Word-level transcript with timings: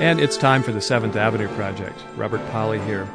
And 0.00 0.18
it's 0.18 0.36
time 0.36 0.64
for 0.64 0.72
the 0.72 0.80
Seventh 0.80 1.14
Avenue 1.14 1.46
Project. 1.54 2.04
Robert 2.16 2.44
Polly 2.50 2.80
here. 2.80 3.08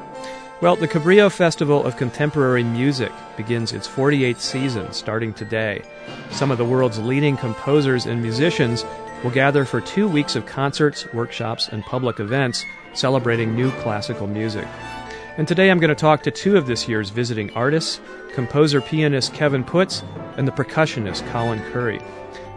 Well, 0.61 0.77
the 0.77 0.87
Cabrillo 0.87 1.29
Festival 1.29 1.85
of 1.85 1.97
Contemporary 1.97 2.63
Music 2.63 3.11
begins 3.35 3.73
its 3.73 3.85
48th 3.85 4.39
season 4.39 4.93
starting 4.93 5.33
today. 5.33 5.81
Some 6.31 6.51
of 6.51 6.57
the 6.57 6.63
world's 6.63 6.97
leading 6.97 7.35
composers 7.35 8.05
and 8.05 8.21
musicians 8.21 8.85
will 9.25 9.31
gather 9.31 9.65
for 9.65 9.81
two 9.81 10.07
weeks 10.07 10.37
of 10.37 10.45
concerts, 10.45 11.05
workshops, 11.13 11.67
and 11.67 11.83
public 11.83 12.21
events 12.21 12.63
celebrating 12.93 13.53
new 13.53 13.71
classical 13.71 14.27
music. 14.27 14.67
And 15.37 15.45
today 15.45 15.69
I'm 15.71 15.79
going 15.79 15.89
to 15.89 15.95
talk 15.95 16.23
to 16.23 16.31
two 16.31 16.55
of 16.55 16.65
this 16.65 16.87
year's 16.87 17.09
visiting 17.09 17.51
artists 17.55 17.99
composer 18.33 18.79
pianist 18.79 19.33
Kevin 19.33 19.65
Puts 19.65 20.01
and 20.37 20.47
the 20.47 20.53
percussionist 20.53 21.29
Colin 21.29 21.59
Currie. 21.73 22.01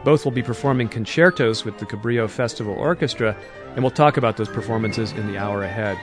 Both 0.04 0.24
will 0.24 0.32
be 0.32 0.42
performing 0.42 0.88
concertos 0.88 1.64
with 1.64 1.78
the 1.78 1.86
Cabrillo 1.86 2.28
Festival 2.28 2.74
Orchestra, 2.74 3.36
and 3.74 3.84
we'll 3.84 3.90
talk 3.90 4.16
about 4.16 4.36
those 4.36 4.48
performances 4.48 5.12
in 5.12 5.26
the 5.30 5.38
hour 5.38 5.62
ahead. 5.62 5.98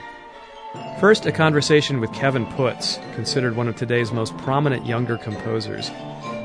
First, 1.00 1.26
a 1.26 1.32
conversation 1.32 2.00
with 2.00 2.12
Kevin 2.12 2.46
Puts, 2.46 2.98
considered 3.14 3.56
one 3.56 3.68
of 3.68 3.76
today's 3.76 4.12
most 4.12 4.36
prominent 4.38 4.86
younger 4.86 5.18
composers. 5.18 5.90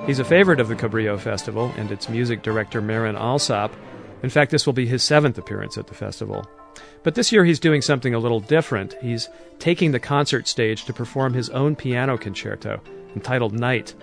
He's 0.06 0.20
a 0.20 0.26
favorite 0.26 0.60
of 0.60 0.68
the 0.68 0.76
Cabrillo 0.76 1.20
Festival 1.20 1.72
and 1.78 1.92
its 1.92 2.10
music 2.10 2.42
director 2.42 2.82
Marin 2.82 3.16
Alsop. 3.16 3.74
In 4.24 4.30
fact, 4.30 4.52
this 4.52 4.66
will 4.66 4.74
be 4.74 4.88
his 4.88 5.04
seventh 5.04 5.38
appearance 5.38 5.78
at 5.78 5.88
the 5.88 5.94
festival. 5.94 6.48
But 7.04 7.16
this 7.16 7.32
year 7.32 7.46
he's 7.46 7.60
doing 7.60 7.82
something 7.82 8.14
a 8.14 8.20
little 8.20 8.40
different. 8.40 8.96
He's 9.02 9.30
taking 9.60 9.92
the 9.92 10.00
concert 10.00 10.48
stage 10.48 10.86
to 10.86 10.94
perform 10.94 11.34
his 11.34 11.50
own 11.52 11.76
piano 11.76 12.18
concerto, 12.18 12.82
entitled 13.16 13.54
Night. 13.54 13.94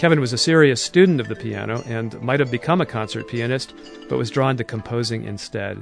Kevin 0.00 0.18
was 0.18 0.32
a 0.32 0.38
serious 0.38 0.82
student 0.82 1.20
of 1.20 1.28
the 1.28 1.36
piano 1.36 1.82
and 1.86 2.18
might 2.22 2.40
have 2.40 2.50
become 2.50 2.80
a 2.80 2.86
concert 2.86 3.28
pianist, 3.28 3.74
but 4.08 4.16
was 4.16 4.30
drawn 4.30 4.56
to 4.56 4.64
composing 4.64 5.24
instead. 5.24 5.78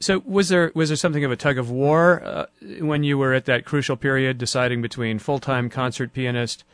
So 0.00 0.20
was 0.26 0.48
there 0.48 0.72
was 0.74 0.88
there 0.88 0.96
something 0.96 1.24
of 1.24 1.30
a 1.30 1.36
tug 1.36 1.58
of 1.58 1.70
war 1.70 2.24
uh, 2.24 2.46
when 2.80 3.04
you 3.04 3.18
were 3.18 3.34
at 3.34 3.44
that 3.44 3.66
crucial 3.66 3.96
period, 3.96 4.38
deciding 4.38 4.82
between 4.82 5.20
full 5.20 5.38
time 5.38 5.70
concert 5.70 6.12
pianist, 6.12 6.64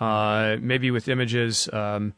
uh, 0.00 0.56
maybe 0.60 0.90
with 0.90 1.06
images, 1.06 1.72
um, 1.72 2.14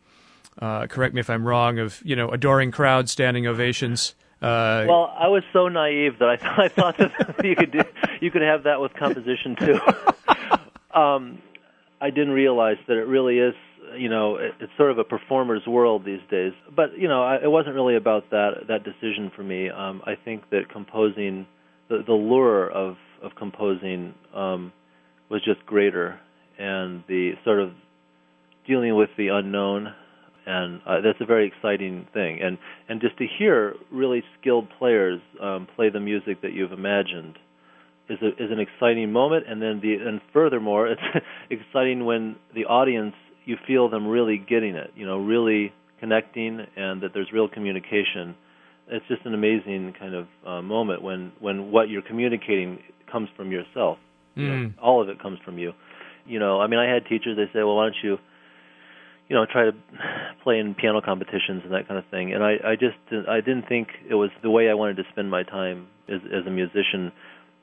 uh, 0.59 0.87
correct 0.87 1.13
me 1.13 1.21
if 1.21 1.29
I'm 1.29 1.47
wrong, 1.47 1.79
of 1.79 2.01
you 2.07 2.17
know 2.17 2.31
adoring 2.31 2.71
crowds, 2.71 3.13
standing 3.13 3.47
ovations. 3.47 4.15
Uh, 4.41 4.87
well, 4.89 5.15
I 5.19 5.29
was 5.29 5.43
so 5.53 5.69
naive 5.69 6.19
that 6.21 6.31
I, 6.31 6.37
th- 6.37 6.53
I 6.57 6.69
thought 6.69 6.97
that 6.97 7.35
you 7.45 7.55
could 7.55 7.73
do, 7.73 7.83
you 8.23 8.31
could 8.31 8.41
have 8.41 8.63
that 8.63 8.81
with 8.81 8.95
composition 8.95 9.55
too. 9.55 9.79
um, 10.99 11.43
I 12.01 12.11
didn't 12.11 12.31
realize 12.31 12.77
that 12.87 12.97
it 12.97 13.07
really 13.07 13.39
is 13.39 13.55
you 13.97 14.09
know 14.09 14.37
it, 14.37 14.53
it's 14.61 14.73
sort 14.77 14.91
of 14.91 14.99
a 14.99 15.05
performer's 15.05 15.67
world 15.67 16.05
these 16.05 16.21
days. 16.31 16.53
But 16.75 16.99
you 16.99 17.09
know 17.09 17.23
I, 17.23 17.37
it 17.43 17.51
wasn't 17.51 17.75
really 17.75 17.97
about 17.97 18.31
that 18.31 18.67
that 18.69 18.85
decision 18.85 19.31
for 19.35 19.43
me. 19.43 19.71
Um 19.71 20.03
i 20.05 20.15
think 20.25 20.51
that 20.51 20.69
composing 20.73 21.47
the 21.89 22.03
the 22.07 22.13
lure 22.13 22.71
of 22.71 22.97
of 23.23 23.33
composing 23.37 24.15
um 24.35 24.73
was 25.31 25.45
just 25.45 25.65
greater 25.67 26.19
and 26.59 27.05
the 27.09 27.33
sort 27.45 27.61
of 27.61 27.71
dealing 28.67 28.95
with 28.97 29.11
the 29.17 29.29
unknown 29.29 29.89
and 30.47 30.81
uh, 30.87 31.01
that's 31.03 31.21
a 31.21 31.27
very 31.27 31.47
exciting 31.47 32.07
thing. 32.15 32.41
And 32.43 32.59
and 32.89 33.01
just 33.01 33.19
to 33.19 33.27
hear 33.39 33.75
really 33.91 34.23
skilled 34.41 34.69
players 34.79 35.21
um 35.41 35.67
play 35.77 35.91
the 35.91 36.01
music 36.01 36.43
that 36.43 36.53
you've 36.53 36.73
imagined 36.73 37.39
is 38.09 38.19
a, 38.23 38.29
is 38.43 38.51
an 38.51 38.59
exciting 38.59 39.13
moment 39.13 39.45
and 39.49 39.61
then 39.61 39.81
the 39.81 39.95
and 39.95 40.21
furthermore 40.33 40.89
it's 40.93 41.25
exciting 41.51 42.05
when 42.05 42.37
the 42.55 42.65
audience 42.65 43.15
you 43.49 43.57
feel 43.67 43.89
them 43.89 44.07
really 44.07 44.37
getting 44.37 44.75
it, 44.75 44.93
you 44.95 45.07
know, 45.07 45.17
really 45.19 45.73
connecting, 46.01 46.61
and 46.77 47.03
that 47.03 47.13
there's 47.15 47.33
real 47.33 47.49
communication. 47.49 48.37
It's 48.89 49.07
just 49.09 49.25
an 49.25 49.33
amazing 49.33 49.95
kind 49.99 50.15
of 50.15 50.27
uh, 50.47 50.61
moment 50.61 51.03
when 51.03 51.33
when 51.41 51.73
what 51.73 51.89
you're 51.89 52.03
communicating 52.03 52.79
comes 53.11 53.31
from 53.37 53.51
yourself. 53.51 53.97
Mm. 54.37 54.43
You 54.43 54.49
know, 54.49 54.69
mm. 54.69 54.75
all 54.83 55.03
of 55.03 55.09
it 55.09 55.21
comes 55.21 55.39
from 55.45 55.59
you. 55.59 55.73
You 56.27 56.39
know, 56.39 56.61
I 56.61 56.67
mean, 56.67 56.79
I 56.79 56.93
had 56.93 57.07
teachers. 57.07 57.37
They 57.37 57.47
say, 57.47 57.65
"Well, 57.65 57.77
why 57.77 57.87
don't 57.87 57.97
you?" 58.03 58.19
you 59.29 59.37
know 59.37 59.45
try 59.45 59.65
to 59.65 59.73
play 60.43 60.59
in 60.59 60.75
piano 60.75 61.03
competitions 61.03 61.61
and 61.63 61.73
that 61.73 61.87
kind 61.87 61.99
of 61.99 62.05
thing 62.11 62.33
and 62.33 62.43
i 62.43 62.53
i 62.65 62.75
just 62.75 62.97
i 63.29 63.43
didn't 63.43 63.69
think 63.69 63.89
it 64.09 64.15
was 64.15 64.31
the 64.43 64.49
way 64.49 64.71
i 64.71 64.73
wanted 64.73 64.97
to 64.97 65.03
spend 65.13 65.31
my 65.31 65.43
time 65.43 65.87
as 66.09 66.21
as 66.33 66.47
a 66.47 66.51
musician 66.51 67.13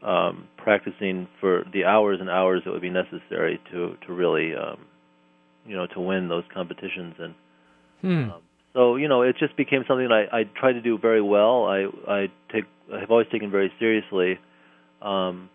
um 0.05 0.47
practicing 0.57 1.27
for 1.39 1.63
the 1.73 1.83
hours 1.83 2.19
and 2.21 2.29
hours 2.29 2.61
that 2.63 2.71
would 2.71 2.81
be 2.81 2.89
necessary 2.89 3.59
to 3.71 3.97
to 4.05 4.13
really 4.13 4.55
um 4.55 4.85
you 5.66 5.75
know 5.75 5.88
to 5.88 5.99
win 5.99 6.29
those 6.29 6.43
competitions 6.53 7.16
and 7.19 7.33
hmm. 8.01 8.31
um, 8.31 8.41
so 8.73 8.97
you 8.97 9.07
know 9.07 9.23
it 9.23 9.35
just 9.39 9.55
became 9.57 9.83
something 9.88 10.07
that 10.07 10.27
I 10.31 10.41
I 10.41 10.44
try 10.44 10.73
to 10.73 10.81
do 10.81 10.97
very 10.97 11.21
well. 11.21 11.65
I 11.65 11.88
I 12.07 12.27
take 12.51 12.65
I 12.94 12.99
have 12.99 13.09
always 13.09 13.27
taken 13.31 13.49
very 13.49 13.71
seriously. 13.79 14.38
Um, 15.01 15.49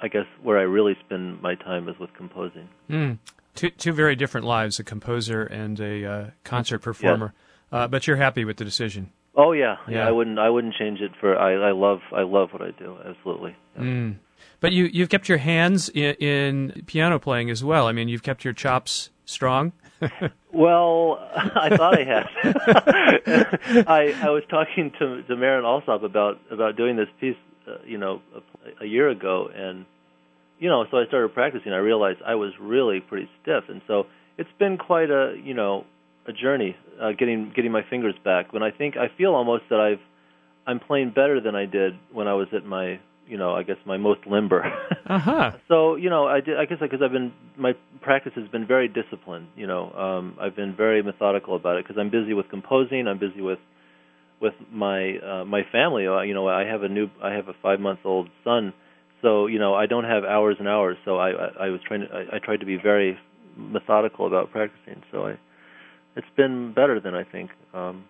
I 0.00 0.08
guess 0.08 0.26
where 0.42 0.58
I 0.58 0.62
really 0.62 0.96
spend 1.04 1.40
my 1.40 1.54
time 1.54 1.88
is 1.88 1.98
with 1.98 2.12
composing. 2.14 2.68
Hmm. 2.88 3.12
Two 3.54 3.70
two 3.70 3.92
very 3.92 4.16
different 4.16 4.46
lives: 4.46 4.80
a 4.80 4.84
composer 4.84 5.44
and 5.44 5.78
a 5.78 6.04
uh, 6.04 6.30
concert 6.42 6.80
performer. 6.80 7.34
Uh, 7.70 7.86
but 7.86 8.06
you're 8.06 8.16
happy 8.16 8.44
with 8.44 8.56
the 8.56 8.64
decision. 8.64 9.10
Oh 9.34 9.52
yeah. 9.52 9.76
yeah, 9.88 9.98
yeah. 9.98 10.08
I 10.08 10.10
wouldn't 10.10 10.38
I 10.38 10.50
wouldn't 10.50 10.74
change 10.74 11.00
it 11.00 11.12
for 11.20 11.38
I 11.38 11.54
I 11.68 11.72
love 11.72 12.00
I 12.12 12.22
love 12.22 12.50
what 12.52 12.62
I 12.62 12.70
do 12.72 12.96
absolutely. 13.04 13.56
Yeah. 13.76 13.82
Mm. 13.82 14.16
But 14.60 14.72
you 14.72 14.84
you've 14.84 15.08
kept 15.08 15.28
your 15.28 15.38
hands 15.38 15.88
in, 15.88 16.14
in 16.14 16.82
piano 16.86 17.18
playing 17.18 17.50
as 17.50 17.64
well. 17.64 17.86
I 17.88 17.92
mean, 17.92 18.08
you've 18.08 18.22
kept 18.22 18.44
your 18.44 18.52
chops 18.52 19.10
strong. 19.24 19.72
well, 20.52 21.18
I 21.34 21.76
thought 21.76 21.98
I 21.98 22.04
had. 22.04 23.84
I 23.88 24.14
I 24.22 24.30
was 24.30 24.42
talking 24.48 24.92
to 24.98 25.22
to 25.22 25.36
Marin 25.36 25.64
Alsop 25.64 26.02
about 26.02 26.40
about 26.50 26.76
doing 26.76 26.96
this 26.96 27.08
piece, 27.20 27.36
uh, 27.66 27.78
you 27.84 27.98
know, 27.98 28.20
a, 28.34 28.84
a 28.84 28.86
year 28.86 29.08
ago, 29.08 29.48
and 29.54 29.86
you 30.58 30.68
know, 30.68 30.84
so 30.90 30.98
I 30.98 31.06
started 31.06 31.34
practicing. 31.34 31.72
I 31.72 31.78
realized 31.78 32.20
I 32.24 32.36
was 32.36 32.52
really 32.60 33.00
pretty 33.00 33.28
stiff, 33.42 33.64
and 33.68 33.80
so 33.86 34.06
it's 34.38 34.50
been 34.58 34.78
quite 34.78 35.10
a 35.10 35.34
you 35.42 35.54
know 35.54 35.84
a 36.26 36.32
journey 36.32 36.76
uh, 37.00 37.12
getting 37.12 37.52
getting 37.54 37.72
my 37.72 37.82
fingers 37.88 38.14
back. 38.24 38.52
When 38.52 38.62
I 38.62 38.70
think 38.70 38.96
I 38.96 39.08
feel 39.16 39.34
almost 39.34 39.64
that 39.70 39.80
I've 39.80 40.00
I'm 40.66 40.80
playing 40.80 41.10
better 41.10 41.40
than 41.40 41.54
I 41.54 41.66
did 41.66 41.94
when 42.12 42.28
I 42.28 42.34
was 42.34 42.48
at 42.52 42.64
my 42.64 43.00
you 43.26 43.38
know, 43.38 43.54
I 43.54 43.62
guess 43.62 43.76
my 43.86 43.96
most 43.96 44.26
limber. 44.26 44.64
uh-huh. 45.06 45.52
So, 45.68 45.94
you 45.96 46.10
know, 46.10 46.26
I, 46.26 46.40
did, 46.40 46.58
I 46.58 46.64
guess 46.64 46.78
because 46.80 47.00
I've 47.02 47.12
been 47.12 47.32
my 47.56 47.72
practice 48.00 48.32
has 48.34 48.48
been 48.48 48.66
very 48.66 48.88
disciplined. 48.88 49.48
You 49.56 49.66
know, 49.66 49.92
um, 49.92 50.36
I've 50.40 50.56
been 50.56 50.74
very 50.74 51.02
methodical 51.02 51.56
about 51.56 51.76
it 51.76 51.84
because 51.86 51.98
I'm 51.98 52.10
busy 52.10 52.34
with 52.34 52.48
composing. 52.48 53.06
I'm 53.08 53.18
busy 53.18 53.40
with 53.40 53.58
with 54.40 54.54
my 54.70 55.18
uh, 55.18 55.44
my 55.44 55.62
family. 55.70 56.06
Uh, 56.06 56.20
you 56.22 56.34
know, 56.34 56.48
I 56.48 56.64
have 56.64 56.82
a 56.82 56.88
new 56.88 57.08
I 57.22 57.32
have 57.32 57.48
a 57.48 57.54
five 57.62 57.80
month 57.80 58.00
old 58.04 58.28
son, 58.44 58.74
so 59.22 59.46
you 59.46 59.58
know 59.58 59.74
I 59.74 59.86
don't 59.86 60.04
have 60.04 60.24
hours 60.24 60.56
and 60.58 60.68
hours. 60.68 60.96
So 61.04 61.16
I 61.16 61.30
I, 61.30 61.48
I 61.60 61.68
was 61.70 61.80
trying 61.86 62.00
to 62.00 62.08
I, 62.12 62.36
I 62.36 62.38
tried 62.38 62.60
to 62.60 62.66
be 62.66 62.76
very 62.76 63.16
methodical 63.56 64.26
about 64.26 64.50
practicing. 64.50 65.02
So 65.12 65.26
I 65.28 65.38
it's 66.16 66.26
been 66.36 66.72
better 66.72 67.00
than 67.00 67.14
I 67.14 67.24
think. 67.24 67.50
Um, 67.72 68.04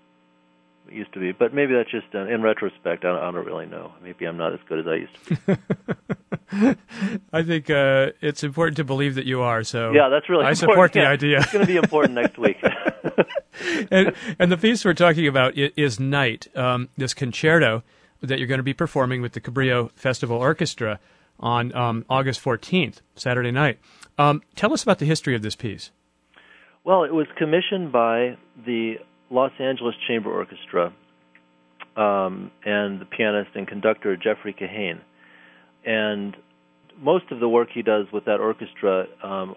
it 0.88 0.94
used 0.94 1.12
to 1.14 1.20
be. 1.20 1.32
But 1.32 1.54
maybe 1.54 1.74
that's 1.74 1.90
just 1.90 2.14
uh, 2.14 2.26
in 2.26 2.42
retrospect. 2.42 3.04
I 3.04 3.08
don't, 3.08 3.18
I 3.18 3.30
don't, 3.30 3.46
really 3.46 3.66
know. 3.66 3.92
Maybe 4.02 4.24
I'm 4.24 4.36
not 4.36 4.52
as 4.52 4.60
good 4.68 4.80
as 4.80 4.86
I 4.86 4.94
used 4.94 5.14
to 5.24 5.36
be. 5.46 6.76
I 7.32 7.42
think 7.42 7.70
uh, 7.70 8.10
it's 8.20 8.42
important 8.42 8.76
to 8.76 8.84
believe 8.84 9.14
that 9.14 9.24
you 9.24 9.42
are. 9.42 9.64
So 9.64 9.92
yeah, 9.92 10.08
that's 10.08 10.28
really. 10.28 10.44
I 10.44 10.50
important. 10.50 10.72
support 10.72 10.92
the 10.92 11.00
yeah, 11.00 11.08
idea. 11.08 11.38
It's 11.38 11.52
going 11.52 11.66
to 11.66 11.72
be 11.72 11.78
important 11.78 12.14
next 12.14 12.36
week. 12.38 12.58
and, 13.90 14.14
and 14.38 14.52
the 14.52 14.56
piece 14.56 14.84
we're 14.84 14.94
talking 14.94 15.26
about 15.26 15.56
is 15.56 16.00
Night, 16.00 16.48
um, 16.56 16.88
this 16.96 17.14
concerto 17.14 17.82
that 18.20 18.38
you're 18.38 18.48
going 18.48 18.58
to 18.58 18.64
be 18.64 18.74
performing 18.74 19.20
with 19.20 19.32
the 19.32 19.40
Cabrillo 19.40 19.90
Festival 19.92 20.36
Orchestra 20.36 21.00
on 21.40 21.74
um, 21.74 22.04
August 22.08 22.42
14th, 22.42 23.00
Saturday 23.16 23.50
night. 23.50 23.78
Um, 24.16 24.42
tell 24.54 24.72
us 24.72 24.82
about 24.82 24.98
the 24.98 25.06
history 25.06 25.34
of 25.34 25.42
this 25.42 25.56
piece. 25.56 25.90
Well, 26.84 27.04
it 27.04 27.14
was 27.14 27.26
commissioned 27.38 27.92
by 27.92 28.36
the 28.66 28.94
Los 29.30 29.52
Angeles 29.60 29.94
Chamber 30.08 30.30
Orchestra 30.30 30.92
um, 31.96 32.50
and 32.64 33.00
the 33.00 33.04
pianist 33.04 33.50
and 33.54 33.68
conductor 33.68 34.16
Jeffrey 34.16 34.52
Kahane. 34.52 35.00
And 35.84 36.36
most 36.98 37.26
of 37.30 37.38
the 37.38 37.48
work 37.48 37.68
he 37.72 37.82
does 37.82 38.06
with 38.12 38.24
that 38.24 38.40
orchestra, 38.40 39.06
um, 39.22 39.54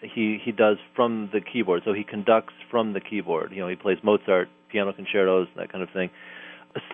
he 0.00 0.38
he 0.42 0.50
does 0.50 0.78
from 0.96 1.28
the 1.32 1.40
keyboard. 1.40 1.82
So 1.84 1.92
he 1.92 2.04
conducts 2.04 2.54
from 2.70 2.94
the 2.94 3.00
keyboard. 3.00 3.52
You 3.52 3.60
know, 3.60 3.68
he 3.68 3.76
plays 3.76 3.98
Mozart 4.02 4.48
piano 4.70 4.94
concertos, 4.94 5.48
that 5.56 5.70
kind 5.70 5.82
of 5.84 5.90
thing. 5.90 6.08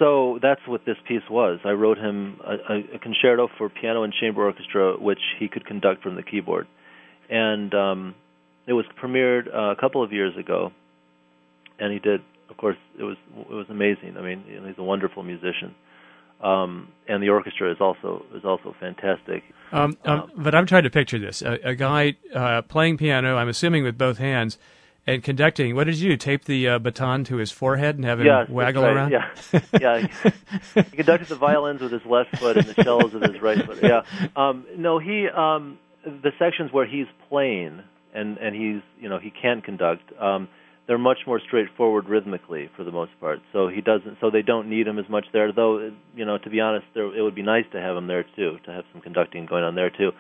So 0.01 0.41
that's 0.43 0.61
what 0.67 0.85
this 0.85 0.97
piece 1.07 1.23
was. 1.31 1.61
I 1.65 1.71
wrote 1.71 1.99
him 1.99 2.41
a, 2.45 2.97
a 2.97 2.99
concerto 2.99 3.49
for 3.57 3.69
piano 3.69 4.03
and 4.03 4.13
chamber 4.13 4.45
orchestra, 4.45 4.97
which 4.99 5.21
he 5.39 5.47
could 5.49 5.65
conduct 5.65 6.03
from 6.03 6.17
the 6.17 6.25
keyboard, 6.25 6.67
and 7.31 7.73
um, 7.75 8.15
it 8.69 8.75
was 8.75 8.85
premiered 9.03 9.49
uh, 9.55 9.73
a 9.73 9.77
couple 9.77 10.03
of 10.03 10.13
years 10.13 10.37
ago 10.37 10.73
and 11.79 11.93
he 11.93 11.99
did. 11.99 12.21
Of 12.51 12.57
course, 12.57 12.77
it 12.99 13.03
was 13.03 13.17
it 13.39 13.53
was 13.53 13.67
amazing. 13.69 14.17
I 14.17 14.23
mean, 14.23 14.45
you 14.49 14.61
know, 14.61 14.67
he's 14.67 14.79
a 14.79 14.83
wonderful 14.83 15.23
musician, 15.23 15.75
um, 16.43 16.89
and 17.07 17.23
the 17.23 17.29
orchestra 17.29 17.71
is 17.71 17.79
also 17.81 18.25
is 18.35 18.45
also 18.45 18.75
fantastic. 18.81 19.43
Um, 19.71 19.97
um, 20.05 20.21
um 20.21 20.31
but 20.37 20.55
I'm 20.55 20.67
trying 20.67 20.85
to 20.85 20.91
picture 20.91 21.19
this: 21.19 21.43
a, 21.43 21.59
a 21.63 21.75
guy 21.75 22.17
uh, 22.35 22.63
playing 22.63 22.97
piano. 22.97 23.37
I'm 23.37 23.49
assuming 23.49 23.85
with 23.85 23.99
both 23.99 24.19
hands, 24.19 24.59
And 25.07 25.23
conducting, 25.23 25.75
what 25.75 25.85
did 25.85 25.97
you 25.97 26.11
do? 26.11 26.17
Tape 26.17 26.45
the 26.45 26.69
uh, 26.69 26.79
baton 26.79 27.25
to 27.25 27.37
his 27.37 27.51
forehead 27.51 27.97
and 27.97 28.05
have 28.05 28.21
him 28.21 28.27
yes, 28.27 28.49
waggle 28.49 28.83
right, 28.83 28.95
around? 28.95 29.13
Yeah, 29.13 29.31
yeah. 29.81 30.07
He, 30.07 30.81
he 30.81 30.97
conducted 30.97 31.29
the 31.29 31.37
violins 31.37 31.81
with 31.81 31.93
his 31.93 32.05
left 32.05 32.37
foot 32.39 32.57
and 32.57 32.67
the 32.67 32.83
cellos 32.83 33.13
with 33.13 33.23
his 33.23 33.41
right 33.41 33.65
foot. 33.65 33.79
Yeah. 33.83 34.03
Um, 34.37 34.67
no, 34.77 34.99
he 34.99 35.27
um, 35.29 35.79
the 36.05 36.33
sections 36.39 36.73
where 36.73 36.87
he's 36.87 37.07
playing 37.29 37.83
and 38.15 38.39
and 38.39 38.55
he's 38.55 38.83
you 39.01 39.09
know 39.09 39.19
he 39.19 39.31
can 39.31 39.61
conduct. 39.61 40.03
Um, 40.21 40.49
they're 40.87 40.99
much 40.99 41.19
more 41.27 41.39
straightforward 41.47 42.09
rhythmically 42.09 42.71
for 42.75 42.83
the 42.83 42.91
most 42.91 43.13
part. 43.21 43.41
So 43.53 43.69
he 43.69 43.83
doesn't. 43.83 44.17
So 44.23 44.31
they 44.31 44.41
don't 44.41 44.71
need 44.71 44.87
him 44.87 44.99
as 44.99 45.05
much 45.09 45.27
there. 45.33 45.53
Though 45.53 45.91
you 46.15 46.25
know, 46.25 46.39
to 46.39 46.51
be 46.51 46.61
honest, 46.61 46.87
there, 46.95 47.15
it 47.15 47.23
would 47.23 47.35
be 47.35 47.43
nice 47.43 47.65
to 47.73 47.81
have 47.81 47.97
him 47.97 48.07
there 48.07 48.25
too, 48.37 48.57
to 48.65 48.73
have 48.73 48.85
some 48.93 49.03
conducting 49.03 49.47
going 49.47 49.65
on 49.65 49.75
there 49.75 49.91
too. 49.91 50.13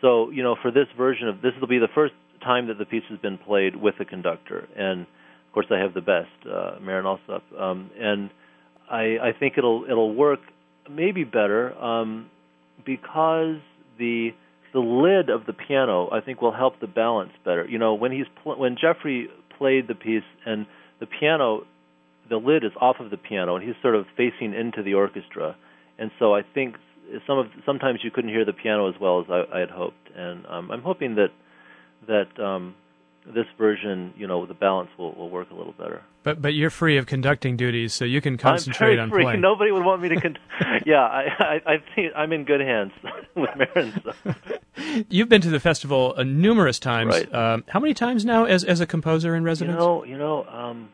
So 0.00 0.30
you 0.30 0.42
know, 0.42 0.56
for 0.60 0.70
this 0.70 0.86
version 0.96 1.28
of 1.28 1.40
this 1.40 1.52
will 1.60 1.68
be 1.68 1.78
the 1.78 1.88
first 1.94 2.14
time 2.42 2.68
that 2.68 2.78
the 2.78 2.84
piece 2.84 3.04
has 3.10 3.18
been 3.18 3.38
played 3.38 3.76
with 3.76 3.94
a 4.00 4.04
conductor, 4.04 4.68
and 4.76 5.02
of 5.02 5.52
course 5.52 5.66
I 5.70 5.78
have 5.78 5.94
the 5.94 6.00
best, 6.00 6.52
uh, 6.52 6.78
Marin 6.80 7.06
Alsop, 7.06 7.42
um, 7.58 7.90
and 7.98 8.30
I, 8.90 9.18
I 9.22 9.32
think 9.38 9.54
it'll 9.56 9.84
it'll 9.88 10.14
work 10.14 10.40
maybe 10.90 11.24
better 11.24 11.76
um, 11.78 12.30
because 12.84 13.56
the 13.98 14.30
the 14.72 14.80
lid 14.80 15.30
of 15.30 15.46
the 15.46 15.52
piano 15.52 16.08
I 16.12 16.20
think 16.20 16.42
will 16.42 16.52
help 16.52 16.80
the 16.80 16.86
balance 16.86 17.32
better. 17.44 17.66
You 17.68 17.78
know, 17.78 17.94
when 17.94 18.12
he's 18.12 18.26
pl- 18.42 18.58
when 18.58 18.76
Jeffrey 18.80 19.28
played 19.56 19.88
the 19.88 19.94
piece 19.94 20.24
and 20.46 20.66
the 21.00 21.06
piano, 21.06 21.64
the 22.28 22.36
lid 22.36 22.64
is 22.64 22.72
off 22.80 22.96
of 23.00 23.10
the 23.10 23.16
piano 23.16 23.56
and 23.56 23.64
he's 23.66 23.76
sort 23.82 23.94
of 23.94 24.06
facing 24.16 24.54
into 24.54 24.82
the 24.82 24.94
orchestra, 24.94 25.56
and 25.98 26.10
so 26.18 26.34
I 26.34 26.42
think 26.42 26.76
some 27.26 27.38
of 27.38 27.46
sometimes 27.64 28.00
you 28.02 28.10
couldn't 28.10 28.30
hear 28.30 28.44
the 28.44 28.52
piano 28.52 28.88
as 28.88 28.94
well 29.00 29.20
as 29.20 29.26
I, 29.30 29.56
I 29.56 29.60
had 29.60 29.70
hoped, 29.70 30.10
and 30.14 30.46
um, 30.46 30.70
I'm 30.70 30.82
hoping 30.82 31.16
that 31.16 31.30
that 32.06 32.42
um, 32.42 32.74
this 33.34 33.46
version, 33.58 34.12
you 34.16 34.26
know, 34.26 34.46
the 34.46 34.54
balance 34.54 34.90
will, 34.98 35.12
will 35.12 35.28
work 35.30 35.50
a 35.50 35.54
little 35.54 35.72
better. 35.72 36.02
But 36.22 36.40
but 36.42 36.54
you're 36.54 36.70
free 36.70 36.96
of 36.96 37.06
conducting 37.06 37.56
duties, 37.56 37.92
so 37.94 38.04
you 38.04 38.20
can 38.20 38.36
concentrate 38.36 38.92
I'm 38.92 38.96
very 38.96 39.00
on 39.00 39.10
free. 39.10 39.24
playing. 39.24 39.40
Nobody 39.40 39.70
would 39.72 39.84
want 39.84 40.02
me 40.02 40.08
to. 40.10 40.16
Con- 40.20 40.38
yeah, 40.86 41.02
I, 41.02 41.24
I 41.38 41.72
I 41.74 41.76
think 41.94 42.12
I'm 42.16 42.32
in 42.32 42.44
good 42.44 42.60
hands 42.60 42.92
with 43.36 43.50
Marin. 43.56 44.00
So. 44.04 44.34
You've 45.08 45.28
been 45.28 45.40
to 45.42 45.50
the 45.50 45.60
festival 45.60 46.14
uh, 46.16 46.22
numerous 46.22 46.78
times. 46.78 47.14
Right. 47.14 47.34
Um, 47.34 47.64
how 47.68 47.80
many 47.80 47.94
times 47.94 48.24
now 48.24 48.44
as 48.44 48.64
as 48.64 48.80
a 48.80 48.86
composer 48.86 49.34
in 49.34 49.42
You 49.42 49.46
residence? 49.46 49.78
know, 49.78 50.04
you 50.04 50.18
know, 50.18 50.44
um, 50.44 50.88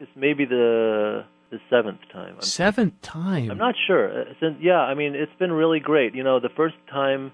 it's 0.00 0.10
maybe 0.16 0.44
the 0.44 1.24
the 1.50 1.58
seventh 1.70 2.00
time. 2.12 2.34
I'm, 2.36 2.42
Seventh 2.42 3.00
time. 3.02 3.50
I'm 3.50 3.58
not 3.58 3.74
sure. 3.86 4.20
Uh, 4.22 4.24
Since 4.40 4.56
yeah, 4.60 4.80
I 4.80 4.94
mean, 4.94 5.14
it's 5.14 5.32
been 5.38 5.52
really 5.52 5.80
great. 5.80 6.14
You 6.14 6.22
know, 6.24 6.40
the 6.40 6.50
first 6.54 6.76
time 6.90 7.32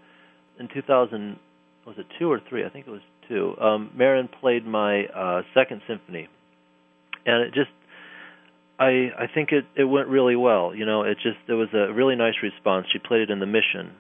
in 0.59 0.69
2000 0.69 1.39
was 1.87 1.97
it 1.99 2.07
two 2.19 2.31
or 2.31 2.41
three? 2.49 2.65
I 2.65 2.69
think 2.71 2.87
it 2.87 2.91
was 2.91 3.03
two. 3.29 3.57
Um, 3.61 3.91
Marin 3.95 4.29
played 4.41 4.67
my 4.67 5.05
uh, 5.07 5.43
second 5.55 5.83
symphony, 5.89 6.29
and 7.27 7.43
it 7.43 7.55
just 7.55 7.71
I 8.79 9.11
I 9.19 9.27
think 9.33 9.51
it 9.53 9.65
it 9.77 9.85
went 9.85 10.09
really 10.09 10.37
well. 10.37 10.75
You 10.75 10.87
know, 10.87 11.03
it 11.03 11.17
just 11.23 11.39
there 11.47 11.57
was 11.57 11.69
a 11.75 11.93
really 11.93 12.17
nice 12.17 12.35
response. 12.43 12.87
She 12.93 12.99
played 12.99 13.23
it 13.23 13.31
in 13.31 13.41
the 13.41 13.47
Mission, 13.47 13.93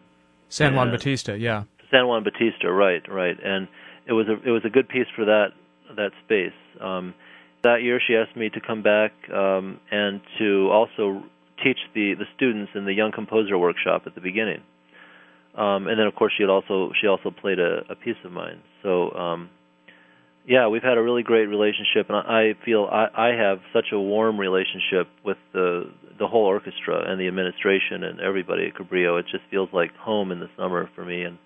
San 0.48 0.74
Juan 0.74 0.88
Yeah. 0.88 0.92
Bautista. 0.92 1.38
Yeah. 1.38 1.62
San 1.90 2.08
Juan 2.08 2.24
Bautista, 2.24 2.72
right, 2.72 3.02
right, 3.08 3.36
and 3.44 3.68
it 4.06 4.12
was 4.12 4.26
a 4.28 4.48
it 4.48 4.50
was 4.50 4.62
a 4.64 4.70
good 4.70 4.88
piece 4.88 5.06
for 5.14 5.24
that 5.26 5.48
that 5.96 6.10
space. 6.24 6.52
Um, 6.80 7.14
that 7.62 7.82
year, 7.82 8.00
she 8.04 8.14
asked 8.16 8.36
me 8.36 8.50
to 8.50 8.60
come 8.60 8.82
back 8.82 9.12
um, 9.32 9.80
and 9.90 10.20
to 10.38 10.70
also 10.72 11.22
teach 11.62 11.78
the 11.94 12.14
the 12.14 12.24
students 12.34 12.72
in 12.74 12.84
the 12.84 12.92
Young 12.92 13.12
Composer 13.12 13.56
Workshop 13.56 14.02
at 14.06 14.14
the 14.14 14.20
beginning. 14.20 14.60
Um, 15.56 15.86
and 15.86 15.98
then, 15.98 16.06
of 16.06 16.14
course, 16.14 16.32
she 16.36 16.44
also 16.44 16.90
she 17.00 17.06
also 17.06 17.30
played 17.30 17.58
a, 17.58 17.82
a 17.88 17.94
piece 17.94 18.16
of 18.24 18.32
mine. 18.32 18.60
So, 18.82 19.12
um, 19.12 19.50
yeah, 20.46 20.68
we've 20.68 20.82
had 20.82 20.98
a 20.98 21.02
really 21.02 21.22
great 21.22 21.46
relationship, 21.46 22.08
and 22.08 22.16
I, 22.16 22.20
I 22.20 22.64
feel 22.64 22.88
I, 22.90 23.06
I 23.14 23.28
have 23.36 23.60
such 23.72 23.86
a 23.92 23.98
warm 23.98 24.38
relationship 24.38 25.08
with 25.24 25.38
the 25.52 25.90
the 26.18 26.26
whole 26.26 26.44
orchestra 26.44 27.10
and 27.10 27.20
the 27.20 27.28
administration 27.28 28.04
and 28.04 28.20
everybody 28.20 28.66
at 28.66 28.74
Cabrillo. 28.74 29.18
It 29.18 29.26
just 29.30 29.44
feels 29.50 29.68
like 29.72 29.94
home 29.96 30.32
in 30.32 30.40
the 30.40 30.50
summer 30.56 30.90
for 30.94 31.04
me, 31.04 31.22
and 31.22 31.38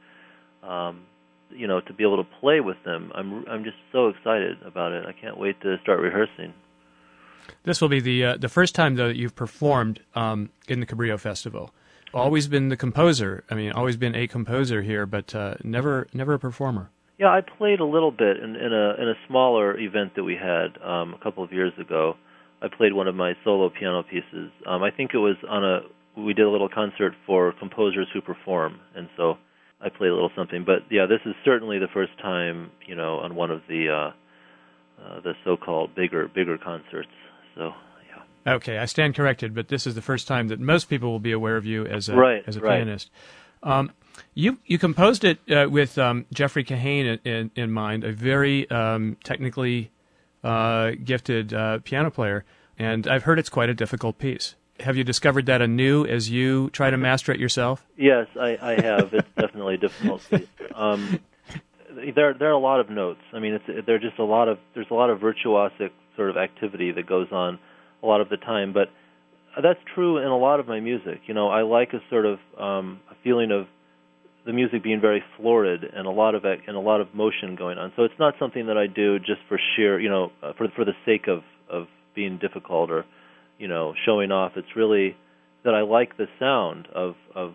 um, 0.62 1.02
you 1.50 1.66
know, 1.66 1.80
to 1.80 1.92
be 1.92 2.02
able 2.02 2.22
to 2.22 2.28
play 2.40 2.60
with 2.60 2.76
them, 2.84 3.12
I'm 3.14 3.44
I'm 3.48 3.64
just 3.64 3.76
so 3.92 4.08
excited 4.08 4.62
about 4.64 4.92
it. 4.92 5.04
I 5.06 5.12
can't 5.12 5.38
wait 5.38 5.60
to 5.62 5.76
start 5.82 6.00
rehearsing. 6.00 6.54
This 7.64 7.80
will 7.80 7.88
be 7.88 8.00
the 8.00 8.24
uh, 8.24 8.36
the 8.36 8.48
first 8.48 8.74
time 8.74 8.96
though 8.96 9.08
that 9.08 9.16
you've 9.16 9.36
performed 9.36 10.00
um, 10.14 10.50
in 10.66 10.80
the 10.80 10.86
Cabrillo 10.86 11.18
Festival. 11.18 11.74
Always 12.14 12.48
been 12.48 12.68
the 12.68 12.76
composer. 12.76 13.44
I 13.50 13.54
mean, 13.54 13.72
always 13.72 13.96
been 13.96 14.14
a 14.14 14.26
composer 14.26 14.82
here, 14.82 15.06
but 15.06 15.34
uh, 15.34 15.54
never 15.62 16.08
never 16.12 16.34
a 16.34 16.38
performer. 16.38 16.90
Yeah, 17.18 17.28
I 17.28 17.40
played 17.40 17.80
a 17.80 17.84
little 17.84 18.10
bit 18.10 18.38
in, 18.38 18.56
in 18.56 18.72
a 18.72 18.94
in 19.02 19.08
a 19.08 19.14
smaller 19.26 19.78
event 19.78 20.14
that 20.16 20.24
we 20.24 20.34
had 20.34 20.80
um, 20.82 21.14
a 21.14 21.18
couple 21.22 21.44
of 21.44 21.52
years 21.52 21.72
ago. 21.78 22.14
I 22.62 22.68
played 22.68 22.92
one 22.92 23.08
of 23.08 23.14
my 23.14 23.34
solo 23.44 23.70
piano 23.70 24.02
pieces. 24.02 24.50
Um, 24.66 24.82
I 24.82 24.90
think 24.90 25.10
it 25.14 25.18
was 25.18 25.36
on 25.48 25.64
a 25.64 25.80
we 26.20 26.32
did 26.32 26.46
a 26.46 26.50
little 26.50 26.68
concert 26.68 27.12
for 27.26 27.52
composers 27.58 28.08
who 28.12 28.20
perform, 28.20 28.80
and 28.96 29.08
so 29.16 29.34
I 29.80 29.88
played 29.88 30.08
a 30.08 30.14
little 30.14 30.30
something. 30.36 30.64
But 30.64 30.90
yeah, 30.90 31.06
this 31.06 31.20
is 31.26 31.34
certainly 31.44 31.78
the 31.78 31.88
first 31.92 32.12
time 32.22 32.70
you 32.86 32.94
know 32.94 33.18
on 33.18 33.34
one 33.34 33.50
of 33.50 33.60
the 33.68 33.88
uh, 33.88 35.04
uh, 35.04 35.20
the 35.20 35.34
so-called 35.44 35.94
bigger 35.94 36.28
bigger 36.28 36.56
concerts. 36.56 37.10
So. 37.54 37.72
Okay, 38.48 38.78
I 38.78 38.86
stand 38.86 39.14
corrected, 39.14 39.54
but 39.54 39.68
this 39.68 39.86
is 39.86 39.94
the 39.94 40.02
first 40.02 40.26
time 40.26 40.48
that 40.48 40.58
most 40.58 40.88
people 40.88 41.10
will 41.10 41.18
be 41.20 41.32
aware 41.32 41.56
of 41.56 41.66
you 41.66 41.86
as 41.86 42.08
a 42.08 42.16
Right, 42.16 42.42
as 42.46 42.56
a 42.56 42.60
right. 42.60 42.78
pianist. 42.78 43.10
Um, 43.62 43.90
you 44.34 44.58
you 44.66 44.78
composed 44.78 45.24
it 45.24 45.38
uh, 45.50 45.68
with 45.70 45.98
um, 45.98 46.26
Jeffrey 46.32 46.64
Kahane 46.64 47.18
in, 47.24 47.32
in, 47.32 47.50
in 47.54 47.70
mind, 47.72 48.04
a 48.04 48.12
very 48.12 48.68
um, 48.70 49.16
technically 49.22 49.90
uh, 50.42 50.92
gifted 51.04 51.52
uh, 51.52 51.78
piano 51.84 52.10
player, 52.10 52.44
and 52.78 53.06
I've 53.06 53.24
heard 53.24 53.38
it's 53.38 53.48
quite 53.48 53.68
a 53.68 53.74
difficult 53.74 54.18
piece. 54.18 54.54
Have 54.80 54.96
you 54.96 55.02
discovered 55.04 55.46
that 55.46 55.60
anew 55.60 56.06
as 56.06 56.30
you 56.30 56.70
try 56.70 56.90
to 56.90 56.96
master 56.96 57.32
it 57.32 57.40
yourself? 57.40 57.84
Yes, 57.96 58.28
I, 58.40 58.56
I 58.62 58.80
have. 58.80 59.12
it's 59.12 59.28
definitely 59.36 59.74
a 59.74 59.78
difficult 59.78 60.22
piece. 60.30 60.46
Um, 60.74 61.18
there 62.14 62.34
there 62.34 62.48
are 62.48 62.52
a 62.52 62.58
lot 62.58 62.78
of 62.78 62.88
notes. 62.88 63.20
I 63.32 63.40
mean, 63.40 63.54
it's 63.54 63.86
there 63.86 63.96
are 63.96 64.00
just 64.00 64.18
a 64.18 64.24
lot 64.24 64.48
of 64.48 64.58
there's 64.74 64.86
a 64.90 64.94
lot 64.94 65.10
of 65.10 65.18
virtuosic 65.18 65.90
sort 66.16 66.30
of 66.30 66.36
activity 66.36 66.92
that 66.92 67.06
goes 67.06 67.28
on 67.32 67.58
a 68.02 68.06
lot 68.06 68.20
of 68.20 68.28
the 68.28 68.36
time. 68.36 68.72
But 68.72 68.88
that's 69.62 69.80
true 69.94 70.18
in 70.18 70.26
a 70.28 70.36
lot 70.36 70.60
of 70.60 70.68
my 70.68 70.80
music. 70.80 71.22
You 71.26 71.34
know, 71.34 71.48
I 71.48 71.62
like 71.62 71.92
a 71.92 72.00
sort 72.10 72.26
of 72.26 72.38
um, 72.58 73.00
a 73.10 73.14
feeling 73.22 73.50
of 73.50 73.66
the 74.46 74.52
music 74.52 74.82
being 74.82 75.00
very 75.00 75.22
florid 75.36 75.84
and 75.84 76.06
a 76.06 76.10
lot 76.10 76.34
of 76.34 76.44
and 76.44 76.76
a 76.76 76.80
lot 76.80 77.00
of 77.00 77.14
motion 77.14 77.56
going 77.56 77.78
on. 77.78 77.92
So 77.96 78.04
it's 78.04 78.18
not 78.18 78.34
something 78.38 78.66
that 78.66 78.78
I 78.78 78.86
do 78.86 79.18
just 79.18 79.40
for 79.48 79.58
sheer, 79.76 80.00
you 80.00 80.08
know, 80.08 80.32
uh, 80.42 80.52
for 80.56 80.68
for 80.74 80.84
the 80.84 80.94
sake 81.04 81.28
of 81.28 81.42
of 81.70 81.86
being 82.14 82.38
difficult 82.38 82.90
or 82.90 83.04
you 83.58 83.68
know 83.68 83.94
showing 84.06 84.32
off. 84.32 84.52
It's 84.56 84.74
really 84.76 85.16
that 85.64 85.74
I 85.74 85.82
like 85.82 86.16
the 86.16 86.26
sound 86.38 86.88
of 86.94 87.14
of 87.34 87.54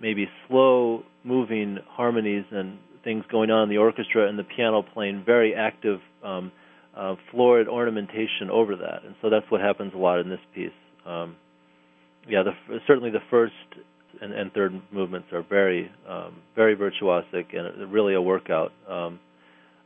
maybe 0.00 0.28
slow 0.46 1.04
moving 1.24 1.78
harmonies 1.88 2.44
and 2.50 2.78
things 3.02 3.24
going 3.30 3.50
on 3.50 3.64
in 3.64 3.68
the 3.68 3.78
orchestra 3.78 4.28
and 4.28 4.38
the 4.38 4.44
piano 4.44 4.82
playing 4.82 5.22
very 5.24 5.54
active 5.54 6.00
um, 6.24 6.52
uh, 6.96 7.14
florid 7.30 7.68
ornamentation 7.68 8.50
over 8.50 8.76
that. 8.76 9.04
And 9.04 9.14
so 9.20 9.30
that's 9.30 9.50
what 9.50 9.60
happens 9.60 9.92
a 9.94 9.98
lot 9.98 10.18
in 10.20 10.28
this 10.28 10.40
piece. 10.54 10.70
Um, 11.04 11.36
yeah, 12.28 12.42
the, 12.42 12.78
certainly 12.86 13.10
the 13.10 13.22
first 13.30 13.52
and, 14.20 14.32
and 14.32 14.52
third 14.52 14.80
movements 14.90 15.28
are 15.32 15.42
very 15.42 15.90
um, 16.08 16.36
very 16.54 16.76
virtuosic 16.76 17.56
and 17.56 17.92
really 17.92 18.14
a 18.14 18.20
workout. 18.20 18.72
Um, 18.88 19.20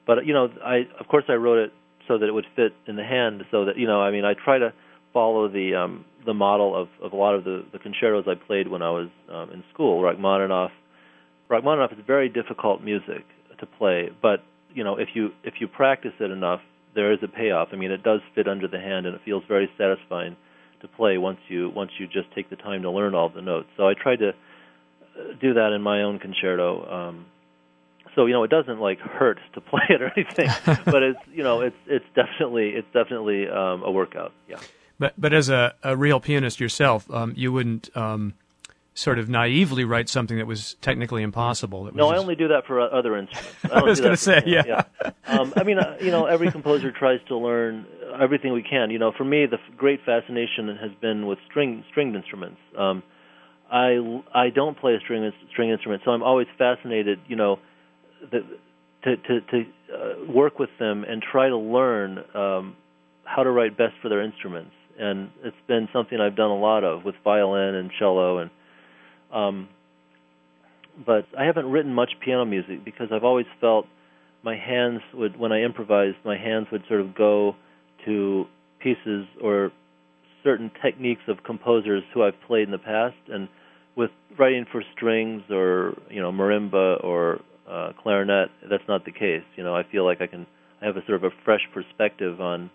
but 0.06 0.24
you 0.26 0.32
know, 0.32 0.48
I 0.64 0.86
of 0.98 1.08
course 1.08 1.24
I 1.28 1.34
wrote 1.34 1.58
it 1.58 1.72
so 2.08 2.18
that 2.18 2.26
it 2.26 2.32
would 2.32 2.46
fit 2.56 2.72
in 2.86 2.96
the 2.96 3.04
hand, 3.04 3.42
so 3.50 3.66
that 3.66 3.76
you 3.76 3.86
know, 3.86 4.00
I 4.00 4.10
mean, 4.10 4.24
I 4.24 4.34
try 4.34 4.58
to 4.58 4.72
follow 5.12 5.48
the 5.48 5.74
um, 5.74 6.04
the 6.24 6.34
model 6.34 6.80
of, 6.80 6.88
of 7.02 7.12
a 7.12 7.16
lot 7.16 7.34
of 7.34 7.44
the, 7.44 7.64
the 7.72 7.78
concertos 7.78 8.24
I 8.26 8.34
played 8.34 8.68
when 8.68 8.82
I 8.82 8.90
was 8.90 9.08
um, 9.30 9.50
in 9.52 9.64
school. 9.72 10.02
Rachmaninoff, 10.02 10.70
Rachmaninoff 11.48 11.92
is 11.92 11.98
very 12.06 12.28
difficult 12.28 12.82
music 12.82 13.24
to 13.58 13.66
play, 13.66 14.10
but 14.22 14.42
you 14.74 14.84
know 14.84 14.96
if 14.96 15.08
you 15.14 15.30
if 15.44 15.54
you 15.60 15.68
practice 15.68 16.12
it 16.20 16.30
enough, 16.30 16.60
there 16.94 17.12
is 17.12 17.18
a 17.22 17.28
payoff. 17.28 17.68
I 17.72 17.76
mean, 17.76 17.90
it 17.90 18.02
does 18.02 18.20
fit 18.34 18.48
under 18.48 18.68
the 18.68 18.80
hand, 18.80 19.06
and 19.06 19.14
it 19.14 19.20
feels 19.24 19.42
very 19.48 19.70
satisfying 19.78 20.36
to 20.80 20.88
play 20.88 21.18
once 21.18 21.38
you 21.48 21.70
once 21.70 21.90
you 21.98 22.06
just 22.06 22.32
take 22.34 22.50
the 22.50 22.56
time 22.56 22.82
to 22.82 22.90
learn 22.90 23.14
all 23.14 23.28
the 23.28 23.42
notes. 23.42 23.68
So 23.76 23.88
I 23.88 23.94
tried 23.94 24.20
to 24.20 24.30
uh, 24.30 24.32
do 25.40 25.54
that 25.54 25.72
in 25.72 25.82
my 25.82 26.02
own 26.02 26.18
concerto. 26.18 27.08
Um, 27.08 27.26
so 28.14 28.26
you 28.26 28.32
know 28.32 28.44
it 28.44 28.50
doesn't 28.50 28.80
like 28.80 28.98
hurt 28.98 29.38
to 29.54 29.60
play 29.60 29.82
it 29.88 30.02
or 30.02 30.12
anything, 30.16 30.48
but 30.84 31.02
it's 31.02 31.20
you 31.32 31.42
know 31.42 31.60
it's 31.60 31.76
it's 31.86 32.06
definitely 32.14 32.70
it's 32.70 32.88
definitely 32.92 33.48
um, 33.48 33.82
a 33.82 33.90
workout. 33.90 34.32
Yeah. 34.48 34.58
But 34.98 35.14
but 35.18 35.32
as 35.32 35.48
a, 35.48 35.74
a 35.82 35.96
real 35.96 36.20
pianist 36.20 36.60
yourself, 36.60 37.10
um, 37.10 37.32
you 37.36 37.52
wouldn't 37.52 37.94
um, 37.96 38.34
sort 38.94 39.18
of 39.18 39.28
naively 39.28 39.84
write 39.84 40.08
something 40.08 40.36
that 40.38 40.46
was 40.46 40.74
technically 40.80 41.22
impossible. 41.22 41.84
Was 41.84 41.94
No, 41.94 42.08
I 42.08 42.18
only 42.18 42.34
do 42.34 42.48
that 42.48 42.66
for 42.66 42.80
uh, 42.80 42.86
other 42.86 43.16
instruments. 43.16 43.56
I, 43.64 43.68
I 43.70 43.74
don't 43.80 43.88
was 43.88 43.98
do 43.98 44.04
gonna 44.04 44.14
that 44.14 44.18
say, 44.18 44.40
piano, 44.42 44.86
yeah. 45.02 45.10
Um, 45.26 45.52
I 45.56 45.62
mean, 45.62 45.78
uh, 45.78 45.96
you 46.00 46.10
know, 46.10 46.26
every 46.26 46.50
composer 46.50 46.90
tries 46.90 47.20
to 47.28 47.36
learn 47.36 47.86
everything 48.20 48.52
we 48.52 48.62
can. 48.62 48.90
You 48.90 48.98
know, 48.98 49.12
for 49.16 49.24
me, 49.24 49.46
the 49.46 49.56
f- 49.56 49.76
great 49.76 50.00
fascination 50.04 50.76
has 50.80 50.90
been 51.00 51.26
with 51.26 51.38
string 51.48 51.84
stringed 51.90 52.16
instruments. 52.16 52.58
Um, 52.76 53.02
I 53.70 54.22
I 54.34 54.50
don't 54.50 54.76
play 54.78 54.94
a 54.94 55.00
string 55.00 55.30
string 55.52 55.70
instrument, 55.70 56.02
so 56.04 56.10
I'm 56.10 56.22
always 56.22 56.48
fascinated. 56.58 57.20
You 57.28 57.36
know, 57.36 57.58
the 58.30 58.40
to 59.04 59.16
to, 59.16 59.40
to 59.40 59.64
uh, 59.94 60.32
work 60.32 60.58
with 60.58 60.70
them 60.78 61.04
and 61.04 61.22
try 61.22 61.48
to 61.48 61.56
learn 61.56 62.18
um, 62.34 62.76
how 63.24 63.42
to 63.44 63.50
write 63.50 63.76
best 63.78 63.94
for 64.02 64.08
their 64.08 64.22
instruments. 64.22 64.72
And 64.98 65.30
it's 65.42 65.56
been 65.66 65.88
something 65.92 66.20
I've 66.20 66.36
done 66.36 66.50
a 66.50 66.58
lot 66.58 66.84
of 66.84 67.04
with 67.04 67.14
violin 67.24 67.74
and 67.74 67.90
cello 67.98 68.38
and 68.38 68.50
um, 69.32 69.68
but 71.04 71.26
I 71.38 71.44
haven't 71.44 71.66
written 71.70 71.94
much 71.94 72.10
piano 72.24 72.44
music 72.44 72.84
because 72.84 73.08
I've 73.12 73.24
always 73.24 73.46
felt 73.60 73.86
my 74.42 74.56
hands 74.56 75.00
would 75.14 75.38
when 75.38 75.52
I 75.52 75.62
improvised 75.62 76.16
my 76.24 76.36
hands 76.36 76.66
would 76.72 76.82
sort 76.88 77.00
of 77.00 77.14
go 77.14 77.56
to 78.06 78.46
pieces 78.80 79.26
or 79.42 79.72
certain 80.42 80.70
techniques 80.82 81.22
of 81.28 81.42
composers 81.44 82.02
who 82.14 82.22
I've 82.22 82.40
played 82.46 82.64
in 82.64 82.70
the 82.70 82.78
past. 82.78 83.16
And 83.28 83.48
with 83.96 84.10
writing 84.38 84.64
for 84.70 84.82
strings 84.96 85.42
or 85.50 85.96
you 86.10 86.20
know 86.20 86.32
marimba 86.32 87.02
or 87.04 87.40
uh, 87.68 87.92
clarinet 88.02 88.48
that's 88.68 88.82
not 88.88 89.04
the 89.04 89.12
case. 89.12 89.44
You 89.56 89.64
know 89.64 89.74
I 89.74 89.82
feel 89.90 90.04
like 90.04 90.20
I 90.20 90.26
can 90.26 90.46
I 90.80 90.86
have 90.86 90.96
a 90.96 91.04
sort 91.06 91.22
of 91.22 91.24
a 91.24 91.34
fresh 91.44 91.66
perspective 91.72 92.40
on 92.40 92.70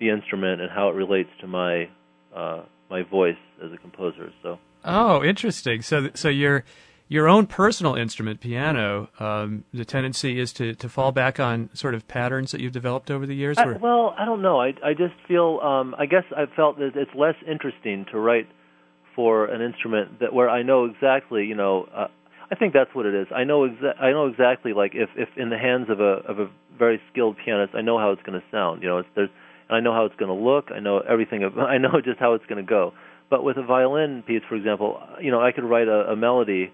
the 0.00 0.10
instrument 0.10 0.60
and 0.60 0.70
how 0.70 0.88
it 0.88 0.94
relates 0.94 1.30
to 1.40 1.46
my 1.46 1.88
uh, 2.34 2.62
my 2.92 3.02
voice 3.02 3.42
as 3.64 3.72
a 3.72 3.78
composer 3.78 4.30
so 4.42 4.58
oh 4.84 5.24
interesting 5.24 5.82
so 5.82 6.08
so 6.14 6.28
you're 6.28 6.64
your 7.12 7.28
own 7.28 7.46
personal 7.46 7.94
instrument, 7.94 8.40
piano, 8.40 9.06
um, 9.20 9.64
the 9.74 9.84
tendency 9.84 10.40
is 10.40 10.50
to, 10.54 10.74
to 10.76 10.88
fall 10.88 11.12
back 11.12 11.38
on 11.38 11.68
sort 11.74 11.94
of 11.94 12.08
patterns 12.08 12.52
that 12.52 12.62
you've 12.62 12.72
developed 12.72 13.10
over 13.10 13.26
the 13.26 13.34
years? 13.34 13.58
I, 13.58 13.66
well, 13.72 14.14
I 14.18 14.24
don't 14.24 14.40
know. 14.40 14.62
I, 14.62 14.68
I 14.82 14.94
just 14.94 15.12
feel, 15.28 15.60
um, 15.62 15.94
I 15.98 16.06
guess 16.06 16.24
I 16.34 16.46
felt 16.56 16.78
that 16.78 16.92
it's 16.94 17.10
less 17.14 17.34
interesting 17.46 18.06
to 18.12 18.18
write 18.18 18.48
for 19.14 19.44
an 19.44 19.60
instrument 19.60 20.20
that 20.20 20.32
where 20.32 20.48
I 20.48 20.62
know 20.62 20.86
exactly, 20.86 21.44
you 21.44 21.54
know, 21.54 21.86
uh, 21.94 22.06
I 22.50 22.54
think 22.54 22.72
that's 22.72 22.94
what 22.94 23.04
it 23.04 23.14
is. 23.14 23.26
I 23.34 23.44
know 23.44 23.68
exa- 23.68 24.00
I 24.00 24.12
know 24.12 24.26
exactly 24.26 24.72
like 24.72 24.92
if 24.94 25.10
if 25.16 25.28
in 25.36 25.50
the 25.50 25.58
hands 25.58 25.88
of 25.90 26.00
a 26.00 26.20
of 26.28 26.38
a 26.38 26.50
very 26.78 27.00
skilled 27.10 27.36
pianist, 27.42 27.74
I 27.74 27.80
know 27.80 27.98
how 27.98 28.12
it's 28.12 28.22
going 28.22 28.38
to 28.38 28.46
sound. 28.50 28.82
You 28.82 28.88
know, 28.88 28.98
it's 28.98 29.08
there's 29.14 29.30
and 29.68 29.76
I 29.76 29.80
know 29.80 29.92
how 29.92 30.04
it's 30.04 30.16
going 30.16 30.28
to 30.28 30.44
look. 30.44 30.70
I 30.74 30.80
know 30.80 31.00
everything. 31.00 31.44
I 31.58 31.78
know 31.78 32.00
just 32.04 32.18
how 32.18 32.34
it's 32.34 32.46
going 32.46 32.64
to 32.64 32.68
go. 32.68 32.92
But 33.30 33.44
with 33.44 33.56
a 33.56 33.62
violin 33.62 34.22
piece, 34.26 34.42
for 34.48 34.56
example, 34.56 35.00
you 35.20 35.30
know, 35.30 35.40
I 35.40 35.52
could 35.52 35.64
write 35.64 35.88
a, 35.88 36.12
a 36.12 36.16
melody 36.16 36.70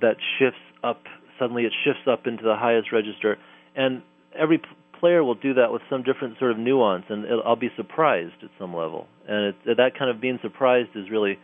that 0.00 0.16
shifts 0.38 0.58
up 0.82 1.02
suddenly 1.38 1.64
it 1.64 1.72
shifts 1.84 2.02
up 2.10 2.26
into 2.26 2.44
the 2.44 2.56
highest 2.56 2.92
register 2.92 3.38
and 3.74 4.02
every 4.38 4.60
player 5.00 5.24
will 5.24 5.34
do 5.34 5.54
that 5.54 5.72
with 5.72 5.82
some 5.90 6.02
different 6.02 6.38
sort 6.38 6.52
of 6.52 6.58
nuance 6.58 7.04
and 7.08 7.26
I'll 7.44 7.56
be 7.56 7.70
surprised 7.76 8.34
at 8.42 8.50
some 8.58 8.74
level 8.74 9.08
and 9.26 9.54
it, 9.64 9.76
that 9.76 9.98
kind 9.98 10.10
of 10.10 10.20
being 10.20 10.38
surprised 10.42 10.90
is 10.94 11.10
really 11.10 11.38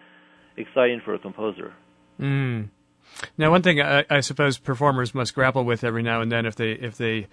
exciting 0.56 1.00
for 1.04 1.14
a 1.14 1.18
composer 1.18 1.72
mm. 2.20 2.68
now 3.36 3.50
one 3.50 3.62
thing 3.62 3.80
I, 3.80 4.04
I, 4.08 4.20
suppose 4.20 4.58
performers 4.58 5.14
must 5.14 5.34
grapple 5.34 5.64
with 5.64 5.82
every 5.82 6.02
now 6.02 6.20
and 6.20 6.30
then 6.30 6.46
if 6.46 6.54
they 6.54 6.72
if 6.72 6.96
they 6.96 7.26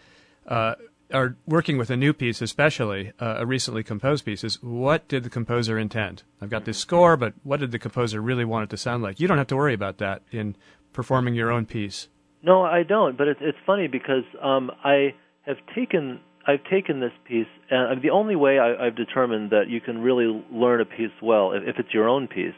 uh, 0.47 0.75
are 1.13 1.35
working 1.45 1.77
with 1.77 1.89
a 1.89 1.97
new 1.97 2.13
piece, 2.13 2.41
especially 2.41 3.11
uh, 3.19 3.35
a 3.39 3.45
recently 3.45 3.83
composed 3.83 4.25
piece, 4.25 4.43
is 4.43 4.61
what 4.61 5.07
did 5.07 5.23
the 5.23 5.29
composer 5.29 5.77
intend? 5.77 6.23
I've 6.41 6.49
got 6.49 6.65
this 6.65 6.77
score, 6.77 7.15
but 7.17 7.33
what 7.43 7.59
did 7.59 7.71
the 7.71 7.79
composer 7.79 8.21
really 8.21 8.45
want 8.45 8.65
it 8.65 8.69
to 8.71 8.77
sound 8.77 9.03
like? 9.03 9.19
You 9.19 9.27
don't 9.27 9.37
have 9.37 9.47
to 9.47 9.55
worry 9.55 9.73
about 9.73 9.97
that 9.99 10.21
in 10.31 10.55
performing 10.93 11.35
your 11.35 11.51
own 11.51 11.65
piece? 11.65 12.07
No, 12.41 12.63
I 12.63 12.83
don't. 12.83 13.17
But 13.17 13.27
it's 13.27 13.39
it's 13.41 13.57
funny 13.65 13.87
because 13.87 14.23
um, 14.41 14.71
I 14.83 15.13
have 15.45 15.57
taken 15.75 16.19
I've 16.47 16.63
taken 16.69 16.99
this 16.99 17.11
piece, 17.27 17.47
and 17.71 18.01
the 18.01 18.11
only 18.11 18.35
way 18.35 18.59
I, 18.59 18.87
I've 18.87 18.95
determined 18.95 19.49
that 19.49 19.67
you 19.67 19.81
can 19.81 20.01
really 20.01 20.45
learn 20.51 20.79
a 20.79 20.85
piece 20.85 21.09
well, 21.21 21.53
if, 21.53 21.63
if 21.63 21.75
it's 21.79 21.93
your 21.93 22.07
own 22.07 22.27
piece, 22.27 22.53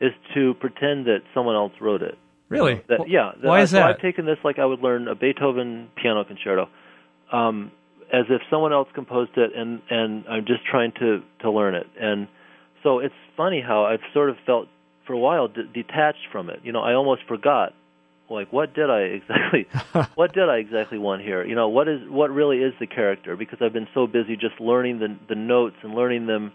is 0.00 0.10
to 0.34 0.54
pretend 0.54 1.06
that 1.06 1.20
someone 1.32 1.54
else 1.54 1.72
wrote 1.80 2.02
it. 2.02 2.18
Really? 2.48 2.82
That, 2.88 3.08
yeah. 3.08 3.32
That, 3.40 3.48
Why 3.48 3.62
is 3.62 3.70
so 3.70 3.76
that? 3.76 3.86
I've 3.86 4.00
taken 4.00 4.26
this 4.26 4.38
like 4.44 4.58
I 4.58 4.64
would 4.64 4.80
learn 4.80 5.06
a 5.06 5.14
Beethoven 5.14 5.88
piano 5.96 6.24
concerto, 6.24 6.68
um, 7.32 7.72
as 8.12 8.26
if 8.28 8.42
someone 8.50 8.72
else 8.72 8.88
composed 8.94 9.36
it, 9.36 9.52
and 9.56 9.80
and 9.90 10.24
I'm 10.28 10.46
just 10.46 10.64
trying 10.64 10.92
to 11.00 11.22
to 11.40 11.50
learn 11.50 11.74
it. 11.74 11.86
And 12.00 12.28
so 12.82 12.98
it's 12.98 13.14
funny 13.36 13.60
how 13.60 13.84
I've 13.84 14.00
sort 14.12 14.30
of 14.30 14.36
felt 14.46 14.68
for 15.06 15.12
a 15.12 15.18
while 15.18 15.48
d- 15.48 15.62
detached 15.72 16.28
from 16.32 16.50
it. 16.50 16.60
You 16.62 16.72
know, 16.72 16.80
I 16.80 16.94
almost 16.94 17.22
forgot 17.28 17.74
like 18.30 18.52
what 18.52 18.74
did 18.74 18.90
I 18.90 19.00
exactly 19.00 19.66
what 20.14 20.32
did 20.32 20.48
I 20.48 20.56
exactly 20.56 20.98
want 20.98 21.22
here? 21.22 21.44
You 21.44 21.54
know, 21.54 21.68
what 21.68 21.88
is 21.88 22.00
what 22.08 22.30
really 22.30 22.58
is 22.58 22.72
the 22.80 22.86
character 22.86 23.36
because 23.36 23.58
I've 23.60 23.72
been 23.72 23.88
so 23.94 24.06
busy 24.06 24.36
just 24.36 24.60
learning 24.60 24.98
the 24.98 25.16
the 25.28 25.34
notes 25.34 25.76
and 25.82 25.94
learning 25.94 26.26
them 26.26 26.52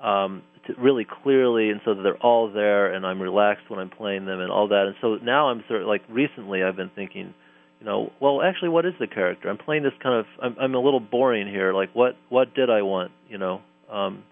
um 0.00 0.42
to 0.66 0.74
really 0.78 1.06
clearly 1.22 1.70
and 1.70 1.80
so 1.84 1.94
that 1.94 2.02
they're 2.02 2.16
all 2.18 2.50
there 2.50 2.92
and 2.92 3.06
I'm 3.06 3.20
relaxed 3.20 3.68
when 3.68 3.80
I'm 3.80 3.90
playing 3.90 4.26
them 4.26 4.40
and 4.40 4.50
all 4.50 4.68
that. 4.68 4.86
And 4.86 4.94
so 5.00 5.16
now 5.16 5.48
I'm 5.48 5.64
sort 5.68 5.82
of 5.82 5.88
like 5.88 6.02
recently 6.08 6.62
I've 6.62 6.76
been 6.76 6.90
thinking, 6.94 7.34
you 7.80 7.86
know, 7.86 8.12
well 8.20 8.42
actually 8.42 8.68
what 8.68 8.86
is 8.86 8.94
the 9.00 9.06
character? 9.06 9.48
I'm 9.48 9.58
playing 9.58 9.82
this 9.82 9.92
kind 10.02 10.14
of 10.14 10.26
I'm 10.42 10.56
I'm 10.60 10.74
a 10.74 10.80
little 10.80 11.00
boring 11.00 11.48
here. 11.48 11.72
Like 11.72 11.94
what 11.94 12.16
what 12.28 12.54
did 12.54 12.70
I 12.70 12.82
want, 12.82 13.12
you 13.28 13.38
know? 13.38 13.60
Um 13.90 14.24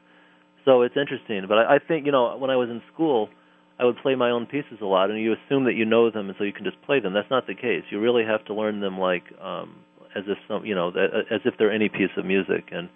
so 0.64 0.82
it's 0.82 0.96
interesting, 0.96 1.46
but 1.48 1.56
I, 1.56 1.76
I 1.76 1.78
think, 1.78 2.04
you 2.04 2.12
know, 2.12 2.36
when 2.36 2.50
I 2.50 2.56
was 2.56 2.68
in 2.68 2.82
school, 2.92 3.30
I 3.78 3.84
would 3.84 3.96
play 3.98 4.14
my 4.16 4.30
own 4.30 4.44
pieces 4.44 4.78
a 4.82 4.84
lot, 4.84 5.10
and 5.10 5.18
you 5.18 5.32
assume 5.32 5.64
that 5.64 5.74
you 5.74 5.86
know 5.86 6.10
them, 6.10 6.28
and 6.28 6.36
so 6.36 6.44
you 6.44 6.52
can 6.52 6.64
just 6.64 6.80
play 6.82 7.00
them. 7.00 7.14
That's 7.14 7.30
not 7.30 7.46
the 7.46 7.54
case. 7.54 7.84
You 7.90 8.00
really 8.00 8.24
have 8.24 8.44
to 8.46 8.54
learn 8.54 8.80
them 8.80 8.98
like 8.98 9.22
um, 9.40 9.76
as 10.14 10.24
if 10.26 10.36
some, 10.48 10.66
you 10.66 10.74
know, 10.74 10.88
as 10.88 11.40
if 11.44 11.54
they're 11.58 11.72
any 11.72 11.88
piece 11.88 12.10
of 12.16 12.26
music, 12.26 12.68
and 12.72 12.88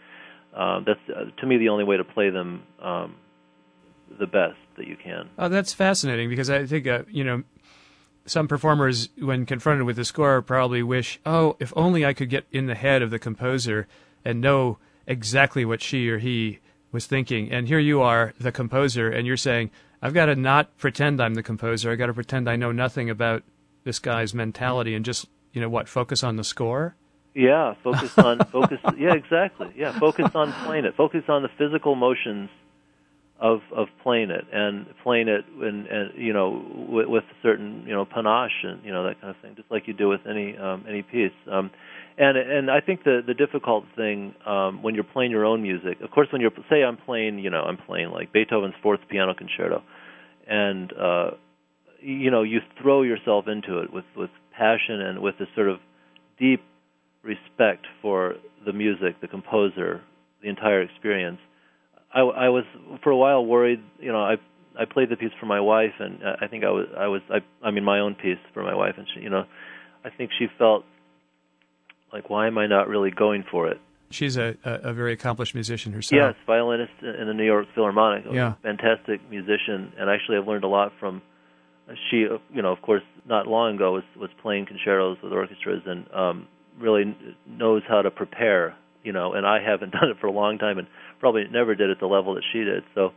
um, 0.54 0.84
that's 0.86 1.00
uh, 1.08 1.30
to 1.40 1.46
me 1.46 1.56
the 1.56 1.68
only 1.68 1.84
way 1.84 1.96
to 1.96 2.04
play 2.04 2.30
them 2.30 2.64
um, 2.82 3.14
the 4.18 4.26
best 4.26 4.58
that 4.76 4.86
you 4.86 4.96
can. 5.02 5.30
Oh, 5.38 5.48
that's 5.48 5.72
fascinating 5.72 6.28
because 6.28 6.50
I 6.50 6.66
think 6.66 6.86
uh, 6.86 7.04
you 7.08 7.24
know 7.24 7.42
some 8.24 8.48
performers, 8.48 9.08
when 9.18 9.46
confronted 9.46 9.86
with 9.86 9.96
the 9.96 10.04
score, 10.04 10.42
probably 10.42 10.82
wish, 10.82 11.20
oh, 11.26 11.56
if 11.58 11.72
only 11.76 12.06
I 12.06 12.12
could 12.12 12.30
get 12.30 12.46
in 12.52 12.66
the 12.66 12.74
head 12.74 13.02
of 13.02 13.10
the 13.10 13.18
composer 13.18 13.88
and 14.24 14.40
know 14.40 14.78
exactly 15.06 15.64
what 15.64 15.82
she 15.82 16.08
or 16.08 16.18
he 16.18 16.60
was 16.92 17.06
thinking. 17.06 17.50
And 17.50 17.68
here 17.68 17.78
you 17.78 18.00
are, 18.00 18.34
the 18.38 18.52
composer, 18.52 19.10
and 19.10 19.26
you're 19.26 19.36
saying, 19.36 19.70
I've 20.00 20.14
got 20.14 20.26
to 20.26 20.36
not 20.36 20.76
pretend 20.78 21.20
I'm 21.20 21.34
the 21.34 21.42
composer. 21.42 21.90
I've 21.90 21.98
got 21.98 22.06
to 22.06 22.14
pretend 22.14 22.48
I 22.48 22.56
know 22.56 22.72
nothing 22.72 23.10
about 23.10 23.42
this 23.84 23.98
guy's 23.98 24.34
mentality 24.34 24.94
and 24.94 25.04
just, 25.04 25.26
you 25.52 25.60
know, 25.60 25.68
what, 25.68 25.88
focus 25.88 26.22
on 26.22 26.36
the 26.36 26.44
score? 26.44 26.94
Yeah, 27.34 27.74
focus 27.82 28.16
on 28.18 28.38
focus. 28.46 28.78
Yeah, 28.98 29.14
exactly. 29.14 29.72
Yeah, 29.76 29.98
focus 29.98 30.30
on 30.34 30.52
playing 30.64 30.84
it. 30.84 30.94
Focus 30.96 31.24
on 31.28 31.42
the 31.42 31.48
physical 31.56 31.94
motions 31.94 32.50
of 33.42 33.58
of 33.74 33.88
playing 34.04 34.30
it 34.30 34.44
and 34.52 34.86
playing 35.02 35.26
it 35.26 35.44
and, 35.60 35.86
and 35.88 36.10
you 36.16 36.32
know 36.32 36.64
with, 36.88 37.08
with 37.08 37.24
certain 37.42 37.82
you 37.86 37.92
know 37.92 38.04
panache 38.06 38.62
and 38.62 38.84
you 38.84 38.92
know 38.92 39.04
that 39.04 39.20
kind 39.20 39.34
of 39.34 39.42
thing, 39.42 39.54
just 39.56 39.68
like 39.70 39.88
you 39.88 39.92
do 39.92 40.08
with 40.08 40.20
any 40.30 40.56
um, 40.56 40.84
any 40.88 41.02
piece. 41.02 41.32
Um, 41.50 41.70
and 42.16 42.38
and 42.38 42.70
I 42.70 42.80
think 42.80 43.02
the 43.02 43.20
the 43.26 43.34
difficult 43.34 43.84
thing 43.96 44.34
um, 44.46 44.82
when 44.82 44.94
you're 44.94 45.02
playing 45.02 45.32
your 45.32 45.44
own 45.44 45.60
music, 45.60 46.00
of 46.02 46.10
course, 46.12 46.28
when 46.30 46.40
you're 46.40 46.52
say 46.70 46.84
I'm 46.84 46.96
playing, 46.96 47.40
you 47.40 47.50
know, 47.50 47.62
I'm 47.62 47.78
playing 47.78 48.10
like 48.10 48.32
Beethoven's 48.32 48.74
Fourth 48.80 49.00
Piano 49.10 49.34
Concerto, 49.34 49.82
and 50.46 50.92
uh, 50.92 51.30
you 52.00 52.30
know, 52.30 52.44
you 52.44 52.60
throw 52.80 53.02
yourself 53.02 53.46
into 53.48 53.80
it 53.80 53.92
with 53.92 54.04
with 54.16 54.30
passion 54.56 55.00
and 55.00 55.20
with 55.20 55.36
this 55.40 55.48
sort 55.56 55.68
of 55.68 55.78
deep 56.38 56.62
respect 57.24 57.86
for 58.00 58.34
the 58.64 58.72
music, 58.72 59.20
the 59.20 59.28
composer, 59.28 60.00
the 60.42 60.48
entire 60.48 60.82
experience. 60.82 61.38
I, 62.14 62.20
I 62.20 62.48
was 62.48 62.64
for 63.02 63.10
a 63.10 63.16
while 63.16 63.44
worried, 63.44 63.82
you 63.98 64.12
know, 64.12 64.22
I 64.22 64.36
I 64.78 64.84
played 64.84 65.10
the 65.10 65.16
piece 65.16 65.32
for 65.38 65.46
my 65.46 65.60
wife, 65.60 65.94
and 65.98 66.20
I 66.40 66.46
think 66.46 66.64
I 66.64 66.70
was 66.70 66.86
I 66.96 67.06
was 67.06 67.22
I 67.30 67.40
I 67.66 67.70
mean 67.70 67.84
my 67.84 68.00
own 68.00 68.14
piece 68.14 68.38
for 68.54 68.62
my 68.62 68.74
wife, 68.74 68.94
and 68.96 69.06
she, 69.14 69.20
you 69.20 69.30
know, 69.30 69.44
I 70.04 70.10
think 70.10 70.30
she 70.38 70.46
felt 70.58 70.84
like, 72.12 72.30
why 72.30 72.46
am 72.46 72.58
I 72.58 72.66
not 72.66 72.88
really 72.88 73.10
going 73.10 73.44
for 73.50 73.68
it? 73.68 73.80
She's 74.10 74.36
a, 74.36 74.56
a, 74.64 74.90
a 74.90 74.92
very 74.92 75.14
accomplished 75.14 75.54
musician 75.54 75.92
herself. 75.92 76.18
Yes, 76.18 76.34
violinist 76.46 76.92
in 77.00 77.26
the 77.26 77.32
New 77.32 77.46
York 77.46 77.66
Philharmonic. 77.74 78.26
Yeah. 78.30 78.54
Fantastic 78.62 79.20
musician, 79.30 79.92
and 79.98 80.10
actually 80.10 80.36
I've 80.36 80.46
learned 80.46 80.64
a 80.64 80.68
lot 80.68 80.92
from. 81.00 81.22
She, 82.10 82.18
you 82.54 82.62
know, 82.62 82.72
of 82.72 82.80
course, 82.80 83.02
not 83.26 83.46
long 83.46 83.74
ago 83.74 83.92
was 83.92 84.04
was 84.16 84.30
playing 84.40 84.66
concertos 84.66 85.18
with 85.22 85.32
orchestras 85.32 85.82
and 85.86 86.06
um, 86.14 86.46
really 86.78 87.16
knows 87.46 87.82
how 87.88 88.02
to 88.02 88.10
prepare. 88.10 88.76
You 89.02 89.12
know, 89.12 89.32
and 89.32 89.46
I 89.46 89.58
haven't 89.62 89.92
done 89.92 90.10
it 90.10 90.16
for 90.20 90.26
a 90.26 90.32
long 90.32 90.58
time, 90.58 90.78
and 90.78 90.86
probably 91.20 91.44
never 91.50 91.74
did 91.74 91.90
at 91.90 92.00
the 92.00 92.06
level 92.06 92.34
that 92.34 92.44
she 92.52 92.64
did. 92.64 92.84
So, 92.94 93.10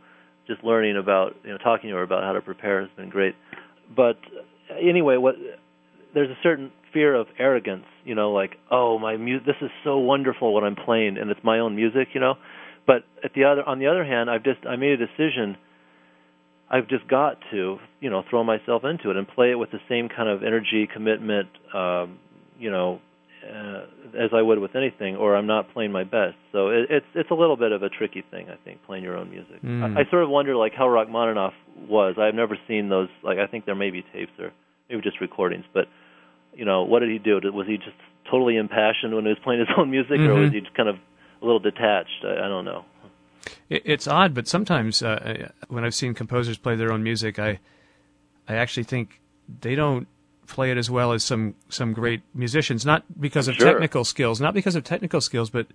just 0.46 0.62
learning 0.62 0.96
about, 0.96 1.34
you 1.44 1.50
know, 1.50 1.58
talking 1.58 1.90
to 1.90 1.96
her 1.96 2.02
about 2.02 2.22
how 2.22 2.32
to 2.32 2.40
prepare 2.40 2.80
has 2.80 2.90
been 2.96 3.10
great. 3.10 3.34
But 3.94 4.16
anyway, 4.80 5.16
what 5.16 5.34
there's 6.14 6.30
a 6.30 6.38
certain 6.42 6.70
fear 6.92 7.14
of 7.14 7.26
arrogance, 7.38 7.84
you 8.04 8.14
know, 8.14 8.32
like, 8.32 8.56
oh, 8.70 8.98
my 8.98 9.16
mu- 9.16 9.40
this 9.40 9.56
is 9.60 9.70
so 9.84 9.98
wonderful 9.98 10.54
what 10.54 10.64
I'm 10.64 10.76
playing 10.76 11.18
and 11.18 11.30
it's 11.30 11.40
my 11.42 11.58
own 11.58 11.76
music, 11.76 12.08
you 12.14 12.20
know. 12.20 12.34
But 12.86 13.02
at 13.24 13.32
the 13.34 13.44
other 13.44 13.62
on 13.64 13.80
the 13.80 13.88
other 13.88 14.04
hand, 14.04 14.30
I've 14.30 14.44
just 14.44 14.64
I 14.64 14.76
made 14.76 15.00
a 15.00 15.06
decision 15.06 15.56
I've 16.68 16.88
just 16.88 17.06
got 17.06 17.38
to, 17.52 17.78
you 18.00 18.10
know, 18.10 18.24
throw 18.28 18.42
myself 18.42 18.82
into 18.84 19.10
it 19.10 19.16
and 19.16 19.26
play 19.26 19.52
it 19.52 19.54
with 19.54 19.70
the 19.70 19.78
same 19.88 20.08
kind 20.08 20.28
of 20.28 20.42
energy, 20.42 20.88
commitment, 20.92 21.48
um, 21.72 22.18
you 22.58 22.70
know, 22.70 23.00
uh, 23.46 23.86
as 24.18 24.30
I 24.32 24.42
would 24.42 24.58
with 24.58 24.74
anything, 24.74 25.16
or 25.16 25.36
I'm 25.36 25.46
not 25.46 25.72
playing 25.72 25.92
my 25.92 26.04
best. 26.04 26.36
So 26.52 26.68
it, 26.68 26.86
it's 26.90 27.06
it's 27.14 27.30
a 27.30 27.34
little 27.34 27.56
bit 27.56 27.72
of 27.72 27.82
a 27.82 27.88
tricky 27.88 28.24
thing, 28.30 28.48
I 28.50 28.56
think, 28.64 28.84
playing 28.84 29.04
your 29.04 29.16
own 29.16 29.30
music. 29.30 29.62
Mm. 29.62 29.96
I, 29.96 30.00
I 30.00 30.10
sort 30.10 30.22
of 30.22 30.30
wonder 30.30 30.56
like 30.56 30.72
how 30.74 30.88
Rachmaninoff 30.88 31.54
was. 31.88 32.16
I've 32.18 32.34
never 32.34 32.58
seen 32.68 32.88
those. 32.88 33.08
Like 33.22 33.38
I 33.38 33.46
think 33.46 33.66
there 33.66 33.74
may 33.74 33.90
be 33.90 34.04
tapes 34.12 34.32
or 34.38 34.52
maybe 34.88 35.02
just 35.02 35.20
recordings, 35.20 35.64
but 35.72 35.86
you 36.54 36.64
know, 36.64 36.84
what 36.84 37.00
did 37.00 37.10
he 37.10 37.18
do? 37.18 37.40
Was 37.52 37.66
he 37.66 37.76
just 37.76 37.96
totally 38.30 38.56
impassioned 38.56 39.14
when 39.14 39.24
he 39.24 39.30
was 39.30 39.38
playing 39.44 39.60
his 39.60 39.68
own 39.76 39.90
music, 39.90 40.18
mm-hmm. 40.18 40.30
or 40.30 40.40
was 40.40 40.52
he 40.52 40.60
just 40.60 40.74
kind 40.74 40.88
of 40.88 40.96
a 41.42 41.44
little 41.44 41.60
detached? 41.60 42.24
I, 42.24 42.46
I 42.46 42.48
don't 42.48 42.64
know. 42.64 42.84
It's 43.68 44.08
odd, 44.08 44.34
but 44.34 44.48
sometimes 44.48 45.02
uh, 45.02 45.50
when 45.68 45.84
I've 45.84 45.94
seen 45.94 46.14
composers 46.14 46.58
play 46.58 46.76
their 46.76 46.92
own 46.92 47.02
music, 47.02 47.38
I 47.38 47.60
I 48.48 48.54
actually 48.54 48.84
think 48.84 49.20
they 49.60 49.74
don't 49.74 50.08
play 50.46 50.70
it 50.70 50.76
as 50.76 50.90
well 50.90 51.12
as 51.12 51.24
some 51.24 51.54
some 51.68 51.92
great 51.92 52.22
musicians. 52.34 52.84
Not 52.86 53.04
because 53.20 53.48
of 53.48 53.56
sure. 53.56 53.66
technical 53.72 54.04
skills, 54.04 54.40
not 54.40 54.54
because 54.54 54.76
of 54.76 54.84
technical 54.84 55.20
skills, 55.20 55.50
but 55.50 55.66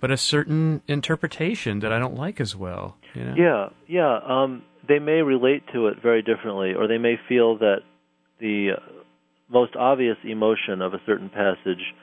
but 0.00 0.10
a 0.10 0.16
certain 0.16 0.82
interpretation 0.88 1.80
that 1.80 1.92
I 1.92 1.98
don't 1.98 2.16
like 2.16 2.40
as 2.40 2.54
well. 2.54 2.96
You 3.14 3.24
know? 3.24 3.34
Yeah, 3.36 3.68
yeah. 3.86 4.20
Um, 4.26 4.62
they 4.86 4.98
may 4.98 5.22
relate 5.22 5.64
to 5.72 5.86
it 5.88 6.02
very 6.02 6.22
differently, 6.22 6.74
or 6.74 6.86
they 6.88 6.98
may 6.98 7.18
feel 7.28 7.58
that 7.58 7.80
the 8.40 8.72
most 9.48 9.76
obvious 9.76 10.16
emotion 10.24 10.82
of 10.82 10.94
a 10.94 11.00
certain 11.06 11.28
passage 11.28 11.94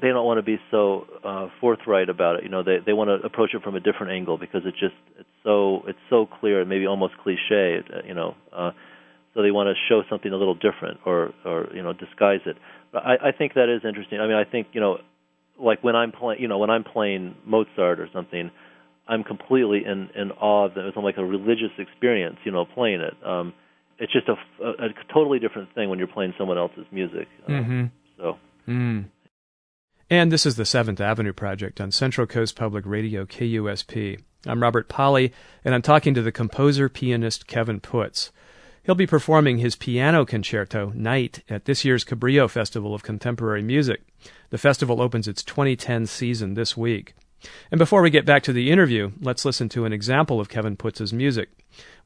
they 0.00 0.08
don't 0.08 0.26
want 0.26 0.38
to 0.38 0.42
be 0.42 0.58
so 0.70 1.06
uh, 1.24 1.48
forthright 1.60 2.08
about 2.08 2.36
it. 2.36 2.42
You 2.42 2.50
know, 2.50 2.62
they 2.62 2.78
they 2.84 2.92
want 2.92 3.08
to 3.08 3.26
approach 3.26 3.54
it 3.54 3.62
from 3.62 3.76
a 3.76 3.80
different 3.80 4.12
angle 4.12 4.36
because 4.36 4.62
it 4.66 4.72
just 4.72 4.94
it's 5.18 5.28
so 5.42 5.84
it's 5.86 5.98
so 6.10 6.26
clear 6.26 6.60
and 6.60 6.68
maybe 6.68 6.86
almost 6.86 7.16
cliche. 7.22 7.78
Uh, 7.78 8.06
you 8.06 8.14
know, 8.14 8.34
uh, 8.52 8.72
so 9.36 9.42
they 9.42 9.50
want 9.50 9.68
to 9.68 9.74
show 9.88 10.02
something 10.08 10.32
a 10.32 10.36
little 10.36 10.54
different 10.54 10.98
or 11.04 11.34
or 11.44 11.68
you 11.74 11.82
know 11.82 11.92
disguise 11.92 12.40
it. 12.46 12.56
But 12.90 13.04
I, 13.04 13.28
I 13.28 13.32
think 13.32 13.54
that 13.54 13.68
is 13.68 13.82
interesting. 13.86 14.18
I 14.18 14.26
mean, 14.26 14.36
I 14.36 14.44
think 14.44 14.68
you 14.72 14.80
know, 14.80 14.98
like 15.60 15.84
when 15.84 15.94
I'm 15.94 16.10
playing, 16.10 16.40
you 16.40 16.48
know, 16.48 16.56
when 16.58 16.70
I'm 16.70 16.84
playing 16.84 17.36
Mozart 17.44 18.00
or 18.00 18.08
something, 18.14 18.50
I'm 19.06 19.22
completely 19.22 19.84
in 19.84 20.08
in 20.16 20.32
awe 20.32 20.64
of 20.64 20.74
them. 20.74 20.86
It's 20.86 20.96
like 20.96 21.18
a 21.18 21.24
religious 21.24 21.72
experience. 21.78 22.38
You 22.44 22.52
know, 22.52 22.64
playing 22.64 23.02
it. 23.02 23.14
Um, 23.24 23.52
it's 23.98 24.12
just 24.12 24.26
a, 24.28 24.36
a, 24.64 24.70
a 24.86 24.88
totally 25.12 25.38
different 25.38 25.74
thing 25.74 25.90
when 25.90 25.98
you're 25.98 26.08
playing 26.08 26.32
someone 26.38 26.56
else's 26.56 26.86
music. 26.90 27.28
Uh, 27.46 27.50
mm-hmm. 27.50 27.84
So. 28.16 28.38
Mm. 28.66 29.06
And 30.08 30.30
this 30.30 30.46
is 30.46 30.56
the 30.56 30.64
Seventh 30.64 31.00
Avenue 31.00 31.32
Project 31.32 31.80
on 31.80 31.90
Central 31.90 32.26
Coast 32.26 32.56
Public 32.56 32.86
Radio, 32.86 33.24
KUSP. 33.24 34.22
I'm 34.46 34.62
Robert 34.62 34.88
Polly, 34.88 35.32
and 35.64 35.74
I'm 35.74 35.82
talking 35.82 36.14
to 36.14 36.22
the 36.22 36.30
composer 36.30 36.88
pianist 36.88 37.46
Kevin 37.46 37.80
Puts. 37.80 38.30
He'll 38.86 38.94
be 38.94 39.06
performing 39.06 39.58
his 39.58 39.74
piano 39.74 40.24
concerto, 40.24 40.92
Night, 40.94 41.42
at 41.50 41.64
this 41.64 41.84
year's 41.84 42.04
Cabrillo 42.04 42.48
Festival 42.48 42.94
of 42.94 43.02
Contemporary 43.02 43.60
Music. 43.60 44.00
The 44.50 44.58
festival 44.58 45.02
opens 45.02 45.26
its 45.26 45.42
2010 45.42 46.06
season 46.06 46.54
this 46.54 46.76
week. 46.76 47.14
And 47.72 47.80
before 47.80 48.00
we 48.00 48.10
get 48.10 48.24
back 48.24 48.44
to 48.44 48.52
the 48.52 48.70
interview, 48.70 49.10
let's 49.20 49.44
listen 49.44 49.68
to 49.70 49.86
an 49.86 49.92
example 49.92 50.38
of 50.38 50.48
Kevin 50.48 50.76
Puts's 50.76 51.12
music. 51.12 51.48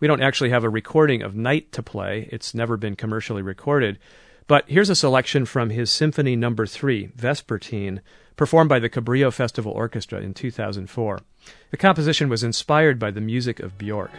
We 0.00 0.08
don't 0.08 0.22
actually 0.22 0.48
have 0.50 0.64
a 0.64 0.70
recording 0.70 1.20
of 1.20 1.34
Night 1.36 1.70
to 1.72 1.82
play, 1.82 2.30
it's 2.32 2.54
never 2.54 2.78
been 2.78 2.96
commercially 2.96 3.42
recorded. 3.42 3.98
But 4.46 4.64
here's 4.66 4.88
a 4.88 4.96
selection 4.96 5.44
from 5.44 5.68
his 5.68 5.90
Symphony 5.90 6.34
no. 6.34 6.54
3, 6.64 7.08
Vespertine, 7.08 8.00
performed 8.36 8.70
by 8.70 8.78
the 8.78 8.88
Cabrillo 8.88 9.30
Festival 9.30 9.72
Orchestra 9.72 10.22
in 10.22 10.32
2004. 10.32 11.18
The 11.72 11.76
composition 11.76 12.30
was 12.30 12.42
inspired 12.42 12.98
by 12.98 13.10
the 13.10 13.20
music 13.20 13.60
of 13.60 13.76
Bjork. 13.76 14.12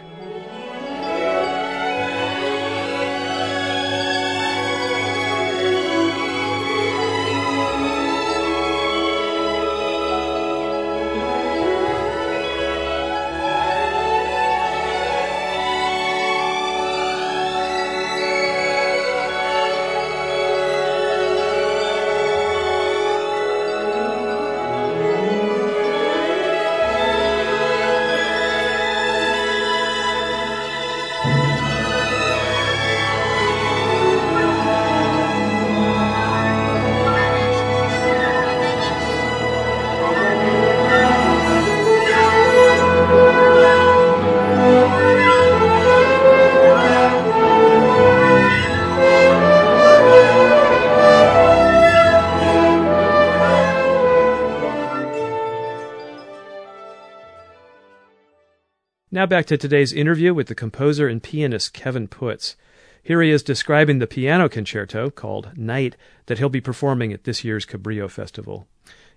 Back 59.32 59.46
to 59.46 59.56
today's 59.56 59.94
interview 59.94 60.34
with 60.34 60.48
the 60.48 60.54
composer 60.54 61.08
and 61.08 61.22
pianist 61.22 61.72
Kevin 61.72 62.06
Puts. 62.06 62.54
Here 63.02 63.22
he 63.22 63.30
is 63.30 63.42
describing 63.42 63.98
the 63.98 64.06
piano 64.06 64.46
concerto 64.46 65.08
called 65.08 65.56
Night 65.56 65.96
that 66.26 66.36
he'll 66.36 66.50
be 66.50 66.60
performing 66.60 67.14
at 67.14 67.24
this 67.24 67.42
year's 67.42 67.64
Cabrillo 67.64 68.10
Festival. 68.10 68.68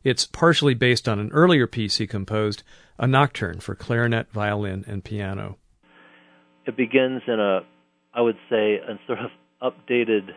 It's 0.05 0.25
partially 0.25 0.73
based 0.73 1.09
on 1.09 1.19
an 1.19 1.31
earlier 1.33 1.67
piece 1.67 1.97
he 1.97 2.07
composed, 2.07 2.63
a 2.97 3.05
nocturne 3.05 3.59
for 3.59 3.75
clarinet, 3.75 4.31
violin, 4.31 4.85
and 4.87 5.03
piano. 5.03 5.57
It 6.65 6.77
begins 6.77 7.21
in 7.27 7.41
a, 7.41 7.65
I 8.13 8.21
would 8.21 8.37
say, 8.49 8.75
a 8.75 8.97
sort 9.07 9.19
of 9.19 9.31
updated 9.61 10.29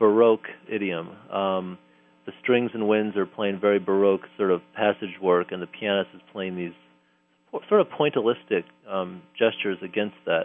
Baroque 0.00 0.48
idiom. 0.68 1.10
Um, 1.30 1.78
the 2.26 2.32
strings 2.42 2.72
and 2.74 2.88
winds 2.88 3.16
are 3.16 3.26
playing 3.26 3.60
very 3.60 3.78
Baroque 3.78 4.26
sort 4.36 4.50
of 4.50 4.62
passage 4.74 5.20
work, 5.22 5.52
and 5.52 5.62
the 5.62 5.68
pianist 5.68 6.10
is 6.12 6.20
playing 6.32 6.56
these 6.56 6.74
sort 7.68 7.80
of 7.80 7.88
pointillistic 7.88 8.64
um, 8.88 9.22
gestures 9.38 9.78
against 9.82 10.16
that. 10.26 10.44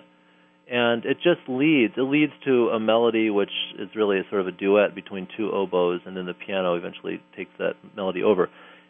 And 0.69 1.05
it 1.05 1.17
just 1.17 1.47
leads. 1.47 1.93
It 1.95 2.01
leads 2.01 2.33
to 2.45 2.69
a 2.69 2.79
melody 2.79 3.29
which 3.29 3.51
is 3.79 3.87
really 3.95 4.19
a 4.19 4.23
sort 4.29 4.41
of 4.41 4.47
a 4.47 4.51
duet 4.51 4.93
between 4.93 5.27
two 5.37 5.49
oboes, 5.51 6.01
and 6.05 6.17
then 6.17 6.25
the 6.25 6.33
piano 6.33 6.75
eventually 6.75 7.21
takes 7.37 7.51
that 7.57 7.75
melody 7.95 8.21
over. 8.21 8.49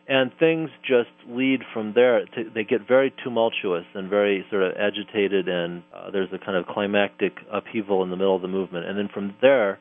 And 0.09 0.31
things 0.39 0.69
just 0.81 1.09
lead 1.27 1.61
from 1.73 1.93
there. 1.93 2.25
To, 2.25 2.49
they 2.55 2.63
get 2.63 2.87
very 2.87 3.13
tumultuous 3.23 3.85
and 3.93 4.09
very 4.09 4.45
sort 4.49 4.63
of 4.63 4.73
agitated, 4.79 5.47
and 5.47 5.83
uh, 5.93 6.09
there's 6.11 6.29
a 6.33 6.39
kind 6.39 6.57
of 6.57 6.65
climactic 6.65 7.33
upheaval 7.51 8.03
in 8.03 8.09
the 8.09 8.15
middle 8.15 8.35
of 8.35 8.41
the 8.41 8.47
movement. 8.47 8.87
And 8.87 8.97
then 8.97 9.09
from 9.13 9.35
there, 9.41 9.77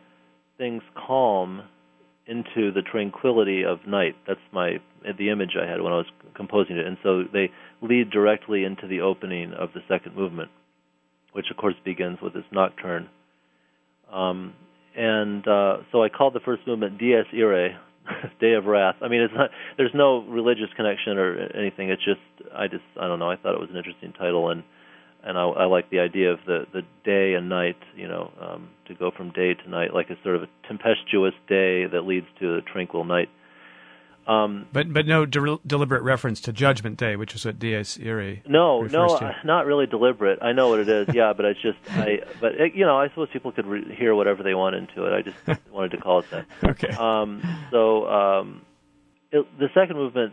things 0.59 0.83
calm 0.94 1.62
into 2.27 2.72
the 2.72 2.83
tranquility 2.83 3.64
of 3.64 3.87
night. 3.87 4.16
That's 4.27 4.40
my 4.53 4.81
the 5.18 5.30
image 5.30 5.56
I 5.60 5.68
had 5.68 5.80
when 5.80 5.92
I 5.92 5.96
was 5.96 6.06
composing 6.34 6.76
it. 6.76 6.86
And 6.86 6.96
so 7.02 7.24
they 7.32 7.50
lead 7.82 8.10
directly 8.10 8.64
into 8.64 8.86
the 8.86 9.00
opening 9.00 9.52
of 9.52 9.70
the 9.74 9.80
second 9.88 10.16
movement, 10.16 10.50
which 11.32 11.46
of 11.50 11.56
course 11.56 11.74
begins 11.84 12.18
with 12.20 12.34
this 12.34 12.44
nocturne. 12.52 13.08
Um, 14.12 14.54
and 14.96 15.46
uh, 15.46 15.78
so 15.92 16.02
I 16.02 16.08
called 16.08 16.34
the 16.34 16.40
first 16.40 16.66
movement 16.66 16.98
Dies 16.98 17.26
Irae, 17.34 17.76
Day 18.40 18.52
of 18.54 18.64
Wrath. 18.64 18.96
I 19.02 19.08
mean, 19.08 19.20
it's 19.20 19.34
not. 19.34 19.50
There's 19.76 19.94
no 19.94 20.22
religious 20.22 20.68
connection 20.76 21.18
or 21.18 21.36
anything. 21.56 21.90
It's 21.90 22.04
just 22.04 22.20
I 22.54 22.68
just 22.68 22.84
I 23.00 23.06
don't 23.06 23.18
know. 23.18 23.30
I 23.30 23.36
thought 23.36 23.54
it 23.54 23.60
was 23.60 23.70
an 23.70 23.76
interesting 23.76 24.12
title 24.12 24.50
and 24.50 24.62
and 25.26 25.36
I, 25.36 25.42
I 25.42 25.64
like 25.64 25.90
the 25.90 25.98
idea 25.98 26.32
of 26.32 26.38
the 26.46 26.66
the 26.72 26.82
day 27.04 27.34
and 27.34 27.48
night. 27.48 27.76
You 27.96 28.08
know, 28.08 28.30
um, 28.40 28.68
to 28.86 28.94
go 28.94 29.10
from 29.14 29.32
day 29.32 29.54
to 29.54 29.68
night, 29.68 29.92
like 29.92 30.08
a 30.08 30.16
sort 30.22 30.36
of 30.36 30.44
a 30.44 30.48
tempestuous 30.66 31.34
day 31.48 31.86
that 31.86 32.02
leads 32.06 32.26
to 32.40 32.56
a 32.56 32.62
tranquil 32.62 33.04
night. 33.04 33.28
Um, 34.26 34.66
but 34.72 34.92
but 34.92 35.06
no 35.06 35.24
de- 35.24 35.58
deliberate 35.66 36.02
reference 36.02 36.40
to 36.42 36.52
Judgment 36.52 36.96
Day, 36.98 37.14
which 37.14 37.34
is 37.34 37.44
what 37.44 37.60
Dies 37.60 37.96
Irae. 38.04 38.42
No, 38.48 38.82
no, 38.82 39.18
to. 39.18 39.36
not 39.44 39.66
really 39.66 39.86
deliberate. 39.86 40.40
I 40.42 40.52
know 40.52 40.68
what 40.68 40.80
it 40.80 40.88
is. 40.88 41.14
Yeah, 41.14 41.32
but 41.32 41.44
it's 41.46 41.62
just 41.62 41.78
I. 41.90 42.20
But 42.40 42.54
it, 42.54 42.74
you 42.74 42.84
know, 42.84 42.98
I 42.98 43.08
suppose 43.08 43.28
people 43.32 43.52
could 43.52 43.66
re- 43.66 43.94
hear 43.96 44.14
whatever 44.14 44.42
they 44.42 44.54
want 44.54 44.74
into 44.74 45.04
it. 45.04 45.12
I 45.12 45.22
just 45.22 45.60
wanted 45.70 45.92
to 45.92 45.98
call 45.98 46.20
it 46.20 46.30
that. 46.30 46.46
Okay. 46.64 46.88
Um, 46.88 47.40
so 47.70 48.06
um, 48.08 48.62
it, 49.30 49.46
the 49.58 49.68
second 49.74 49.96
movement 49.96 50.32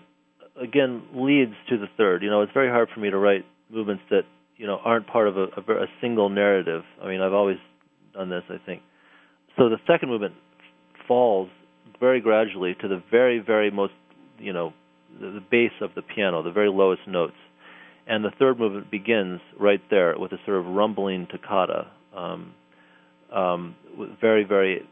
again 0.60 1.03
leads 1.13 1.53
to 1.69 1.77
the 1.77 1.88
third. 1.95 2.23
You 2.23 2.32
know, 2.32 2.41
it's 2.41 2.53
very 2.53 2.69
hard 2.69 2.89
for 2.91 2.99
me 2.99 3.12
to 3.12 3.17
write 3.17 3.45
movements 3.69 4.03
that 4.10 4.23
you 4.58 4.65
know 4.65 4.79
aren't 4.84 5.06
part 5.06 5.27
of 5.27 5.38
a, 5.38 5.43
a, 5.56 5.84
a 5.84 5.88
single 6.01 6.29
narrative. 6.29 6.84
I 6.99 7.08
mean, 7.08 7.21
I've 7.21 7.34
always 7.34 7.58
done 8.13 8.29
this. 8.29 8.43
I 8.49 8.58
think. 8.65 8.82
So 9.56 9.69
the 9.69 9.77
second 9.86 10.10
movement 10.10 10.34
falls 11.08 11.49
very 11.99 12.21
gradually 12.21 12.75
to 12.82 12.88
the 12.88 13.01
very, 13.12 13.39
very 13.39 13.71
most, 13.71 13.93
you 14.39 14.53
know, 14.53 14.73
the, 15.19 15.43
base 15.51 15.71
of 15.82 15.91
the 15.95 16.01
piano, 16.01 16.43
the 16.43 16.51
very 16.51 16.69
lowest 16.69 17.08
notes. 17.08 17.36
And 18.08 18.25
the 18.25 18.32
third 18.38 18.60
movement 18.60 18.91
begins 18.91 19.39
right 19.60 19.82
there 19.89 20.17
with 20.17 20.32
a 20.34 20.38
sort 20.45 20.58
of 20.58 20.65
rumbling 20.65 21.27
toccata, 21.32 21.88
um, 22.15 22.53
um, 23.34 23.75
with 23.97 24.10
very, 24.19 24.43
very, 24.43 24.88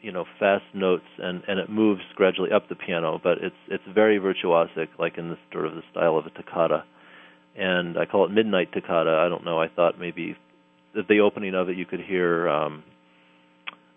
you 0.00 0.12
know, 0.12 0.24
fast 0.38 0.64
notes, 0.72 1.04
and, 1.18 1.42
and 1.48 1.58
it 1.58 1.68
moves 1.68 2.02
gradually 2.14 2.52
up 2.52 2.68
the 2.68 2.76
piano. 2.76 3.20
But 3.22 3.38
it's 3.38 3.56
it's 3.68 3.82
very 3.92 4.20
virtuosic, 4.20 4.88
like 4.98 5.18
in 5.18 5.30
the 5.30 5.38
sort 5.52 5.66
of 5.66 5.74
the 5.74 5.82
style 5.90 6.16
of 6.16 6.26
a 6.26 6.30
toccata. 6.30 6.84
And 7.56 7.98
I 7.98 8.04
call 8.04 8.24
it 8.24 8.30
midnight 8.30 8.72
toccata. 8.72 9.10
I 9.10 9.28
don't 9.28 9.44
know. 9.44 9.60
I 9.60 9.68
thought 9.68 9.98
maybe 9.98 10.36
at 10.96 11.08
the 11.08 11.20
opening 11.20 11.54
of 11.54 11.68
it 11.68 11.76
you 11.76 11.86
could 11.86 12.00
hear 12.00 12.48
um, 12.48 12.84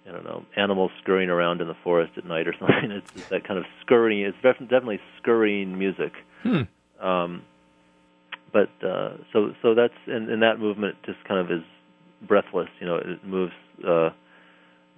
I 0.07 0.11
don't 0.11 0.23
know 0.23 0.45
animals 0.55 0.91
scurrying 1.01 1.29
around 1.29 1.61
in 1.61 1.67
the 1.67 1.75
forest 1.83 2.13
at 2.17 2.25
night 2.25 2.47
or 2.47 2.53
something. 2.59 2.91
It's, 2.91 3.11
it's 3.15 3.29
that 3.29 3.47
kind 3.47 3.59
of 3.59 3.65
scurrying. 3.81 4.25
It's 4.25 4.37
definitely 4.41 4.99
scurrying 5.21 5.77
music. 5.77 6.13
Hmm. 6.43 6.61
Um, 7.01 7.43
but 8.53 8.69
uh, 8.85 9.17
so 9.33 9.53
so 9.61 9.75
that's 9.75 9.93
and, 10.07 10.29
and 10.29 10.41
that 10.41 10.59
movement 10.59 10.95
just 11.05 11.23
kind 11.25 11.39
of 11.39 11.51
is 11.51 11.63
breathless. 12.21 12.69
You 12.79 12.87
know, 12.87 12.95
it 12.95 13.23
moves 13.25 13.53
uh, 13.87 14.09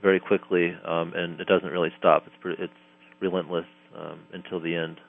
very 0.02 0.20
quickly 0.20 0.76
um, 0.86 1.14
and 1.14 1.40
it 1.40 1.48
doesn't 1.48 1.70
really 1.70 1.92
stop. 1.98 2.24
It's 2.28 2.36
pretty, 2.40 2.64
it's 2.64 2.74
relentless 3.20 3.66
um, 3.98 4.20
until 4.34 4.60
the 4.60 4.76
end. 4.76 5.00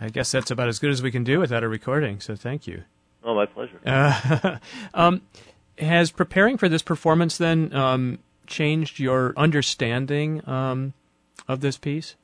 I 0.00 0.10
guess 0.10 0.30
that's 0.30 0.50
about 0.50 0.68
as 0.68 0.78
good 0.78 0.90
as 0.90 1.02
we 1.02 1.10
can 1.10 1.24
do 1.24 1.40
without 1.40 1.64
a 1.64 1.68
recording. 1.68 2.20
So 2.20 2.36
thank 2.36 2.66
you. 2.66 2.84
Oh, 3.24 3.34
my 3.34 3.46
pleasure. 3.46 3.80
Uh, 3.84 4.58
um, 4.94 5.22
has 5.78 6.10
preparing 6.10 6.56
for 6.56 6.68
this 6.68 6.82
performance 6.82 7.38
then 7.38 7.74
um, 7.74 8.18
changed 8.46 8.98
your 8.98 9.32
understanding 9.36 10.46
um, 10.48 10.94
of 11.48 11.60
this 11.60 11.78
piece? 11.78 12.16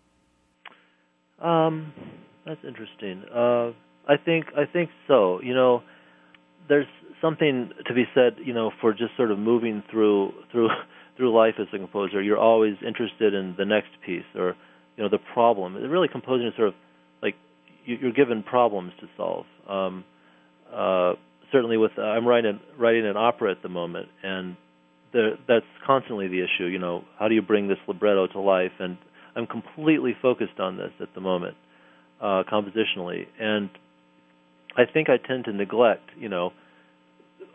Um, 1.41 1.93
that's 2.47 2.61
interesting. 2.67 3.25
Uh, 3.35 3.73
I 4.09 4.17
think 4.17 4.47
I 4.57 4.65
think 4.71 4.91
so. 5.09 5.41
You 5.43 5.55
know, 5.55 5.83
there's 6.69 6.87
something 7.21 7.71
to 7.87 7.95
be 7.95 8.05
said, 8.15 8.37
you 8.45 8.53
know, 8.53 8.71
for 8.81 8.93
just 8.93 9.17
sort 9.17 9.31
of 9.31 9.39
moving 9.39 9.83
through 9.91 10.33
through 10.51 10.69
through 11.17 11.35
life 11.35 11.55
as 11.59 11.67
a 11.73 11.79
composer. 11.79 12.23
You're 12.23 12.39
always 12.39 12.77
interested 12.87 13.35
in 13.35 13.55
the 13.59 13.65
next 13.65 13.91
piece 14.05 14.25
or 14.35 14.57
you 14.97 15.05
know 15.05 15.09
the 15.09 15.19
problem. 15.33 15.75
Really, 15.75 16.09
composing 16.09 16.47
is 16.47 16.55
sort 16.57 16.69
of 16.69 16.75
like 17.23 17.35
you're 17.85 18.13
given 18.13 18.43
problems 18.43 18.93
to 19.01 19.09
solve. 19.17 19.47
Um, 19.69 20.05
uh, 20.73 21.15
certainly, 21.51 21.77
with 21.77 21.93
uh, 21.99 22.03
I'm 22.03 22.27
writing 22.27 22.61
writing 22.79 23.07
an 23.07 23.17
opera 23.17 23.51
at 23.51 23.63
the 23.63 23.69
moment, 23.69 24.09
and 24.23 24.57
the, 25.13 25.39
that's 25.47 25.67
constantly 25.87 26.29
the 26.29 26.41
issue. 26.41 26.65
You 26.65 26.79
know, 26.79 27.05
how 27.19 27.29
do 27.29 27.35
you 27.35 27.43
bring 27.43 27.69
this 27.69 27.79
libretto 27.87 28.27
to 28.29 28.41
life? 28.41 28.73
And 28.79 28.97
I'm 29.37 29.47
completely 29.47 30.17
focused 30.21 30.59
on 30.59 30.77
this 30.77 30.93
at 31.01 31.15
the 31.15 31.21
moment, 31.21 31.57
uh, 32.21 32.45
compositionally, 32.51 33.27
and 33.39 33.71
I 34.77 34.85
think 34.91 35.09
I 35.09 35.17
tend 35.17 35.45
to 35.47 35.53
neglect, 35.53 36.11
you 36.19 36.29
know, 36.29 36.53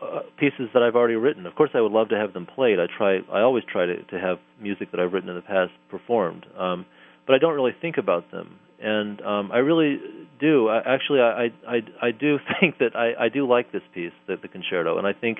uh, 0.00 0.20
pieces 0.38 0.68
that 0.74 0.82
I've 0.82 0.94
already 0.94 1.16
written. 1.16 1.46
Of 1.46 1.54
course, 1.54 1.70
I 1.74 1.80
would 1.80 1.92
love 1.92 2.10
to 2.10 2.16
have 2.16 2.32
them 2.32 2.46
played. 2.46 2.78
I 2.78 2.86
try. 2.86 3.18
I 3.32 3.40
always 3.40 3.64
try 3.64 3.86
to, 3.86 4.02
to 4.02 4.20
have 4.20 4.38
music 4.60 4.92
that 4.92 5.00
I've 5.00 5.12
written 5.12 5.28
in 5.28 5.34
the 5.34 5.42
past 5.42 5.72
performed, 5.90 6.46
um, 6.56 6.86
but 7.26 7.34
I 7.34 7.38
don't 7.38 7.54
really 7.54 7.74
think 7.80 7.96
about 7.98 8.30
them. 8.30 8.58
And 8.80 9.20
um, 9.22 9.50
I 9.52 9.58
really 9.58 9.98
do. 10.38 10.68
I, 10.68 10.78
actually, 10.86 11.20
I, 11.20 11.50
I 11.66 11.80
I 12.00 12.10
do 12.12 12.38
think 12.60 12.78
that 12.78 12.94
I, 12.94 13.24
I 13.24 13.28
do 13.28 13.48
like 13.48 13.72
this 13.72 13.82
piece, 13.92 14.12
the, 14.28 14.36
the 14.40 14.48
concerto, 14.48 14.98
and 14.98 15.06
I 15.06 15.12
think 15.12 15.38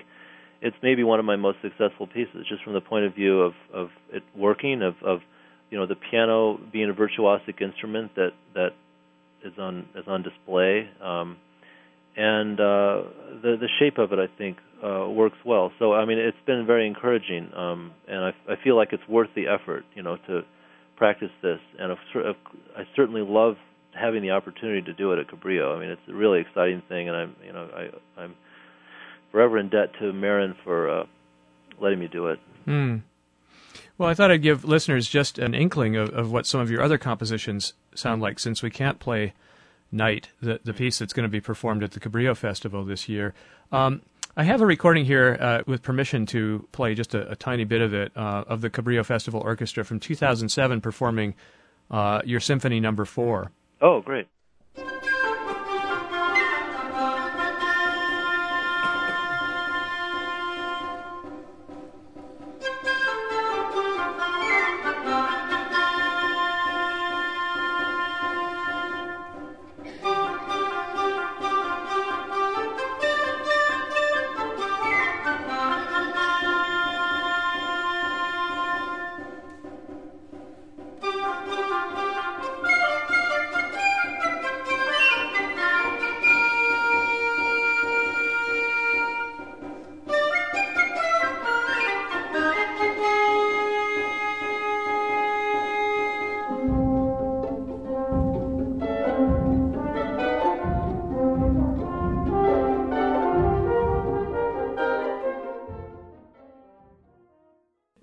it's 0.61 0.77
maybe 0.83 1.05
one 1.05 1.18
of 1.18 1.25
my 1.25 1.37
most 1.37 1.59
successful 1.62 2.07
pieces, 2.07 2.47
just 2.49 2.62
from 2.64 2.75
the 2.75 2.81
point 2.81 3.05
of 3.05 3.14
view 3.14 3.40
of 3.40 3.53
of 3.73 3.88
it 4.12 4.23
working, 4.37 4.83
of 4.83 4.94
of 5.05 5.21
you 5.71 5.79
know 5.79 5.87
the 5.87 5.97
piano 6.11 6.59
being 6.73 6.90
a 6.90 6.94
virtuosic 6.94 7.61
instrument 7.61 8.14
that 8.16 8.33
that 8.55 8.71
is 9.44 9.53
on 9.59 9.88
is 9.94 10.05
on 10.07 10.23
display. 10.23 10.88
Um, 11.03 11.37
and 12.16 12.59
uh, 12.59 13.03
the 13.42 13.57
the 13.61 13.68
shape 13.79 13.99
of 13.99 14.12
it, 14.12 14.18
I 14.18 14.27
think, 14.37 14.57
uh, 14.85 15.09
works 15.09 15.38
well. 15.44 15.71
So 15.79 15.92
I 15.92 16.05
mean, 16.05 16.18
it's 16.18 16.37
been 16.47 16.66
very 16.66 16.87
encouraging, 16.87 17.51
um, 17.55 17.92
and 18.09 18.25
I, 18.25 18.31
I 18.49 18.55
feel 18.64 18.77
like 18.77 18.88
it's 18.92 19.07
worth 19.09 19.31
the 19.37 19.47
effort, 19.47 19.85
you 19.94 20.03
know, 20.03 20.16
to 20.27 20.40
practice 20.97 21.31
this. 21.42 21.61
And 21.79 21.92
I 21.92 22.83
certainly 22.97 23.23
love 23.23 23.55
having 23.94 24.23
the 24.23 24.33
opportunity 24.33 24.83
to 24.83 24.92
do 24.92 25.12
it 25.12 25.18
at 25.21 25.29
Cabrillo. 25.29 25.77
I 25.77 25.81
mean, 25.81 25.90
it's 25.90 26.03
a 26.09 26.12
really 26.12 26.40
exciting 26.40 26.83
thing, 26.88 27.09
and 27.09 27.16
I'm, 27.16 27.37
you 27.44 27.53
know, 27.53 27.68
I, 27.75 28.21
I'm 28.21 28.35
forever 29.31 29.59
in 29.59 29.69
debt 29.69 29.91
to 30.01 30.12
Marin 30.12 30.55
for 30.64 30.91
uh, 30.91 31.07
letting 31.81 31.99
me 31.99 32.09
do 32.09 32.27
it. 32.29 32.38
Hmm. 32.64 32.97
Well, 33.97 34.09
I 34.09 34.14
thought 34.14 34.31
I'd 34.31 34.43
give 34.43 34.64
listeners 34.64 35.09
just 35.09 35.38
an 35.38 35.55
inkling 35.55 35.97
of, 35.97 36.11
of 36.11 36.31
what 36.31 36.47
some 36.47 36.61
of 36.61 36.71
your 36.71 36.83
other 36.83 36.99
compositions 36.99 37.73
sound 37.95 38.23
like, 38.23 38.38
since 38.38 38.62
we 38.62 38.71
can't 38.71 39.01
play 39.01 39.35
night, 39.91 40.29
the, 40.41 40.61
the 40.62 40.73
piece 40.73 40.99
that's 40.99 41.12
going 41.12 41.25
to 41.25 41.31
be 41.31 41.41
performed 41.41 41.83
at 41.83 41.93
the 41.93 42.01
Cabrillo 42.01 42.37
Festival 42.37 42.85
this 42.85 43.09
year. 43.09 43.35
Um, 43.73 44.03
I 44.37 44.45
have 44.45 44.61
a 44.61 44.67
recording 44.67 45.05
here 45.05 45.37
uh, 45.41 45.62
with 45.67 45.83
permission 45.83 46.25
to 46.27 46.69
play 46.71 46.95
just 46.95 47.12
a, 47.14 47.29
a 47.33 47.35
tiny 47.35 47.64
bit 47.64 47.81
of 47.81 47.93
it 47.93 48.12
uh, 48.17 48.45
of 48.47 48.61
the 48.61 48.71
Cabrillo 48.71 49.05
Festival 49.05 49.41
Orchestra 49.41 49.85
from 49.85 49.99
2007 49.99 50.81
performing 50.81 51.35
uh, 51.91 52.23
your 52.25 52.38
Symphony 52.38 52.79
Number 52.79 53.05
Four. 53.05 53.51
Oh, 53.81 54.01
great. 54.01 54.29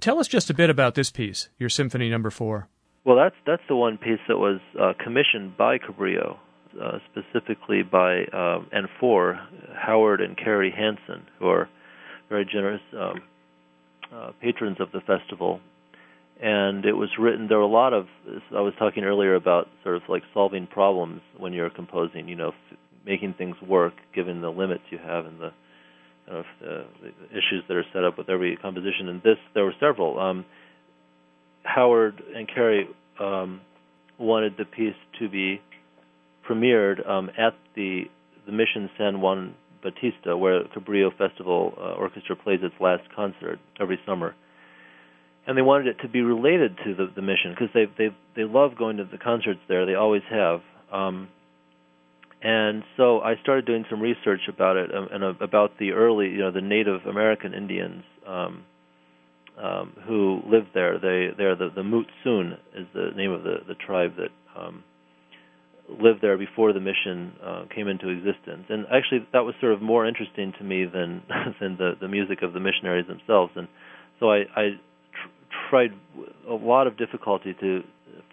Tell 0.05 0.19
us 0.19 0.27
just 0.27 0.51
a 0.51 0.53
bit 0.53 0.69
about 0.69 0.93
this 0.93 1.09
piece, 1.09 1.49
your 1.57 1.67
Symphony 1.67 2.11
Number 2.11 2.29
Four. 2.29 2.67
Well, 3.05 3.15
that's 3.15 3.33
that's 3.47 3.63
the 3.67 3.75
one 3.75 3.97
piece 3.97 4.19
that 4.27 4.37
was 4.37 4.59
uh, 4.79 4.93
commissioned 5.03 5.57
by 5.57 5.79
Cabrillo, 5.79 6.37
uh, 6.79 6.99
specifically 7.09 7.81
by 7.81 8.25
um, 8.25 8.67
and 8.71 8.87
for 8.99 9.39
Howard 9.73 10.21
and 10.21 10.37
Carrie 10.37 10.69
Hansen, 10.69 11.25
who 11.39 11.47
are 11.47 11.67
very 12.29 12.45
generous 12.45 12.83
um, 12.95 13.23
uh, 14.13 14.31
patrons 14.39 14.77
of 14.79 14.91
the 14.91 14.99
festival. 14.99 15.59
And 16.39 16.85
it 16.85 16.93
was 16.93 17.09
written. 17.17 17.47
There 17.47 17.57
were 17.57 17.63
a 17.63 17.67
lot 17.67 17.93
of. 17.93 18.05
I 18.55 18.61
was 18.61 18.75
talking 18.77 19.05
earlier 19.05 19.33
about 19.33 19.69
sort 19.81 19.95
of 19.95 20.03
like 20.07 20.21
solving 20.35 20.67
problems 20.67 21.21
when 21.35 21.51
you're 21.51 21.71
composing. 21.71 22.29
You 22.29 22.35
know, 22.35 22.49
f- 22.49 22.77
making 23.07 23.33
things 23.39 23.55
work 23.67 23.95
given 24.13 24.41
the 24.41 24.51
limits 24.51 24.83
you 24.91 24.99
have 24.99 25.25
and 25.25 25.39
the 25.39 25.51
of 26.27 26.45
uh, 26.61 26.83
the 27.01 27.27
issues 27.31 27.63
that 27.67 27.77
are 27.77 27.85
set 27.93 28.03
up 28.03 28.17
with 28.17 28.29
every 28.29 28.57
composition. 28.57 29.09
And 29.09 29.21
this, 29.21 29.37
there 29.53 29.63
were 29.63 29.75
several. 29.79 30.19
Um, 30.19 30.45
Howard 31.63 32.21
and 32.35 32.47
Carrie 32.47 32.87
um, 33.19 33.61
wanted 34.17 34.55
the 34.57 34.65
piece 34.65 34.95
to 35.19 35.29
be 35.29 35.61
premiered 36.47 37.07
um, 37.07 37.29
at 37.37 37.53
the 37.75 38.03
the 38.45 38.51
Mission 38.51 38.91
San 38.97 39.21
Juan 39.21 39.55
Bautista, 39.81 40.37
where 40.37 40.63
Cabrillo 40.65 41.09
Festival 41.17 41.73
uh, 41.77 41.93
Orchestra 41.93 42.35
plays 42.35 42.59
its 42.61 42.75
last 42.79 43.03
concert 43.15 43.59
every 43.79 43.99
summer. 44.05 44.35
And 45.47 45.57
they 45.57 45.63
wanted 45.63 45.87
it 45.87 45.97
to 46.01 46.07
be 46.07 46.21
related 46.21 46.77
to 46.85 46.95
the, 46.95 47.07
the 47.15 47.21
mission 47.21 47.51
because 47.51 47.69
they 47.73 47.85
they 47.97 48.15
they 48.35 48.43
love 48.43 48.77
going 48.77 48.97
to 48.97 49.05
the 49.05 49.17
concerts 49.17 49.59
there. 49.67 49.85
They 49.85 49.95
always 49.95 50.23
have. 50.29 50.61
Um, 50.91 51.29
and 52.45 52.83
so 52.95 53.21
I 53.21 53.33
started 53.41 53.65
doing 53.65 53.85
some 53.89 53.99
research 53.99 54.41
about 54.47 54.77
it 54.77 54.93
um, 54.93 55.07
and 55.11 55.23
uh, 55.23 55.33
about 55.41 55.79
the 55.79 55.93
early, 55.93 56.27
you 56.27 56.37
know, 56.37 56.51
the 56.51 56.61
Native 56.61 57.01
American 57.09 57.55
Indians 57.55 58.03
um, 58.27 58.63
um, 59.59 59.93
who 60.07 60.41
lived 60.45 60.67
there. 60.75 60.99
They 60.99 61.29
they're 61.35 61.55
the 61.55 61.69
the 61.75 61.81
Mutsun 61.81 62.53
is 62.77 62.85
the 62.93 63.09
name 63.15 63.31
of 63.31 63.41
the 63.41 63.55
the 63.67 63.73
tribe 63.73 64.11
that 64.17 64.29
um, 64.55 64.83
lived 65.89 66.21
there 66.21 66.37
before 66.37 66.71
the 66.71 66.79
mission 66.79 67.33
uh, 67.43 67.63
came 67.73 67.87
into 67.87 68.09
existence. 68.09 68.65
And 68.69 68.85
actually, 68.93 69.27
that 69.33 69.41
was 69.41 69.55
sort 69.59 69.73
of 69.73 69.81
more 69.81 70.05
interesting 70.05 70.53
to 70.59 70.63
me 70.63 70.85
than 70.85 71.23
than 71.59 71.77
the 71.77 71.93
the 71.99 72.07
music 72.07 72.43
of 72.43 72.53
the 72.53 72.59
missionaries 72.59 73.07
themselves. 73.07 73.53
And 73.55 73.67
so 74.19 74.29
I, 74.29 74.41
I 74.55 74.69
tr- 74.69 75.69
tried 75.71 75.89
a 76.47 76.53
lot 76.53 76.85
of 76.85 76.95
difficulty 76.95 77.55
to 77.59 77.81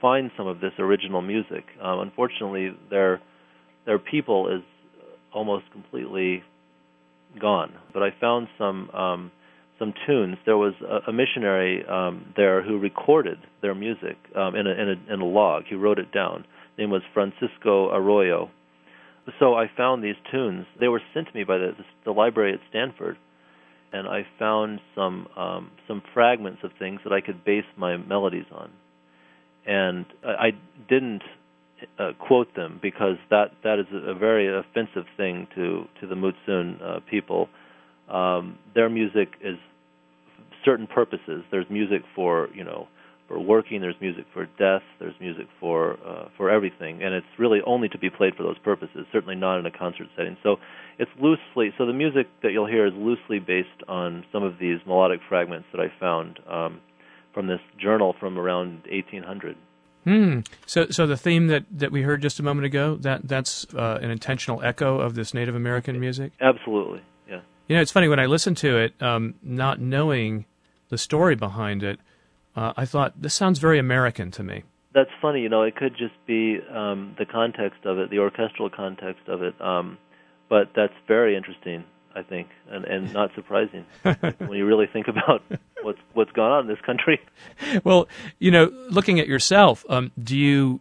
find 0.03 0.31
some 0.37 0.49
of 0.49 0.61
this 0.61 0.73
original 0.79 1.23
music. 1.23 1.65
Um, 1.81 2.01
unfortunately, 2.01 2.77
there 2.91 3.23
their 3.87 3.99
people 3.99 4.49
is 4.55 4.63
almost 5.33 5.65
completely 5.73 6.43
gone. 7.41 7.73
But 7.93 8.03
I 8.03 8.11
found 8.21 8.49
some 8.59 8.91
um, 8.91 9.33
some 9.79 9.95
tunes. 10.07 10.37
There 10.47 10.57
was 10.57 10.75
a, 10.83 11.11
a 11.11 11.13
missionary 11.13 11.85
um, 11.87 12.33
there 12.37 12.63
who 12.63 12.79
recorded 12.79 13.39
their 13.63 13.75
music 13.75 14.17
um, 14.37 14.55
in, 14.55 14.67
a, 14.67 14.71
in, 14.71 14.89
a, 14.89 15.15
in 15.15 15.21
a 15.21 15.25
log. 15.25 15.65
He 15.69 15.75
wrote 15.75 15.99
it 15.99 16.13
down. 16.13 16.45
His 16.77 16.79
name 16.79 16.91
was 16.91 17.03
Francisco 17.13 17.91
Arroyo. 17.93 18.49
So 19.39 19.55
I 19.55 19.67
found 19.77 20.03
these 20.03 20.17
tunes. 20.31 20.67
They 20.79 20.89
were 20.89 21.01
sent 21.15 21.29
to 21.29 21.35
me 21.35 21.45
by 21.45 21.59
the, 21.59 21.73
the, 22.05 22.11
library 22.13 22.53
at 22.53 22.61
Stanford, 22.71 23.17
and 23.93 24.09
I 24.09 24.27
found 24.39 24.81
some 24.95 25.29
um, 25.37 25.71
some 25.87 26.03
fragments 26.13 26.61
of 26.65 26.71
things 26.79 27.01
that 27.05 27.13
I 27.13 27.21
could 27.21 27.45
base 27.45 27.65
my 27.77 27.97
melodies 27.97 28.47
on, 28.53 28.71
and 29.65 30.07
I, 30.25 30.31
I 30.31 30.51
didn't 30.89 31.23
uh, 31.99 32.13
quote 32.19 32.55
them 32.55 32.79
because 32.83 33.17
that 33.31 33.53
that 33.65 33.79
is 33.79 33.87
a, 33.93 34.15
very 34.15 34.49
offensive 34.49 35.05
thing 35.17 35.47
to 35.55 35.85
to 36.01 36.07
the 36.07 36.15
Mutsun 36.15 36.83
uh, 36.83 37.01
people. 37.11 37.49
Um, 38.09 38.59
their 38.75 38.89
music 38.89 39.29
is 39.43 39.57
certain 40.65 40.87
purposes. 40.87 41.45
There's 41.51 41.67
music 41.71 42.03
for 42.15 42.49
you 42.55 42.65
know 42.65 42.89
for 43.29 43.39
working. 43.39 43.81
There's 43.81 43.97
music 44.01 44.25
for 44.33 44.47
death. 44.59 44.83
There's 44.99 45.15
music 45.21 45.47
for 45.61 45.99
uh, 46.07 46.29
for 46.37 46.51
everything, 46.51 47.03
and 47.03 47.15
it's 47.15 47.27
really 47.39 47.61
only 47.67 47.89
to 47.89 47.99
be 47.99 48.11
played 48.11 48.35
for 48.35 48.43
those 48.43 48.59
purposes. 48.59 49.07
Certainly 49.13 49.37
not 49.37 49.59
in 49.59 49.67
a 49.67 49.71
concert 49.71 50.09
setting. 50.17 50.37
So 50.43 50.57
it's 50.99 51.11
loosely. 51.21 51.73
So 51.79 51.87
the 51.87 51.93
music 51.93 52.29
that 52.43 52.53
you'll 52.53 52.67
hear 52.67 52.87
is 52.87 52.93
loosely 52.95 53.39
based 53.39 53.69
on 53.89 54.25
some 54.33 54.43
of 54.43 54.59
these 54.61 54.79
melodic 54.87 55.21
fragments 55.29 55.67
that 55.73 55.81
I 55.81 55.93
found 55.99 56.41
um, 56.51 56.81
from 57.33 57.47
this 57.47 57.61
journal 57.81 58.15
from 58.21 58.39
around 58.39 58.83
1800. 58.91 59.57
Hmm. 60.05 60.41
So, 60.67 60.89
so 60.91 61.07
the 61.07 61.17
theme 61.17 61.47
that, 61.47 61.65
that 61.71 61.93
we 61.93 62.03
heard 62.03 62.23
just 62.23 62.41
a 62.41 62.43
moment 62.43 62.67
ago 62.67 62.97
that 62.97 63.29
that's 63.29 63.67
uh, 63.75 63.99
an 64.03 64.11
intentional 64.11 64.63
echo 64.63 64.99
of 64.99 65.15
this 65.15 65.33
Native 65.33 65.55
American 65.55 65.99
music. 66.01 66.33
Absolutely. 66.41 67.03
Yeah. 67.29 67.41
You 67.69 67.77
know, 67.77 67.83
it's 67.83 67.93
funny 67.93 68.09
when 68.09 68.19
I 68.19 68.27
listened 68.27 68.57
to 68.59 68.79
it, 68.79 69.01
um, 69.01 69.35
not 69.43 69.81
knowing 69.81 70.47
the 70.89 70.99
story 70.99 71.37
behind 71.37 71.83
it 71.83 72.01
uh, 72.55 72.73
I 72.77 72.85
thought 72.85 73.21
this 73.21 73.35
sounds 73.35 73.59
very 73.59 73.79
American 73.79 74.31
to 74.33 74.43
me. 74.43 74.65
That's 74.95 75.11
funny. 75.23 75.41
You 75.41 75.49
know, 75.49 75.63
it 75.63 75.75
could 75.75 75.97
just 75.97 76.15
be 76.27 76.59
um, 76.71 77.15
the 77.19 77.25
context 77.25 77.85
of 77.85 77.99
it, 77.99 78.11
the 78.11 78.19
orchestral 78.19 78.69
context 78.69 79.27
of 79.27 79.43
it. 79.43 79.59
Um, 79.61 79.97
but 80.51 80.71
that's 80.77 80.93
very 81.09 81.35
interesting, 81.35 81.85
I 82.15 82.23
think, 82.23 82.49
and, 82.69 82.85
and 82.85 83.13
not 83.13 83.35
surprising 83.35 83.85
when 84.03 84.53
you 84.53 84.67
really 84.67 84.87
think 84.87 85.09
about 85.09 85.43
what's 85.83 85.99
what's 86.13 86.33
gone 86.33 86.53
on 86.53 86.61
in 86.63 86.67
this 86.69 86.81
country. 86.85 87.21
Well, 87.85 88.09
you 88.39 88.51
know, 88.51 88.73
looking 88.89 89.21
at 89.21 89.27
yourself, 89.27 89.85
um, 89.89 90.13
do 90.23 90.37
you 90.37 90.81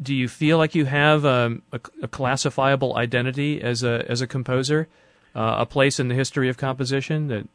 do 0.00 0.14
you 0.14 0.28
feel 0.28 0.58
like 0.58 0.74
you 0.74 0.84
have 0.84 1.24
um, 1.24 1.62
a, 1.72 1.80
a, 2.02 2.08
classifiable 2.08 2.96
identity 2.96 3.62
as 3.62 3.82
a 3.82 4.04
as 4.08 4.20
a 4.20 4.26
composer, 4.26 4.88
uh, 5.34 5.56
a 5.58 5.66
place 5.66 6.00
in 6.00 6.08
the 6.08 6.14
history 6.14 6.48
of 6.48 6.56
composition 6.56 7.28
that 7.28 7.48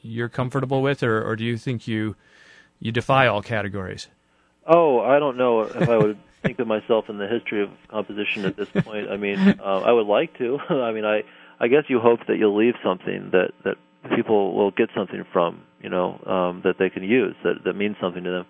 you're 0.00 0.28
comfortable 0.28 0.82
with, 0.82 1.02
or, 1.02 1.22
or 1.22 1.36
do 1.36 1.44
you 1.44 1.56
think 1.56 1.86
you 1.86 2.16
you 2.82 2.90
defy 2.90 3.28
all 3.28 3.42
categories. 3.42 4.08
Oh, 4.66 5.00
I 5.00 5.20
don't 5.20 5.36
know 5.36 5.62
if 5.62 5.88
I 5.88 5.96
would 5.96 6.18
think 6.42 6.58
of 6.58 6.66
myself 6.66 7.08
in 7.08 7.18
the 7.18 7.28
history 7.28 7.62
of 7.62 7.70
composition 7.88 8.44
at 8.44 8.56
this 8.56 8.68
point. 8.70 9.08
I 9.08 9.16
mean, 9.16 9.38
uh, 9.38 9.80
I 9.80 9.92
would 9.92 10.06
like 10.06 10.36
to. 10.38 10.58
I 10.68 10.92
mean, 10.92 11.04
I 11.04 11.22
I 11.60 11.68
guess 11.68 11.84
you 11.88 12.00
hope 12.00 12.20
that 12.28 12.36
you'll 12.38 12.56
leave 12.56 12.74
something 12.84 13.30
that 13.32 13.52
that 13.64 13.76
people 14.16 14.54
will 14.54 14.70
get 14.70 14.88
something 14.96 15.24
from, 15.32 15.62
you 15.80 15.88
know, 15.88 16.18
um, 16.26 16.62
that 16.64 16.74
they 16.78 16.90
can 16.90 17.04
use 17.04 17.34
that 17.44 17.64
that 17.64 17.74
means 17.74 17.96
something 18.00 18.24
to 18.24 18.30
them. 18.30 18.46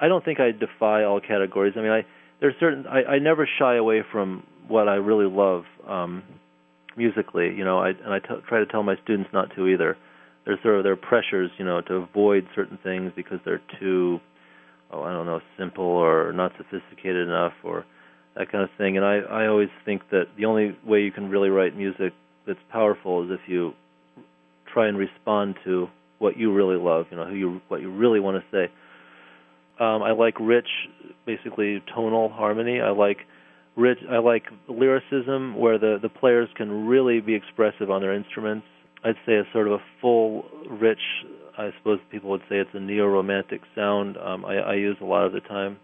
I 0.00 0.08
don't 0.08 0.24
think 0.24 0.40
I 0.40 0.50
defy 0.52 1.04
all 1.04 1.20
categories. 1.20 1.74
I 1.76 1.80
mean, 1.80 1.92
I 1.92 2.04
there's 2.40 2.54
certain 2.60 2.86
I, 2.86 3.04
I 3.04 3.18
never 3.18 3.48
shy 3.58 3.76
away 3.76 4.02
from 4.10 4.44
what 4.68 4.88
I 4.88 4.94
really 4.94 5.30
love 5.30 5.64
um, 5.86 6.22
musically, 6.96 7.54
you 7.54 7.64
know, 7.64 7.78
I 7.78 7.90
and 7.90 8.12
I 8.12 8.18
t- 8.18 8.42
try 8.48 8.58
to 8.58 8.66
tell 8.66 8.82
my 8.82 8.96
students 9.04 9.30
not 9.32 9.54
to 9.56 9.66
either 9.68 9.96
there's 10.44 10.62
sort 10.62 10.76
of 10.76 10.84
there 10.84 10.92
are 10.92 10.96
pressures, 10.96 11.50
you 11.58 11.64
know, 11.64 11.80
to 11.82 11.94
avoid 11.94 12.46
certain 12.54 12.78
things 12.82 13.12
because 13.16 13.40
they're 13.44 13.60
too, 13.80 14.20
oh, 14.92 15.02
I 15.02 15.12
don't 15.12 15.26
know, 15.26 15.40
simple 15.58 15.84
or 15.84 16.32
not 16.32 16.52
sophisticated 16.56 17.26
enough 17.28 17.52
or 17.64 17.84
that 18.36 18.50
kind 18.50 18.62
of 18.62 18.70
thing. 18.78 18.96
And 18.96 19.04
I 19.04 19.18
I 19.18 19.46
always 19.48 19.68
think 19.84 20.02
that 20.10 20.26
the 20.36 20.44
only 20.44 20.76
way 20.86 21.02
you 21.02 21.12
can 21.12 21.28
really 21.28 21.48
write 21.50 21.76
music 21.76 22.12
that's 22.46 22.58
powerful 22.70 23.24
is 23.24 23.30
if 23.30 23.48
you 23.48 23.72
try 24.72 24.88
and 24.88 24.98
respond 24.98 25.56
to 25.64 25.88
what 26.18 26.36
you 26.36 26.52
really 26.52 26.76
love, 26.76 27.06
you 27.10 27.16
know, 27.16 27.26
who 27.26 27.34
you 27.34 27.60
what 27.68 27.80
you 27.80 27.90
really 27.90 28.20
want 28.20 28.42
to 28.42 28.44
say. 28.50 28.72
Um, 29.78 30.02
I 30.02 30.12
like 30.12 30.34
rich, 30.40 30.68
basically 31.26 31.82
tonal 31.94 32.30
harmony. 32.30 32.80
I 32.80 32.90
like 32.90 33.18
rich. 33.76 33.98
I 34.10 34.18
like 34.18 34.44
lyricism 34.68 35.58
where 35.58 35.78
the 35.78 35.98
the 36.00 36.08
players 36.08 36.48
can 36.56 36.86
really 36.86 37.20
be 37.20 37.34
expressive 37.34 37.90
on 37.90 38.00
their 38.00 38.14
instruments 38.14 38.66
I'd 39.06 39.14
say 39.24 39.34
a 39.34 39.44
sort 39.52 39.68
of 39.68 39.74
a 39.74 39.82
full, 40.00 40.44
rich. 40.68 40.98
I 41.56 41.70
suppose 41.78 42.00
people 42.10 42.30
would 42.30 42.40
say 42.48 42.56
it's 42.56 42.70
a 42.74 42.80
neo-romantic 42.80 43.60
sound. 43.74 44.16
Um, 44.16 44.44
I, 44.44 44.56
I 44.56 44.74
use 44.74 44.96
a 45.00 45.04
lot 45.04 45.24
of 45.24 45.32
the 45.32 45.40
time, 45.40 45.78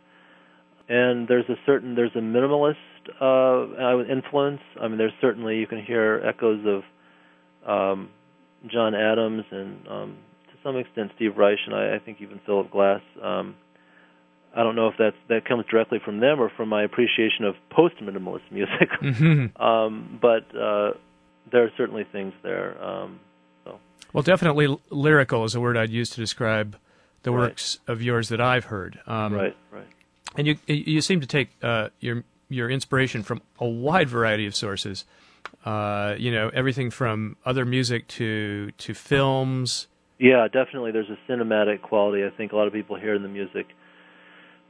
and 0.93 1.27
there's 1.27 1.49
a 1.49 1.57
certain 1.65 1.95
there's 1.95 2.15
a 2.15 2.19
minimalist 2.19 2.77
uh, 3.19 4.05
influence. 4.13 4.61
I 4.79 4.89
mean, 4.89 4.99
there's 4.99 5.13
certainly 5.23 5.57
you 5.57 5.67
can 5.67 5.83
hear 5.83 6.23
echoes 6.23 6.61
of 6.67 6.83
um, 7.67 8.11
John 8.71 8.95
Adams 8.95 9.45
and 9.51 9.89
um, 9.89 10.17
to 10.49 10.59
some 10.63 10.77
extent 10.77 11.13
Steve 11.17 11.39
Reich, 11.39 11.59
and 11.65 11.75
I, 11.75 11.95
I 11.95 11.99
think 11.99 12.19
even 12.21 12.41
Philip 12.45 12.71
Glass. 12.71 13.01
Um, 13.23 13.55
I 14.55 14.63
don't 14.63 14.77
know 14.77 14.89
if 14.89 14.95
that's 14.99 15.17
that 15.31 15.47
comes 15.47 15.65
directly 15.71 15.99
from 16.05 16.21
them 16.21 16.39
or 16.39 16.51
from 16.55 16.69
my 16.69 16.83
appreciation 16.83 17.47
of 17.47 17.55
post-minimalist 17.71 18.43
music. 18.51 18.91
Mm-hmm. 19.01 19.63
um, 19.63 20.19
but 20.21 20.45
uh, 20.55 20.93
there 21.51 21.65
are 21.65 21.71
certainly 21.79 22.05
things 22.13 22.35
there. 22.43 22.83
Um, 22.85 23.21
so. 23.65 23.79
Well, 24.13 24.23
definitely 24.23 24.77
lyrical 24.91 25.45
is 25.45 25.55
a 25.55 25.61
word 25.61 25.79
I'd 25.79 25.89
use 25.89 26.11
to 26.11 26.21
describe 26.21 26.77
the 27.23 27.31
right. 27.31 27.49
works 27.49 27.79
of 27.89 28.03
yours 28.03 28.29
that 28.29 28.43
I've 28.43 28.67
heard. 28.67 29.01
Um, 29.07 29.33
right, 29.33 29.57
right. 29.71 29.87
And 30.37 30.47
you 30.47 30.57
you 30.67 31.01
seem 31.01 31.21
to 31.21 31.27
take 31.27 31.51
uh, 31.63 31.89
your 32.01 32.25
your 32.49 32.71
inspiration 32.71 33.23
from 33.23 33.43
a 33.59 33.67
wide 33.67 34.09
variety 34.09 34.47
of 34.47 34.55
sources. 34.55 35.05
Uh, 35.65 36.15
you 36.19 36.33
know, 36.33 36.51
everything 36.55 36.91
from 36.91 37.37
other 37.45 37.65
music 37.65 38.09
to 38.09 38.71
to 38.79 38.95
films. 38.95 39.89
Yeah, 40.19 40.47
definitely. 40.47 40.93
There's 40.93 41.11
a 41.11 41.31
cinematic 41.31 41.83
quality. 41.83 42.25
I 42.25 42.31
think 42.37 42.53
a 42.53 42.57
lot 42.57 42.67
of 42.67 42.73
people 42.73 42.97
hear 42.97 43.15
in 43.15 43.23
the 43.23 43.29
music. 43.29 43.67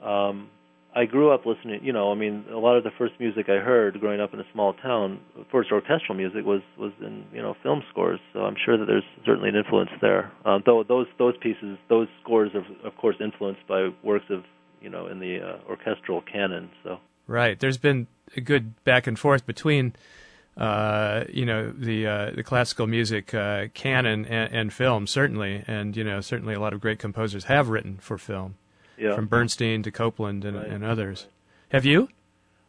Um, 0.03 0.49
I 0.95 1.07
grew 1.07 1.31
up 1.31 1.47
listening. 1.47 1.81
You 1.83 1.93
know, 1.93 2.13
I 2.13 2.15
mean, 2.15 2.45
a 2.51 2.59
lot 2.59 2.77
of 2.77 2.85
the 2.85 2.91
first 2.99 3.15
music 3.19 3.49
I 3.49 3.57
heard 3.57 3.99
growing 4.01 4.21
up 4.21 4.35
in 4.35 4.41
a 4.41 4.47
small 4.53 4.75
town, 4.75 5.21
first 5.51 5.73
orchestral 5.73 6.15
music 6.15 6.45
was 6.45 6.61
was 6.77 6.93
in 7.01 7.25
you 7.33 7.41
know 7.41 7.55
film 7.63 7.83
scores. 7.91 8.21
So 8.33 8.41
I'm 8.41 8.57
sure 8.63 8.77
that 8.77 8.87
there's 8.87 9.05
certainly 9.25 9.49
an 9.49 9.57
influence 9.57 9.91
there. 10.01 10.31
Um, 10.45 10.63
though 10.67 10.85
those 10.87 11.07
those 11.19 11.37
pieces, 11.41 11.79
those 11.89 12.09
scores 12.23 12.51
are 12.55 12.65
of 12.87 12.97
course 12.97 13.17
influenced 13.21 13.67
by 13.67 13.89
works 14.03 14.27
of 14.29 14.45
you 14.83 14.91
know 14.91 15.07
in 15.07 15.19
the 15.19 15.41
uh, 15.41 15.59
orchestral 15.69 16.23
canon. 16.23 16.71
So 16.83 16.99
right, 17.27 17.59
there's 17.59 17.79
been 17.79 18.07
a 18.37 18.41
good 18.41 18.83
back 18.85 19.07
and 19.07 19.19
forth 19.19 19.47
between 19.47 19.95
uh, 20.57 21.25
you 21.29 21.47
know 21.47 21.71
the 21.71 22.07
uh, 22.07 22.31
the 22.31 22.43
classical 22.43 22.87
music 22.87 23.33
uh, 23.35 23.69
canon 23.75 24.25
and, 24.27 24.53
and 24.53 24.73
film 24.73 25.07
certainly, 25.07 25.65
and 25.67 25.97
you 25.97 26.05
know 26.05 26.21
certainly 26.21 26.55
a 26.55 26.61
lot 26.61 26.73
of 26.73 26.81
great 26.81 26.99
composers 26.99 27.45
have 27.45 27.69
written 27.69 27.99
for 27.99 28.19
film 28.19 28.57
yeah. 28.99 29.15
from 29.15 29.27
Bernstein 29.27 29.83
to 29.83 29.91
Copland 29.91 30.45
and, 30.45 30.57
right. 30.57 30.69
and 30.69 30.85
others. 30.85 31.27
Have 31.71 31.85
you? 31.85 32.09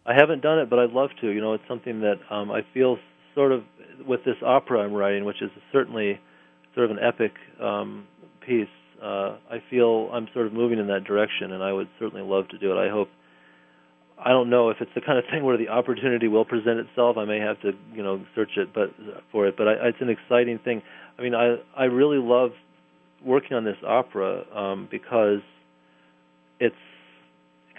I 0.05 0.13
haven't 0.13 0.41
done 0.41 0.59
it, 0.59 0.69
but 0.69 0.79
I'd 0.79 0.91
love 0.91 1.11
to. 1.21 1.29
You 1.29 1.41
know, 1.41 1.53
it's 1.53 1.67
something 1.67 2.01
that 2.01 2.19
um, 2.29 2.51
I 2.51 2.65
feel 2.73 2.97
sort 3.35 3.51
of 3.51 3.63
with 4.05 4.23
this 4.25 4.35
opera 4.43 4.81
I'm 4.81 4.93
writing, 4.93 5.25
which 5.25 5.41
is 5.41 5.51
certainly 5.71 6.19
sort 6.75 6.89
of 6.89 6.97
an 6.97 7.03
epic 7.03 7.33
um, 7.59 8.07
piece. 8.41 8.67
Uh, 9.03 9.35
I 9.51 9.61
feel 9.69 10.09
I'm 10.13 10.27
sort 10.33 10.47
of 10.47 10.53
moving 10.53 10.79
in 10.79 10.87
that 10.87 11.03
direction, 11.03 11.51
and 11.51 11.61
I 11.61 11.73
would 11.73 11.89
certainly 11.99 12.23
love 12.23 12.47
to 12.49 12.57
do 12.57 12.71
it. 12.71 12.77
I 12.77 12.89
hope. 12.89 13.09
I 14.23 14.29
don't 14.29 14.49
know 14.49 14.69
if 14.69 14.77
it's 14.79 14.91
the 14.95 15.01
kind 15.01 15.17
of 15.17 15.25
thing 15.29 15.43
where 15.43 15.57
the 15.57 15.67
opportunity 15.67 16.29
will 16.29 16.45
present 16.45 16.79
itself. 16.79 17.17
I 17.17 17.25
may 17.25 17.39
have 17.39 17.59
to, 17.61 17.71
you 17.93 18.01
know, 18.01 18.23
search 18.33 18.51
it, 18.55 18.73
but 18.73 18.91
for 19.31 19.47
it. 19.47 19.55
But 19.57 19.67
I, 19.67 19.71
it's 19.89 19.97
an 19.99 20.09
exciting 20.09 20.59
thing. 20.63 20.81
I 21.19 21.21
mean, 21.21 21.35
I 21.35 21.57
I 21.75 21.85
really 21.85 22.17
love 22.17 22.51
working 23.25 23.57
on 23.57 23.65
this 23.65 23.75
opera 23.85 24.43
um, 24.55 24.87
because 24.89 25.41
it's 26.59 26.75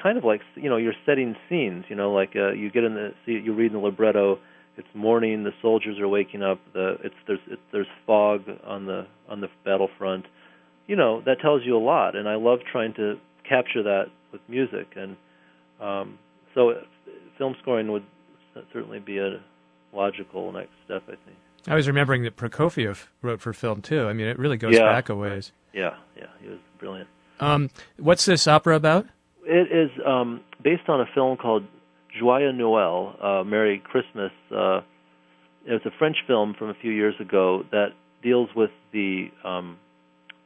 kind 0.03 0.19
of 0.19 0.25
like 0.25 0.43
you 0.57 0.69
know 0.69 0.77
you're 0.77 0.95
setting 1.07 1.35
scenes. 1.49 1.85
You 1.89 1.97
know, 1.97 2.13
like 2.13 2.33
uh, 2.37 2.53
you 2.53 2.71
get 2.71 2.85
in 2.85 2.95
the 2.95 3.13
you 3.25 3.55
read 3.55 3.73
in 3.73 3.79
the 3.79 3.85
libretto. 3.85 4.39
It's 4.77 4.89
morning. 4.93 5.45
The 5.45 5.53
soldiers 5.63 5.99
are 6.01 6.09
waking 6.09 6.43
up. 6.43 6.59
The 6.75 6.97
it's 7.03 7.15
there's 7.27 7.41
it's, 7.47 7.63
there's 7.73 7.87
fog 8.07 8.43
on 8.67 8.87
the 8.87 9.07
on 9.29 9.41
the 9.41 9.49
battlefront. 9.65 10.27
You 10.87 10.97
know 10.97 11.23
that 11.23 11.40
tells 11.40 11.64
you 11.64 11.77
a 11.77 11.83
lot, 11.83 12.16
and 12.16 12.29
I 12.29 12.35
love 12.35 12.61
trying 12.70 12.94
to 12.94 13.18
capture 13.49 13.83
that 13.83 14.07
with 14.33 14.40
music. 14.49 14.88
And 14.97 15.16
um, 15.81 16.18
so, 16.55 16.70
uh, 16.70 16.75
film 17.38 17.57
scoring 17.62 17.90
would 17.90 18.05
certainly 18.73 18.99
be 18.99 19.18
a 19.18 19.40
logical 19.92 20.53
next 20.53 20.73
step. 20.85 21.03
I 21.07 21.16
think. 21.25 21.38
I 21.66 21.75
was 21.75 21.87
remembering 21.87 22.25
that 22.25 22.37
Prokofiev 22.37 23.07
wrote 23.23 23.40
for 23.40 23.53
film 23.53 23.81
too. 23.81 24.07
I 24.07 24.12
mean, 24.12 24.27
it 24.27 24.38
really 24.38 24.59
goes 24.59 24.75
yeah, 24.75 24.85
back 24.85 25.09
a 25.09 25.14
ways. 25.14 25.53
Yeah, 25.73 25.94
yeah, 26.16 26.27
he 26.42 26.49
was 26.49 26.59
brilliant. 26.79 27.09
Um, 27.40 27.70
what's 27.99 28.27
this 28.27 28.47
opera 28.47 28.77
about? 28.77 29.07
It 29.44 29.73
is 29.73 29.90
um, 30.07 30.40
based 30.62 30.88
on 30.88 31.01
a 31.01 31.07
film 31.14 31.37
called 31.37 31.64
Joyeux 32.18 32.53
Noël, 32.53 33.23
uh, 33.23 33.44
Merry 33.44 33.79
Christmas. 33.79 34.33
Uh, 34.55 34.81
it's 35.66 35.85
a 35.87 35.90
French 35.99 36.18
film 36.27 36.55
from 36.59 36.68
a 36.70 36.75
few 36.75 36.92
years 36.92 37.14
ago 37.18 37.64
that 37.73 37.88
deals 38.23 38.51
with 38.55 38.70
the 38.92 39.31
um, 39.42 39.79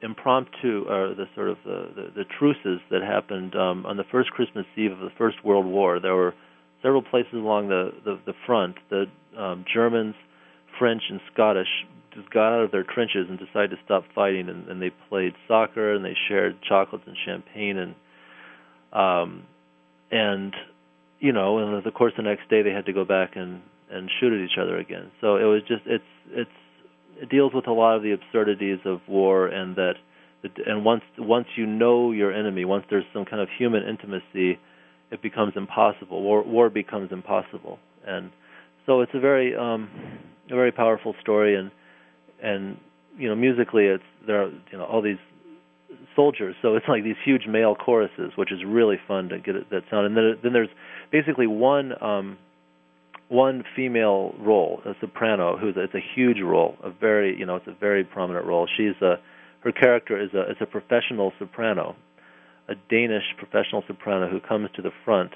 impromptu 0.03 0.85
or 0.89 1.15
the 1.15 1.27
sort 1.35 1.49
of 1.49 1.57
the, 1.65 1.89
the, 1.95 2.03
the 2.17 2.25
truces 2.39 2.81
that 2.91 3.03
happened 3.03 3.55
um, 3.55 3.85
on 3.87 3.97
the 3.97 4.05
first 4.11 4.31
Christmas 4.31 4.67
Eve 4.77 4.93
of 4.93 5.01
the 5.01 5.11
First 5.19 5.45
World 5.45 5.67
War. 5.67 5.99
There 6.01 6.15
were 6.15 6.35
several 6.83 7.03
places 7.03 7.35
along 7.35 7.69
the 7.69 7.91
the, 8.05 8.19
the 8.27 8.35
front. 8.47 8.77
The 8.91 9.07
um, 9.37 9.65
Germans, 9.73 10.15
French, 10.79 11.03
and 11.11 11.21
Scottish 11.33 11.69
just 12.15 12.31
got 12.31 12.53
out 12.53 12.65
of 12.65 12.71
their 12.71 12.85
trenches 12.85 13.27
and 13.29 13.39
decided 13.39 13.71
to 13.71 13.77
stop 13.85 14.05
fighting, 14.15 14.49
and, 14.49 14.69
and 14.69 14.81
they 14.81 14.91
played 15.09 15.35
soccer 15.47 15.95
and 15.95 16.05
they 16.05 16.17
shared 16.29 16.57
chocolates 16.63 17.05
and 17.07 17.17
champagne 17.25 17.79
and 17.79 17.95
um, 18.93 19.45
and 20.11 20.55
you 21.21 21.33
know, 21.33 21.59
and 21.59 21.87
of 21.87 21.95
course 21.95 22.13
the 22.17 22.23
next 22.23 22.49
day 22.49 22.63
they 22.63 22.71
had 22.71 22.87
to 22.87 22.93
go 22.93 23.05
back 23.05 23.37
and 23.37 23.63
and 23.91 24.11
shoot 24.21 24.33
at 24.33 24.41
each 24.45 24.59
other 24.61 24.79
again. 24.79 25.11
So 25.21 25.37
it 25.37 25.45
was 25.45 25.63
just 25.67 25.83
it's 25.87 26.05
it's 26.31 26.51
it 26.51 26.68
deals 27.31 27.53
with 27.55 27.67
a 27.67 27.73
lot 27.73 27.97
of 27.97 28.03
the 28.03 28.13
absurdities 28.13 28.79
of 28.85 29.01
war 29.09 29.47
and 29.49 29.77
that 29.77 29.95
and 30.67 30.85
once 30.85 31.03
once 31.19 31.47
you 31.57 31.67
know 31.67 32.13
your 32.13 32.33
enemy, 32.33 32.65
once 32.65 32.85
there's 32.91 33.05
some 33.13 33.25
kind 33.25 33.43
of 33.43 33.49
human 33.59 33.83
intimacy, 33.83 34.59
it 35.11 35.21
becomes 35.23 35.55
impossible. 35.57 36.23
War 36.23 36.43
war 36.43 36.71
becomes 36.71 37.11
impossible, 37.11 37.79
and 38.07 38.31
so 38.87 39.01
it's 39.01 39.13
a 39.15 39.21
very 39.21 39.57
um, 39.57 39.91
a 40.51 40.55
very 40.55 40.71
powerful 40.71 41.15
story, 41.21 41.57
and 41.57 41.71
and 42.43 42.77
you 43.17 43.29
know 43.29 43.35
musically 43.35 43.87
it's 43.87 44.05
there 44.27 44.43
are 44.43 44.51
you 44.71 44.79
know 44.79 44.85
all 44.85 45.03
these 45.03 45.19
soldiers, 46.15 46.55
so 46.63 46.77
it's 46.77 46.87
like 46.89 47.03
these 47.03 47.17
huge 47.25 47.47
male 47.49 47.75
choruses, 47.75 48.33
which 48.37 48.53
is 48.53 48.61
really 48.65 48.97
fun 49.09 49.29
to 49.31 49.39
get 49.41 49.55
that 49.71 49.83
sound. 49.91 50.07
And 50.07 50.17
then 50.17 50.39
then 50.43 50.53
there's 50.53 50.71
basically 51.11 51.49
one 51.49 52.01
um, 52.01 52.39
one 53.29 53.65
female 53.77 54.35
role, 54.39 54.81
a 54.87 54.93
soprano, 55.01 55.59
who's 55.59 55.75
it's 55.77 55.95
a 55.95 56.05
huge 56.15 56.41
role, 56.41 56.77
a 56.83 56.91
very 56.91 57.39
you 57.39 57.45
know 57.47 57.57
it's 57.57 57.67
a 57.67 57.77
very 57.79 58.05
prominent 58.05 58.47
role. 58.47 58.67
She's 58.77 59.01
a 59.03 59.17
her 59.61 59.73
character 59.73 60.21
is 60.21 60.31
a 60.35 60.51
is 60.51 60.57
a 60.61 60.67
professional 60.67 61.33
soprano, 61.39 61.97
a 62.69 62.75
Danish 62.91 63.25
professional 63.37 63.83
soprano 63.87 64.29
who 64.29 64.41
comes 64.41 64.69
to 64.77 64.83
the 64.83 64.93
front. 65.05 65.33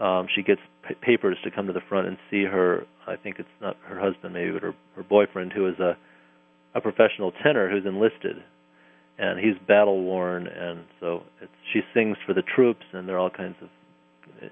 Um, 0.00 0.28
she 0.32 0.42
gets 0.42 0.60
p- 0.86 0.94
papers 0.94 1.36
to 1.42 1.50
come 1.50 1.66
to 1.66 1.72
the 1.72 1.80
front 1.88 2.06
and 2.06 2.16
see 2.30 2.44
her. 2.44 2.86
I 3.06 3.16
think 3.16 3.36
it's 3.38 3.48
not 3.60 3.76
her 3.86 3.98
husband, 3.98 4.32
maybe, 4.32 4.52
but 4.52 4.62
her 4.62 4.74
her 4.96 5.02
boyfriend, 5.02 5.52
who 5.52 5.68
is 5.68 5.78
a 5.78 5.96
a 6.74 6.80
professional 6.80 7.32
tenor 7.42 7.68
who's 7.70 7.84
enlisted, 7.84 8.36
and 9.18 9.38
he's 9.38 9.54
battle 9.66 10.02
worn, 10.02 10.46
and 10.46 10.84
so 11.00 11.22
it's, 11.42 11.52
she 11.72 11.80
sings 11.92 12.16
for 12.26 12.32
the 12.32 12.42
troops, 12.42 12.84
and 12.92 13.08
there 13.08 13.16
are 13.16 13.18
all 13.18 13.30
kinds 13.30 13.56
of 13.60 13.68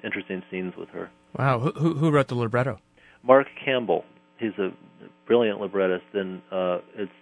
interesting 0.02 0.42
scenes 0.50 0.74
with 0.76 0.88
her. 0.90 1.10
Wow, 1.38 1.58
who 1.60 1.94
who 1.94 2.10
wrote 2.10 2.28
the 2.28 2.34
libretto? 2.34 2.78
Mark 3.22 3.46
Campbell. 3.64 4.04
He's 4.38 4.56
a 4.58 4.72
brilliant 5.26 5.60
librettist, 5.60 6.04
and 6.14 6.40
uh, 6.50 6.78
it's 6.94 7.12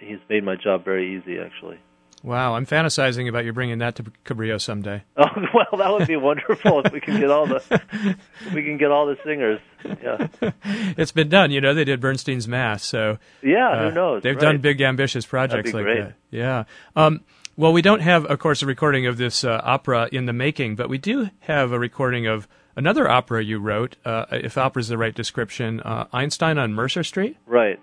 he's 0.00 0.18
made 0.28 0.44
my 0.44 0.56
job 0.56 0.84
very 0.84 1.16
easy 1.16 1.38
actually. 1.38 1.78
Wow, 2.22 2.54
I'm 2.54 2.64
fantasizing 2.64 3.28
about 3.28 3.44
you 3.44 3.52
bringing 3.52 3.78
that 3.78 3.96
to 3.96 4.04
Cabrillo 4.24 4.60
someday. 4.60 5.02
Oh 5.16 5.26
well, 5.52 5.78
that 5.78 5.92
would 5.92 6.08
be 6.08 6.16
wonderful 6.16 6.80
if 6.84 6.92
we 6.92 7.00
can 7.00 7.20
get 7.20 7.30
all 7.30 7.46
the 7.46 8.16
we 8.54 8.62
can 8.62 8.76
get 8.76 8.90
all 8.90 9.06
the 9.06 9.16
singers. 9.24 9.60
Yeah, 9.84 10.26
it's 10.96 11.12
been 11.12 11.28
done. 11.28 11.50
You 11.50 11.60
know, 11.60 11.74
they 11.74 11.84
did 11.84 12.00
Bernstein's 12.00 12.48
Mass, 12.48 12.84
so 12.84 13.18
yeah. 13.42 13.68
Uh, 13.68 13.88
who 13.88 13.94
knows? 13.94 14.22
They've 14.22 14.34
right. 14.34 14.42
done 14.42 14.58
big, 14.58 14.80
ambitious 14.80 15.26
projects 15.26 15.72
like 15.72 15.84
great. 15.84 16.00
that. 16.00 16.14
Yeah. 16.30 16.64
Um, 16.96 17.22
well, 17.56 17.72
we 17.72 17.82
don't 17.82 18.00
have, 18.00 18.24
of 18.26 18.40
course, 18.40 18.62
a 18.62 18.66
recording 18.66 19.06
of 19.06 19.16
this 19.16 19.44
uh, 19.44 19.60
opera 19.62 20.08
in 20.10 20.26
the 20.26 20.32
making, 20.32 20.74
but 20.74 20.88
we 20.88 20.98
do 20.98 21.30
have 21.40 21.70
a 21.70 21.78
recording 21.78 22.26
of 22.26 22.48
another 22.76 23.08
opera 23.08 23.42
you 23.42 23.58
wrote. 23.58 23.96
Uh, 24.04 24.26
if 24.30 24.58
opera 24.58 24.80
is 24.80 24.88
the 24.88 24.98
right 24.98 25.14
description, 25.14 25.80
uh, 25.80 26.06
Einstein 26.12 26.58
on 26.58 26.72
Mercer 26.72 27.04
Street. 27.04 27.36
Right. 27.46 27.80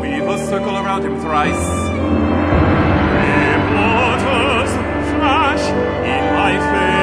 Weave 0.00 0.28
a 0.28 0.46
circle 0.46 0.76
around 0.76 1.02
him 1.02 1.20
thrice. 1.20 1.66
If 3.22 3.62
waters 3.74 4.72
flash 5.10 5.62
in 6.04 6.34
my 6.34 6.52
face, 6.72 6.95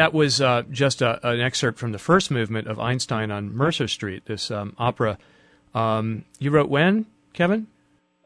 That 0.00 0.14
was 0.14 0.40
uh, 0.40 0.62
just 0.70 1.02
a, 1.02 1.28
an 1.28 1.40
excerpt 1.40 1.78
from 1.78 1.92
the 1.92 1.98
first 1.98 2.30
movement 2.30 2.68
of 2.68 2.80
Einstein 2.80 3.30
on 3.30 3.54
Mercer 3.54 3.86
Street, 3.86 4.24
this 4.24 4.50
um, 4.50 4.74
opera. 4.78 5.18
Um, 5.74 6.24
you 6.38 6.50
wrote 6.50 6.70
when, 6.70 7.04
Kevin? 7.34 7.66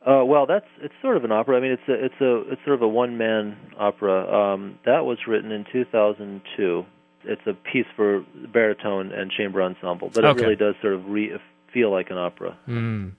Uh, 0.06 0.24
well, 0.24 0.46
that's 0.46 0.68
it's 0.80 0.94
sort 1.02 1.16
of 1.16 1.24
an 1.24 1.32
opera. 1.32 1.56
I 1.56 1.60
mean, 1.60 1.72
it's 1.72 1.88
a 1.88 2.04
it's 2.04 2.20
a 2.20 2.52
it's 2.52 2.62
sort 2.64 2.76
of 2.76 2.82
a 2.82 2.88
one 2.88 3.18
man 3.18 3.56
opera. 3.76 4.52
Um, 4.54 4.78
that 4.84 5.04
was 5.04 5.18
written 5.26 5.50
in 5.50 5.64
2002. 5.72 6.84
It's 7.24 7.42
a 7.46 7.54
piece 7.54 7.86
for 7.96 8.24
baritone 8.52 9.10
and 9.10 9.32
chamber 9.32 9.60
ensemble, 9.60 10.10
but 10.14 10.24
Okay. 10.24 10.40
it 10.40 10.44
really 10.44 10.56
does 10.56 10.74
sort 10.80 10.92
of 10.94 11.08
re- 11.08 11.32
feel 11.72 11.90
like 11.90 12.10
an 12.10 12.18
opera. 12.18 12.56
Mm. 12.68 13.12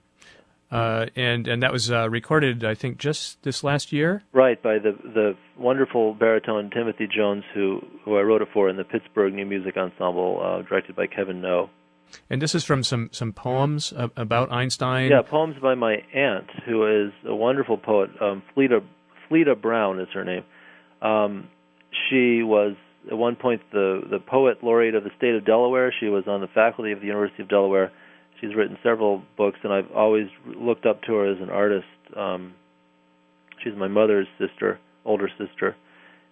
Uh, 0.70 1.06
and 1.14 1.46
and 1.46 1.62
that 1.62 1.72
was 1.72 1.90
uh, 1.92 2.10
recorded, 2.10 2.64
I 2.64 2.74
think, 2.74 2.98
just 2.98 3.42
this 3.42 3.62
last 3.62 3.92
year. 3.92 4.24
Right 4.32 4.60
by 4.60 4.78
the 4.78 4.92
the 5.02 5.36
wonderful 5.56 6.14
baritone 6.14 6.70
Timothy 6.70 7.06
Jones, 7.06 7.44
who 7.54 7.80
who 8.04 8.16
I 8.16 8.22
wrote 8.22 8.42
it 8.42 8.48
for 8.52 8.68
in 8.68 8.76
the 8.76 8.84
Pittsburgh 8.84 9.32
New 9.32 9.46
Music 9.46 9.76
Ensemble, 9.76 10.40
uh, 10.42 10.62
directed 10.62 10.96
by 10.96 11.06
Kevin 11.06 11.40
Noe. 11.40 11.70
And 12.28 12.42
this 12.42 12.54
is 12.54 12.64
from 12.64 12.82
some 12.82 13.10
some 13.12 13.32
poems 13.32 13.92
uh, 13.92 14.08
about 14.16 14.52
Einstein. 14.52 15.10
Yeah, 15.10 15.22
poems 15.22 15.56
by 15.62 15.74
my 15.74 16.02
aunt, 16.12 16.50
who 16.64 17.06
is 17.06 17.12
a 17.24 17.34
wonderful 17.34 17.78
poet. 17.78 18.10
Um, 18.20 18.42
Fleda 18.54 18.80
Fleda 19.28 19.54
Brown 19.54 20.00
is 20.00 20.08
her 20.14 20.24
name. 20.24 20.44
Um, 21.00 21.48
she 22.08 22.42
was 22.42 22.74
at 23.08 23.16
one 23.16 23.36
point 23.36 23.62
the 23.72 24.02
the 24.10 24.18
poet 24.18 24.64
laureate 24.64 24.96
of 24.96 25.04
the 25.04 25.10
state 25.16 25.34
of 25.34 25.44
Delaware. 25.44 25.94
She 25.98 26.06
was 26.06 26.24
on 26.26 26.40
the 26.40 26.48
faculty 26.48 26.92
of 26.92 27.00
the 27.00 27.06
University 27.06 27.42
of 27.42 27.48
Delaware. 27.48 27.92
She's 28.40 28.54
written 28.54 28.76
several 28.82 29.22
books, 29.36 29.58
and 29.62 29.72
I've 29.72 29.90
always 29.94 30.26
looked 30.46 30.86
up 30.86 31.02
to 31.02 31.14
her 31.14 31.32
as 31.32 31.40
an 31.40 31.50
artist. 31.50 31.86
Um, 32.16 32.54
she's 33.62 33.74
my 33.76 33.88
mother's 33.88 34.26
sister, 34.38 34.78
older 35.04 35.28
sister, 35.38 35.76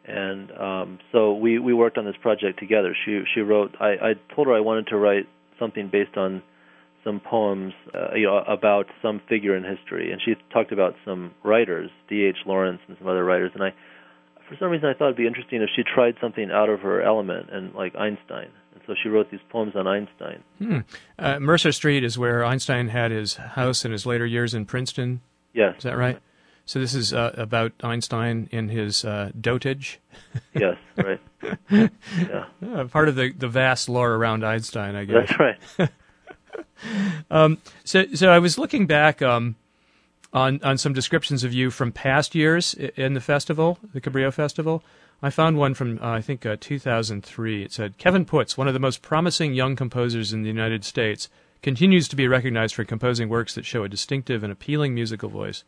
and 0.07 0.51
um, 0.53 0.99
so 1.13 1.35
we 1.35 1.59
we 1.59 1.73
worked 1.73 1.97
on 1.97 2.05
this 2.05 2.17
project 2.21 2.59
together. 2.59 2.95
She 3.05 3.23
she 3.35 3.41
wrote. 3.41 3.75
I, 3.81 3.87
I 3.87 4.35
told 4.35 4.49
her 4.49 4.55
I 4.55 4.61
wanted 4.61 4.89
to 4.89 4.97
write 4.97 5.27
something 5.59 5.89
based 5.91 6.17
on 6.17 6.43
some 7.05 7.21
poems, 7.21 7.75
uh, 7.95 8.15
you 8.15 8.27
know, 8.27 8.39
about 8.39 8.87
some 9.03 9.21
figure 9.29 9.55
in 9.57 9.63
history, 9.63 10.11
and 10.11 10.21
she 10.25 10.35
talked 10.53 10.73
about 10.73 10.95
some 11.05 11.33
writers, 11.45 11.91
D.H. 12.09 12.37
Lawrence 12.47 12.81
and 12.89 12.97
some 12.99 13.07
other 13.07 13.25
writers, 13.25 13.51
and 13.55 13.63
I, 13.63 13.75
for 14.49 14.57
some 14.59 14.71
reason, 14.71 14.89
I 14.89 14.95
thought 14.95 15.07
it'd 15.07 15.17
be 15.17 15.27
interesting 15.27 15.63
if 15.63 15.69
she 15.77 15.83
tried 15.83 16.15
something 16.21 16.51
out 16.51 16.71
of 16.71 16.81
her 16.81 17.03
element, 17.03 17.51
and 17.53 17.75
like 17.75 17.95
Einstein, 17.95 18.49
so 18.87 18.95
she 19.03 19.09
wrote 19.09 19.31
these 19.31 19.41
poems 19.49 19.75
on 19.77 19.87
Einstein. 19.87 20.43
Hmm. 20.59 20.79
Uh, 21.19 21.39
Mercer 21.41 21.73
Street 21.73 22.05
is 22.05 22.19
where 22.19 22.45
Einstein 22.45 22.89
had 22.89 23.11
his 23.11 23.35
house 23.35 23.85
in 23.85 23.93
his 23.93 24.07
later 24.07 24.27
years 24.27 24.55
in 24.55 24.67
Princeton. 24.67 25.21
Yes, 25.53 25.79
Is 25.79 25.85
that 25.85 25.97
right? 25.97 26.19
So 26.67 26.81
this 26.81 26.95
is 26.95 27.13
uh, 27.13 27.35
about 27.37 27.73
Einstein 27.83 28.49
in 28.51 28.69
his 28.71 29.05
uh, 29.05 29.31
dotage. 29.39 29.99
yes, 30.55 30.77
right, 30.97 31.21
yeah, 31.71 32.47
Uh, 32.75 32.85
part 32.85 33.09
of 33.09 33.17
the, 33.17 33.33
the 33.33 33.49
vast 33.49 33.89
lore 33.89 34.15
around 34.15 34.45
Einstein, 34.45 34.97
I 34.97 35.05
guess. 35.05 35.29
that's 35.29 35.41
right. 35.79 35.91
Um, 37.31 37.59
so, 37.85 38.05
so 38.15 38.31
I 38.31 38.39
was 38.39 38.59
looking 38.59 38.87
back 38.87 39.23
um, 39.23 39.57
on 40.33 40.61
on 40.63 40.77
some 40.77 40.93
descriptions 40.93 41.43
of 41.43 41.53
you 41.53 41.71
from 41.71 41.93
past 41.93 42.35
years 42.35 42.75
in 42.75 43.15
the 43.15 43.21
festival, 43.21 43.79
the 43.93 44.01
Cabrillo 44.01 44.33
Festival. 44.33 44.85
I 45.23 45.31
found 45.31 45.57
one 45.57 45.75
from 45.75 45.99
uh, 46.03 46.09
I 46.09 46.21
think 46.21 46.45
uh, 46.45 46.57
2003. 46.61 47.63
It 47.63 47.73
said 47.73 47.99
Kevin 47.99 48.25
Puts, 48.25 48.59
one 48.59 48.69
of 48.69 48.75
the 48.75 48.81
most 48.81 49.03
promising 49.03 49.55
young 49.55 49.77
composers 49.77 50.33
in 50.33 50.43
the 50.43 50.49
United 50.49 50.85
States, 50.85 51.29
continues 51.63 52.09
to 52.09 52.17
be 52.17 52.29
recognized 52.29 52.75
for 52.75 52.85
composing 52.85 53.29
works 53.29 53.55
that 53.55 53.65
show 53.65 53.85
a 53.85 53.89
distinctive 53.89 54.43
and 54.43 54.53
appealing 54.53 54.95
musical 54.95 55.29
voice. 55.29 55.65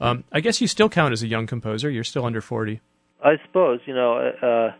Um, 0.00 0.24
I 0.30 0.40
guess 0.40 0.60
you 0.60 0.68
still 0.68 0.88
count 0.88 1.12
as 1.12 1.22
a 1.22 1.26
young 1.26 1.46
composer. 1.46 1.90
You're 1.90 2.04
still 2.04 2.24
under 2.24 2.40
40. 2.40 2.80
I 3.24 3.36
suppose 3.46 3.80
you 3.86 3.94
know 3.94 4.16
uh, 4.18 4.72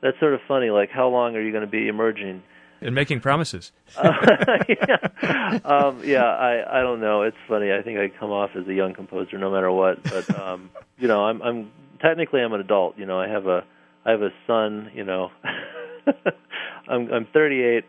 that's 0.00 0.18
sort 0.18 0.34
of 0.34 0.40
funny. 0.48 0.70
Like, 0.70 0.90
how 0.90 1.08
long 1.08 1.36
are 1.36 1.40
you 1.40 1.52
going 1.52 1.64
to 1.64 1.70
be 1.70 1.88
emerging? 1.88 2.42
And 2.80 2.94
making 2.94 3.20
promises. 3.20 3.70
uh, 3.96 4.10
yeah. 4.68 5.58
Um, 5.64 6.00
yeah, 6.04 6.24
I 6.24 6.80
I 6.80 6.82
don't 6.82 7.00
know. 7.00 7.22
It's 7.22 7.36
funny. 7.46 7.72
I 7.72 7.82
think 7.82 7.98
I 7.98 8.08
come 8.08 8.30
off 8.30 8.50
as 8.56 8.66
a 8.66 8.74
young 8.74 8.92
composer 8.94 9.38
no 9.38 9.50
matter 9.52 9.70
what. 9.70 10.02
But 10.02 10.38
um, 10.38 10.70
you 10.98 11.06
know, 11.06 11.24
I'm 11.24 11.42
I'm 11.42 11.70
technically 12.02 12.40
I'm 12.40 12.52
an 12.52 12.60
adult. 12.60 12.98
You 12.98 13.06
know, 13.06 13.18
I 13.20 13.28
have 13.28 13.46
a 13.46 13.64
I 14.04 14.10
have 14.10 14.22
a 14.22 14.30
son. 14.46 14.90
You 14.94 15.04
know, 15.04 15.30
I'm 16.88 17.10
I'm 17.12 17.26
38. 17.32 17.84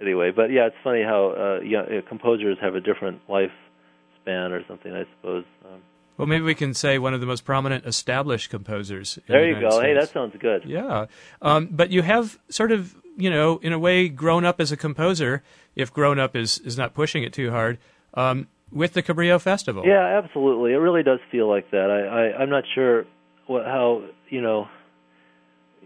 anyway, 0.00 0.30
but 0.30 0.50
yeah, 0.50 0.66
it's 0.66 0.76
funny 0.84 1.02
how 1.02 1.30
uh, 1.30 1.60
yeah, 1.64 1.80
uh, 1.80 2.08
composers 2.08 2.58
have 2.60 2.74
a 2.74 2.80
different 2.80 3.20
life 3.28 3.52
span 4.20 4.52
or 4.52 4.62
something. 4.68 4.92
I 4.92 5.04
suppose. 5.16 5.44
Um, 5.64 5.80
well, 6.16 6.28
maybe 6.28 6.44
we 6.44 6.54
can 6.54 6.74
say 6.74 6.98
one 6.98 7.12
of 7.12 7.20
the 7.20 7.26
most 7.26 7.44
prominent 7.44 7.86
established 7.86 8.48
composers. 8.48 9.18
there 9.26 9.40
the 9.40 9.48
you 9.48 9.56
United 9.56 9.70
go. 9.70 9.80
Hey, 9.80 9.94
that 9.94 10.12
sounds 10.12 10.36
good. 10.38 10.62
Yeah, 10.64 11.06
um, 11.42 11.68
but 11.72 11.90
you 11.90 12.02
have 12.02 12.38
sort 12.48 12.70
of, 12.70 12.94
you 13.16 13.30
know, 13.30 13.58
in 13.58 13.72
a 13.72 13.78
way, 13.78 14.08
grown 14.08 14.44
up 14.44 14.60
as 14.60 14.70
a 14.70 14.76
composer. 14.76 15.42
If 15.74 15.92
grown 15.92 16.20
up 16.20 16.36
is 16.36 16.58
is 16.58 16.78
not 16.78 16.94
pushing 16.94 17.24
it 17.24 17.32
too 17.32 17.50
hard, 17.50 17.78
um, 18.14 18.46
with 18.74 18.92
the 18.92 19.02
Cabrillo 19.02 19.40
Festival. 19.40 19.84
Yeah, 19.86 20.20
absolutely. 20.22 20.72
It 20.72 20.78
really 20.78 21.02
does 21.02 21.20
feel 21.30 21.48
like 21.48 21.70
that. 21.70 21.90
I, 21.90 22.00
I 22.06 22.42
I'm 22.42 22.50
not 22.50 22.64
sure 22.74 23.06
what 23.46 23.64
how 23.64 24.02
you 24.28 24.42
know 24.42 24.68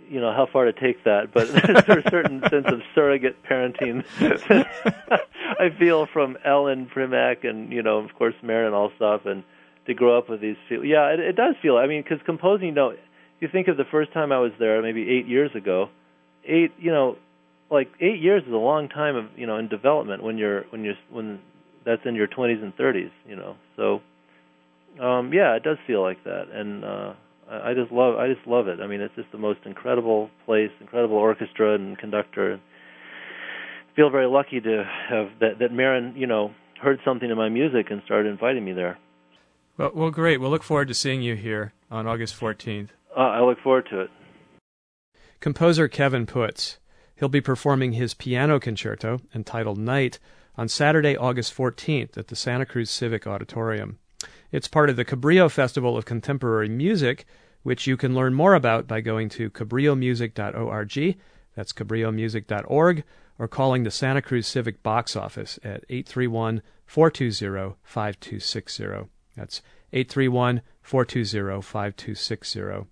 you 0.08 0.20
know 0.20 0.32
how 0.32 0.48
far 0.50 0.64
to 0.64 0.72
take 0.72 1.04
that, 1.04 1.32
but 1.32 1.48
there's 1.86 2.04
a 2.04 2.10
certain 2.10 2.40
sense 2.48 2.66
of 2.66 2.80
surrogate 2.94 3.36
parenting 3.44 4.04
I 5.60 5.70
feel 5.78 6.06
from 6.06 6.38
Ellen 6.44 6.90
Primack 6.92 7.46
and 7.48 7.72
you 7.72 7.82
know 7.82 7.98
of 7.98 8.14
course 8.14 8.34
Marin 8.42 8.72
Alsop 8.72 9.26
and 9.26 9.44
to 9.86 9.94
grow 9.94 10.18
up 10.18 10.28
with 10.28 10.40
these 10.40 10.56
people. 10.68 10.84
Yeah, 10.84 11.08
it, 11.08 11.20
it 11.20 11.36
does 11.36 11.54
feel. 11.62 11.76
I 11.76 11.86
mean, 11.86 12.02
because 12.02 12.18
composing, 12.24 12.68
you 12.68 12.74
know, 12.74 12.94
you 13.40 13.48
think 13.48 13.68
of 13.68 13.76
the 13.76 13.86
first 13.90 14.12
time 14.12 14.32
I 14.32 14.38
was 14.38 14.52
there, 14.58 14.82
maybe 14.82 15.08
eight 15.08 15.26
years 15.26 15.50
ago. 15.54 15.88
Eight, 16.44 16.72
you 16.78 16.90
know, 16.90 17.16
like 17.70 17.90
eight 18.00 18.20
years 18.20 18.42
is 18.46 18.52
a 18.52 18.56
long 18.56 18.88
time 18.88 19.16
of 19.16 19.26
you 19.36 19.46
know 19.46 19.56
in 19.58 19.68
development 19.68 20.22
when 20.22 20.38
you're 20.38 20.62
when 20.70 20.84
you're 20.84 20.94
when 21.10 21.40
that's 21.88 22.02
in 22.04 22.14
your 22.14 22.28
20s 22.28 22.62
and 22.62 22.76
30s. 22.76 23.10
You 23.26 23.36
know, 23.36 23.56
so 23.76 24.00
um, 25.02 25.32
yeah, 25.32 25.56
it 25.56 25.62
does 25.62 25.78
feel 25.86 26.02
like 26.02 26.22
that, 26.24 26.48
and 26.52 26.84
uh, 26.84 27.14
I, 27.50 27.70
I 27.70 27.74
just 27.74 27.90
love 27.90 28.16
I 28.16 28.28
just 28.28 28.46
love 28.46 28.68
it. 28.68 28.80
I 28.80 28.86
mean, 28.86 29.00
it's 29.00 29.14
just 29.16 29.32
the 29.32 29.38
most 29.38 29.60
incredible 29.64 30.30
place, 30.44 30.70
incredible 30.80 31.16
orchestra 31.16 31.74
and 31.74 31.96
conductor. 31.96 32.52
And 32.52 32.62
feel 33.96 34.10
very 34.10 34.28
lucky 34.28 34.60
to 34.60 34.84
have 35.08 35.28
that 35.40 35.58
that 35.60 35.72
Marin, 35.72 36.14
you 36.16 36.26
know, 36.26 36.52
heard 36.80 36.98
something 37.04 37.30
in 37.30 37.36
my 37.36 37.48
music 37.48 37.86
and 37.90 38.02
started 38.04 38.28
inviting 38.28 38.64
me 38.64 38.72
there. 38.72 38.98
Well, 39.76 39.92
well, 39.94 40.10
great. 40.10 40.40
We'll 40.40 40.50
look 40.50 40.64
forward 40.64 40.88
to 40.88 40.94
seeing 40.94 41.22
you 41.22 41.36
here 41.36 41.72
on 41.90 42.06
August 42.06 42.38
14th. 42.38 42.88
Uh, 43.16 43.20
I 43.20 43.40
look 43.40 43.58
forward 43.60 43.86
to 43.90 44.00
it. 44.02 44.10
Composer 45.40 45.86
Kevin 45.86 46.26
Puts. 46.26 46.78
He'll 47.14 47.28
be 47.28 47.40
performing 47.40 47.92
his 47.92 48.14
piano 48.14 48.60
concerto 48.60 49.20
entitled 49.34 49.78
Night 49.78 50.18
on 50.58 50.68
Saturday, 50.68 51.16
August 51.16 51.56
14th 51.56 52.18
at 52.18 52.26
the 52.26 52.36
Santa 52.36 52.66
Cruz 52.66 52.90
Civic 52.90 53.28
Auditorium. 53.28 53.98
It's 54.50 54.66
part 54.66 54.90
of 54.90 54.96
the 54.96 55.04
Cabrillo 55.04 55.48
Festival 55.48 55.96
of 55.96 56.04
Contemporary 56.04 56.68
Music, 56.68 57.24
which 57.62 57.86
you 57.86 57.96
can 57.96 58.12
learn 58.12 58.34
more 58.34 58.54
about 58.54 58.88
by 58.88 59.00
going 59.00 59.28
to 59.30 59.50
cabrillomusic.org, 59.50 61.16
that's 61.54 61.72
cabrillomusic.org, 61.72 63.04
or 63.38 63.48
calling 63.48 63.84
the 63.84 63.90
Santa 63.92 64.20
Cruz 64.20 64.48
Civic 64.48 64.82
box 64.82 65.14
office 65.14 65.60
at 65.62 65.84
831 65.88 66.62
420 66.86 67.76
5260. 67.84 69.08
That's 69.36 69.62
831 69.92 70.62
420 70.82 71.62
5260. 71.62 72.88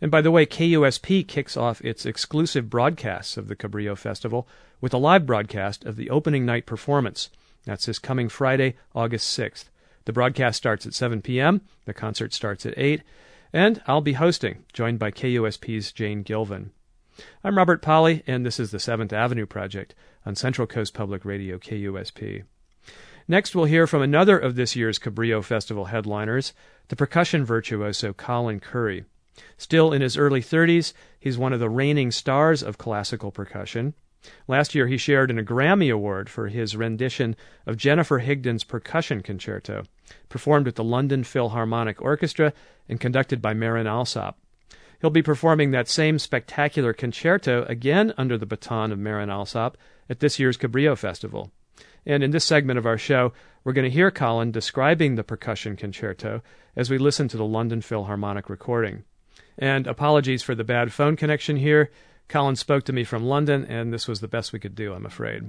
And 0.00 0.10
by 0.10 0.20
the 0.20 0.30
way, 0.30 0.46
KUSP 0.46 1.26
kicks 1.26 1.56
off 1.56 1.84
its 1.84 2.04
exclusive 2.04 2.68
broadcasts 2.68 3.36
of 3.36 3.48
the 3.48 3.56
Cabrillo 3.56 3.96
Festival 3.96 4.46
with 4.80 4.92
a 4.92 4.98
live 4.98 5.26
broadcast 5.26 5.84
of 5.84 5.96
the 5.96 6.10
opening 6.10 6.44
night 6.44 6.66
performance. 6.66 7.30
That's 7.64 7.86
this 7.86 7.98
coming 7.98 8.28
Friday, 8.28 8.76
August 8.94 9.38
6th. 9.38 9.66
The 10.04 10.12
broadcast 10.12 10.58
starts 10.58 10.84
at 10.84 10.92
7 10.92 11.22
p.m., 11.22 11.62
the 11.86 11.94
concert 11.94 12.34
starts 12.34 12.66
at 12.66 12.74
8, 12.76 13.02
and 13.52 13.80
I'll 13.86 14.02
be 14.02 14.12
hosting, 14.14 14.64
joined 14.72 14.98
by 14.98 15.10
KUSP's 15.10 15.92
Jane 15.92 16.22
Gilvin. 16.22 16.70
I'm 17.42 17.56
Robert 17.56 17.80
Pollie, 17.80 18.22
and 18.26 18.44
this 18.44 18.60
is 18.60 18.70
the 18.70 18.80
Seventh 18.80 19.12
Avenue 19.12 19.46
Project 19.46 19.94
on 20.26 20.34
Central 20.34 20.66
Coast 20.66 20.92
Public 20.92 21.24
Radio, 21.24 21.58
KUSP. 21.58 22.42
Next, 23.26 23.54
we'll 23.54 23.64
hear 23.64 23.86
from 23.86 24.02
another 24.02 24.38
of 24.38 24.56
this 24.56 24.76
year's 24.76 24.98
Cabrillo 24.98 25.42
Festival 25.42 25.86
headliners, 25.86 26.52
the 26.88 26.96
percussion 26.96 27.44
virtuoso 27.44 28.12
Colin 28.12 28.60
Currie. 28.60 29.04
Still 29.56 29.92
in 29.92 30.02
his 30.02 30.16
early 30.16 30.40
30s, 30.40 30.92
he's 31.18 31.38
one 31.38 31.52
of 31.52 31.60
the 31.60 31.70
reigning 31.70 32.10
stars 32.10 32.62
of 32.62 32.78
classical 32.78 33.30
percussion. 33.30 33.94
Last 34.48 34.74
year, 34.74 34.86
he 34.86 34.96
shared 34.96 35.30
in 35.30 35.38
a 35.38 35.42
Grammy 35.42 35.92
Award 35.92 36.30
for 36.30 36.48
his 36.48 36.76
rendition 36.76 37.36
of 37.66 37.76
Jennifer 37.76 38.20
Higdon's 38.20 38.64
Percussion 38.64 39.22
Concerto, 39.22 39.84
performed 40.28 40.66
with 40.66 40.76
the 40.76 40.84
London 40.84 41.24
Philharmonic 41.24 42.00
Orchestra 42.00 42.52
and 42.88 43.00
conducted 43.00 43.42
by 43.42 43.52
Marin 43.52 43.86
Alsop. 43.86 44.38
He'll 45.00 45.10
be 45.10 45.22
performing 45.22 45.70
that 45.70 45.88
same 45.88 46.18
spectacular 46.18 46.94
concerto 46.94 47.64
again 47.64 48.14
under 48.16 48.38
the 48.38 48.46
baton 48.46 48.92
of 48.92 48.98
Marin 48.98 49.28
Alsop 49.28 49.76
at 50.08 50.20
this 50.20 50.38
year's 50.38 50.56
Cabrillo 50.56 50.96
Festival. 50.96 51.50
And 52.06 52.22
in 52.22 52.30
this 52.30 52.44
segment 52.44 52.78
of 52.78 52.86
our 52.86 52.98
show, 52.98 53.32
we're 53.62 53.72
going 53.72 53.84
to 53.84 53.90
hear 53.90 54.10
Colin 54.10 54.50
describing 54.50 55.14
the 55.14 55.24
percussion 55.24 55.76
concerto 55.76 56.42
as 56.76 56.90
we 56.90 56.98
listen 56.98 57.28
to 57.28 57.36
the 57.36 57.44
London 57.44 57.80
Philharmonic 57.80 58.48
recording. 58.48 59.04
And 59.58 59.86
apologies 59.86 60.42
for 60.42 60.54
the 60.54 60.64
bad 60.64 60.92
phone 60.92 61.16
connection 61.16 61.56
here. 61.56 61.90
Colin 62.28 62.56
spoke 62.56 62.84
to 62.84 62.92
me 62.92 63.04
from 63.04 63.24
London, 63.24 63.64
and 63.64 63.92
this 63.92 64.08
was 64.08 64.20
the 64.20 64.28
best 64.28 64.52
we 64.52 64.58
could 64.58 64.74
do, 64.74 64.92
I'm 64.94 65.06
afraid. 65.06 65.44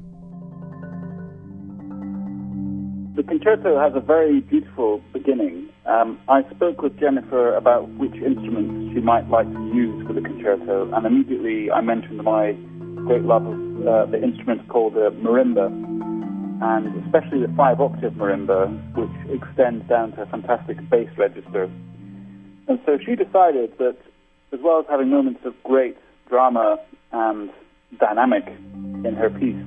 The 3.16 3.24
concerto 3.24 3.80
has 3.80 3.94
a 3.96 4.02
very 4.02 4.42
beautiful 4.42 5.02
beginning. 5.14 5.70
Um, 5.86 6.20
I 6.28 6.44
spoke 6.52 6.82
with 6.82 7.00
Jennifer 7.00 7.56
about 7.56 7.88
which 7.92 8.14
instruments 8.14 8.94
she 8.94 9.00
might 9.00 9.30
like 9.30 9.48
to 9.48 9.72
use 9.74 10.06
for 10.06 10.14
the 10.14 10.22
concerto, 10.22 10.92
and 10.94 11.06
immediately 11.06 11.72
I 11.72 11.82
mentioned 11.82 12.24
my 12.24 12.52
great 13.08 13.24
love 13.24 13.46
of 13.46 13.88
uh, 13.88 14.06
the 14.08 14.22
instrument 14.22 14.68
called 14.68 14.96
the 14.96 15.12
marimba, 15.22 15.68
and 16.62 17.06
especially 17.06 17.40
the 17.40 17.54
five 17.56 17.80
octave 17.80 18.14
marimba, 18.14 18.68
which 18.96 19.42
extends 19.42 19.88
down 19.88 20.12
to 20.14 20.24
a 20.24 20.26
fantastic 20.26 20.78
bass 20.90 21.10
register. 21.18 21.70
And 22.68 22.80
so 22.86 22.98
she 22.98 23.16
decided 23.16 23.78
that, 23.78 23.96
as 24.52 24.60
well 24.62 24.80
as 24.80 24.86
having 24.90 25.10
moments 25.10 25.42
of 25.46 25.54
great 25.64 25.98
drama 26.28 26.78
and 27.12 27.50
dynamic 28.00 28.48
in 28.48 29.16
her 29.16 29.30
piece, 29.30 29.64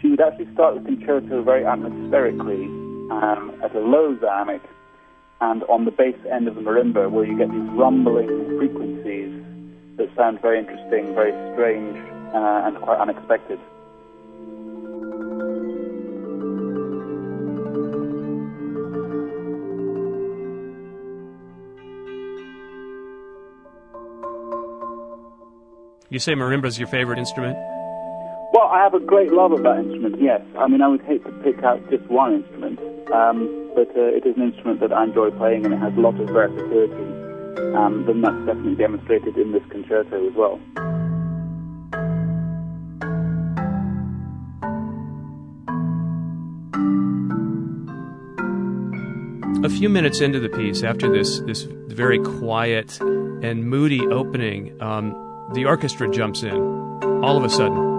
she 0.00 0.08
would 0.08 0.20
actually 0.20 0.52
start 0.52 0.74
the 0.74 0.80
concerto 0.80 1.42
very 1.42 1.64
atmospherically 1.64 2.64
um, 3.10 3.52
at 3.62 3.74
a 3.74 3.80
low 3.80 4.14
dynamic 4.14 4.62
and 5.40 5.64
on 5.64 5.84
the 5.84 5.90
bass 5.90 6.14
end 6.30 6.46
of 6.46 6.54
the 6.54 6.60
marimba 6.60 7.10
where 7.10 7.24
you 7.24 7.36
get 7.36 7.50
these 7.50 7.70
rumbling 7.70 8.28
frequencies 8.58 9.30
that 9.96 10.08
sound 10.16 10.40
very 10.40 10.58
interesting, 10.58 11.14
very 11.14 11.32
strange, 11.52 11.96
uh, 12.34 12.66
and 12.66 12.76
quite 12.80 12.98
unexpected. 13.00 13.58
You 26.12 26.18
say 26.18 26.34
marimba's 26.34 26.78
your 26.78 26.88
favorite 26.88 27.18
instrument? 27.18 27.56
Well, 28.52 28.68
I 28.70 28.82
have 28.82 28.92
a 28.92 29.00
great 29.00 29.32
love 29.32 29.52
of 29.52 29.62
that 29.62 29.78
instrument, 29.78 30.20
yes. 30.20 30.42
I 30.58 30.68
mean, 30.68 30.82
I 30.82 30.88
would 30.88 31.00
hate 31.00 31.24
to 31.24 31.32
pick 31.42 31.64
out 31.64 31.80
just 31.88 32.04
one 32.10 32.34
instrument, 32.34 32.78
um, 33.10 33.70
but 33.74 33.88
uh, 33.96 34.12
it 34.12 34.26
is 34.26 34.36
an 34.36 34.42
instrument 34.42 34.80
that 34.80 34.92
I 34.92 35.04
enjoy 35.04 35.30
playing 35.30 35.64
and 35.64 35.72
it 35.72 35.78
has 35.78 35.96
a 35.96 36.00
lot 36.00 36.20
of 36.20 36.28
versatility. 36.28 37.72
Um, 37.74 38.06
and 38.06 38.22
that's 38.22 38.36
definitely 38.44 38.74
demonstrated 38.74 39.38
in 39.38 39.52
this 39.52 39.62
concerto 39.70 40.28
as 40.28 40.34
well. 40.34 40.60
A 49.64 49.70
few 49.70 49.88
minutes 49.88 50.20
into 50.20 50.40
the 50.40 50.50
piece, 50.50 50.82
after 50.82 51.10
this, 51.10 51.40
this 51.46 51.62
very 51.88 52.18
quiet 52.18 53.00
and 53.00 53.64
moody 53.66 54.06
opening, 54.08 54.76
um, 54.82 55.31
the 55.54 55.66
orchestra 55.66 56.08
jumps 56.10 56.42
in 56.42 56.54
all 57.22 57.36
of 57.36 57.44
a 57.44 57.48
sudden. 57.48 57.92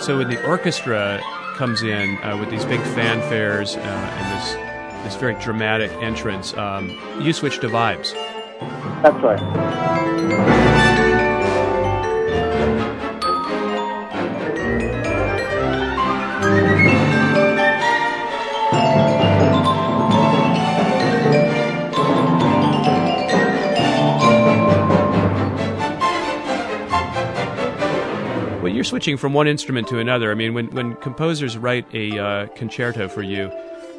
So 0.00 0.18
when 0.18 0.28
the 0.28 0.44
orchestra 0.46 1.20
comes 1.56 1.82
in 1.82 2.18
uh, 2.22 2.36
with 2.38 2.50
these 2.50 2.64
big 2.64 2.80
fanfares 2.80 3.76
uh, 3.76 3.80
and 3.80 4.40
this 4.40 4.72
this 5.04 5.16
very 5.16 5.34
dramatic 5.34 5.90
entrance, 5.94 6.54
um, 6.54 6.96
you 7.20 7.32
switch 7.32 7.58
to 7.58 7.68
vibes. 7.68 8.14
That's 9.02 9.20
right. 9.20 9.40
Well, 28.62 28.72
you're 28.72 28.84
switching 28.84 29.16
from 29.16 29.32
one 29.32 29.48
instrument 29.48 29.88
to 29.88 29.98
another. 29.98 30.30
I 30.30 30.34
mean, 30.34 30.54
when 30.54 30.68
when 30.68 30.94
composers 30.94 31.58
write 31.58 31.92
a 31.92 32.16
uh, 32.16 32.46
concerto 32.54 33.08
for 33.08 33.22
you, 33.22 33.50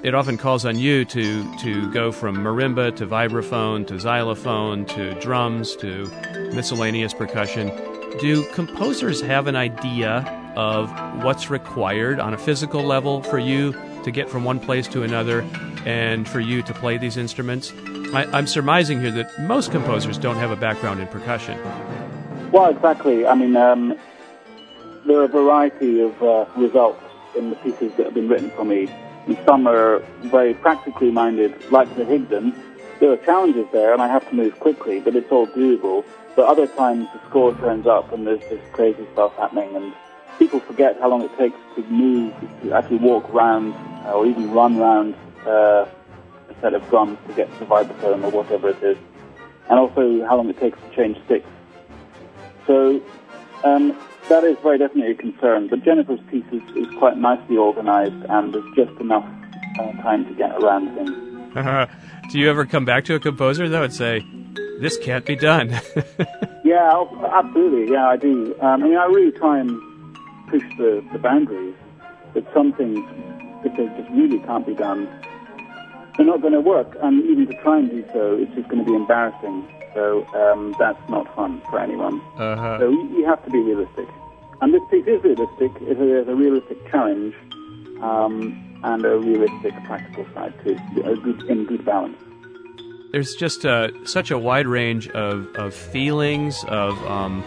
it 0.04 0.14
often 0.14 0.38
calls 0.38 0.66
on 0.66 0.78
you 0.78 1.06
to 1.06 1.58
to 1.58 1.91
go 1.91 2.12
from 2.12 2.36
marimba 2.38 2.95
to 2.97 3.08
vibraphone 3.08 3.88
to 3.88 3.99
xylophone 3.99 4.86
to 4.86 5.14
drums 5.22 5.76
to 5.78 6.06
miscellaneous 6.54 7.14
percussion. 7.14 7.72
Do 8.20 8.45
composers 8.51 9.22
have 9.22 9.47
an 9.47 9.56
idea 9.56 10.18
of 10.56 10.91
what's 11.24 11.49
required 11.49 12.20
on 12.20 12.34
a 12.34 12.38
physical 12.38 12.84
level 12.84 13.24
for 13.24 13.39
you 13.39 13.74
to 14.04 14.12
get 14.12 14.30
from 14.30 14.43
one 14.43 14.60
place 14.60 14.88
to 14.89 15.04
another 15.04 15.41
and 15.86 16.28
for 16.28 16.39
you 16.39 16.62
to 16.64 16.74
play 16.74 16.97
these 16.97 17.18
instruments? 17.18 17.72
I, 18.14 18.38
am 18.38 18.45
surmising 18.45 19.01
here 19.01 19.10
that 19.12 19.41
most 19.41 19.72
composers 19.72 20.20
don't 20.20 20.36
have 20.36 20.51
a 20.51 20.56
background 20.56 20.99
in 20.99 21.08
percussion. 21.08 21.58
Well, 22.51 22.70
exactly. 22.70 23.26
I 23.26 23.34
mean, 23.34 23.56
um, 23.56 23.97
there 25.08 25.18
are 25.20 25.24
a 25.24 25.28
variety 25.28 26.01
of 26.01 26.22
uh, 26.22 26.45
results 26.56 27.01
in 27.36 27.49
the 27.49 27.56
pieces 27.56 27.91
that 27.97 28.06
have 28.06 28.14
been 28.14 28.28
written 28.28 28.51
for 28.51 28.64
me. 28.64 28.88
And 29.26 29.38
some 29.45 29.67
are 29.67 29.99
very 30.21 30.53
practically 30.53 31.11
minded, 31.11 31.71
like 31.71 31.93
the 31.95 32.03
Higdon. 32.03 32.53
There 32.99 33.11
are 33.11 33.17
challenges 33.17 33.65
there, 33.71 33.93
and 33.93 34.01
I 34.01 34.07
have 34.07 34.28
to 34.30 34.36
move 34.36 34.59
quickly, 34.59 34.99
but 34.99 35.15
it's 35.15 35.32
all 35.32 35.47
doable. 35.47 36.03
But 36.36 36.45
other 36.45 36.67
times 36.67 37.07
the 37.13 37.19
score 37.30 37.53
turns 37.55 37.86
up 37.86 38.11
and 38.11 38.26
there's 38.26 38.41
this 38.41 38.61
crazy 38.71 39.05
stuff 39.13 39.36
happening, 39.36 39.76
and 39.76 39.93
people 40.39 40.59
forget 40.59 40.99
how 40.99 41.09
long 41.09 41.21
it 41.21 41.38
takes 41.38 41.57
to 41.76 41.84
move, 41.84 42.34
to 42.63 42.74
actually 42.74 42.97
walk 42.97 43.32
round 43.34 43.74
uh, 44.05 44.13
or 44.13 44.26
even 44.26 44.51
run 44.51 44.78
round 44.78 45.15
uh, 45.45 45.86
a 46.49 46.55
set 46.61 46.74
of 46.74 46.88
drums 46.89 47.17
to 47.28 47.34
get 47.34 47.51
to 47.53 47.59
the 47.59 47.65
vibraphone 47.65 48.24
or 48.24 48.32
whatever 48.32 48.69
it 48.69 48.82
is, 48.84 48.97
and 49.69 49.80
also 49.80 50.26
how 50.26 50.38
long 50.38 50.49
it 50.49 50.59
takes 50.59 50.80
to 50.80 50.95
change 50.95 51.17
sticks. 51.26 51.47
So 52.65 53.01
um, 53.64 53.97
that 54.30 54.43
is 54.43 54.57
very 54.64 54.78
definitely 54.78 55.11
a 55.11 55.16
concern. 55.16 55.68
But 55.68 55.84
Jennifer's 55.84 56.20
piece 56.30 56.45
is, 56.51 56.61
is 56.76 56.88
quite 56.97 57.18
nicely 57.18 57.57
organized, 57.57 58.26
and 58.30 58.53
there's 58.53 58.76
just 58.76 58.99
enough 58.99 59.26
uh, 59.80 59.91
time 60.01 60.26
to 60.26 60.34
get 60.34 60.51
around 60.61 60.93
things. 60.95 61.20
Do 62.32 62.39
you 62.39 62.49
ever 62.49 62.66
come 62.66 62.86
back 62.86 63.05
to 63.05 63.16
a 63.16 63.20
composer 63.20 63.70
though 63.70 63.84
and 63.84 63.93
say, 63.93 64.26
"This 64.80 64.97
can't 64.97 65.26
be 65.26 65.36
done"? 65.36 65.70
yeah, 66.64 67.03
absolutely. 67.32 67.93
Yeah, 67.93 68.07
I 68.07 68.18
do. 68.18 68.55
Um, 68.61 68.84
I 68.84 68.88
mean, 68.88 68.97
I 68.97 69.05
really 69.05 69.32
try 69.32 69.59
and 69.59 69.80
push 70.49 70.64
the, 70.78 71.03
the 71.11 71.20
boundaries. 71.20 71.76
But 72.34 72.45
some 72.53 72.74
things, 72.74 72.97
if 73.64 73.78
they 73.78 73.86
just 74.01 74.09
really 74.11 74.39
can't 74.39 74.66
be 74.66 74.74
done, 74.74 75.07
they're 76.18 76.26
not 76.26 76.41
going 76.41 76.53
to 76.53 76.61
work. 76.61 76.95
And 77.01 77.24
even 77.26 77.47
to 77.47 77.61
try 77.61 77.80
and 77.80 77.89
do 77.89 78.03
so, 78.14 78.36
it's 78.36 78.53
just 78.55 78.70
going 78.70 78.84
to 78.84 78.89
be 78.89 78.95
embarrassing. 78.95 79.68
So 79.94 80.26
um, 80.34 80.76
that's 80.80 81.10
not 81.10 81.34
fun 81.36 81.62
for 81.70 81.80
anyone. 81.80 82.20
Uh-huh. 82.38 82.80
So 82.80 82.89
you, 82.89 83.18
you, 83.18 83.26
have 83.26 83.44
to 83.46 83.52
be 83.52 83.60
realistic. 83.60 84.08
And 84.62 84.74
this 84.74 84.82
piece 84.89 85.06
is 85.06 85.24
realistic. 85.24 85.72
It 85.82 86.00
is 86.00 86.28
a 86.28 86.36
realistic 86.36 86.89
challenge 86.89 87.36
um, 88.02 88.80
and 88.84 89.06
a 89.06 89.18
realistic 89.18 89.74
practical 89.86 90.26
side 90.34 90.54
too, 90.64 90.78
a 91.04 91.16
good, 91.16 91.44
in 91.44 91.66
good 91.66 91.86
balance. 91.86 92.18
There's 93.12 93.36
just 93.36 93.66
uh, 93.66 93.89
such 94.06 94.32
a 94.32 94.39
wide 94.39 94.66
range 94.66 95.08
of, 95.10 95.48
of 95.56 95.76
feelings, 95.76 96.64
of, 96.68 96.98
um, 97.06 97.44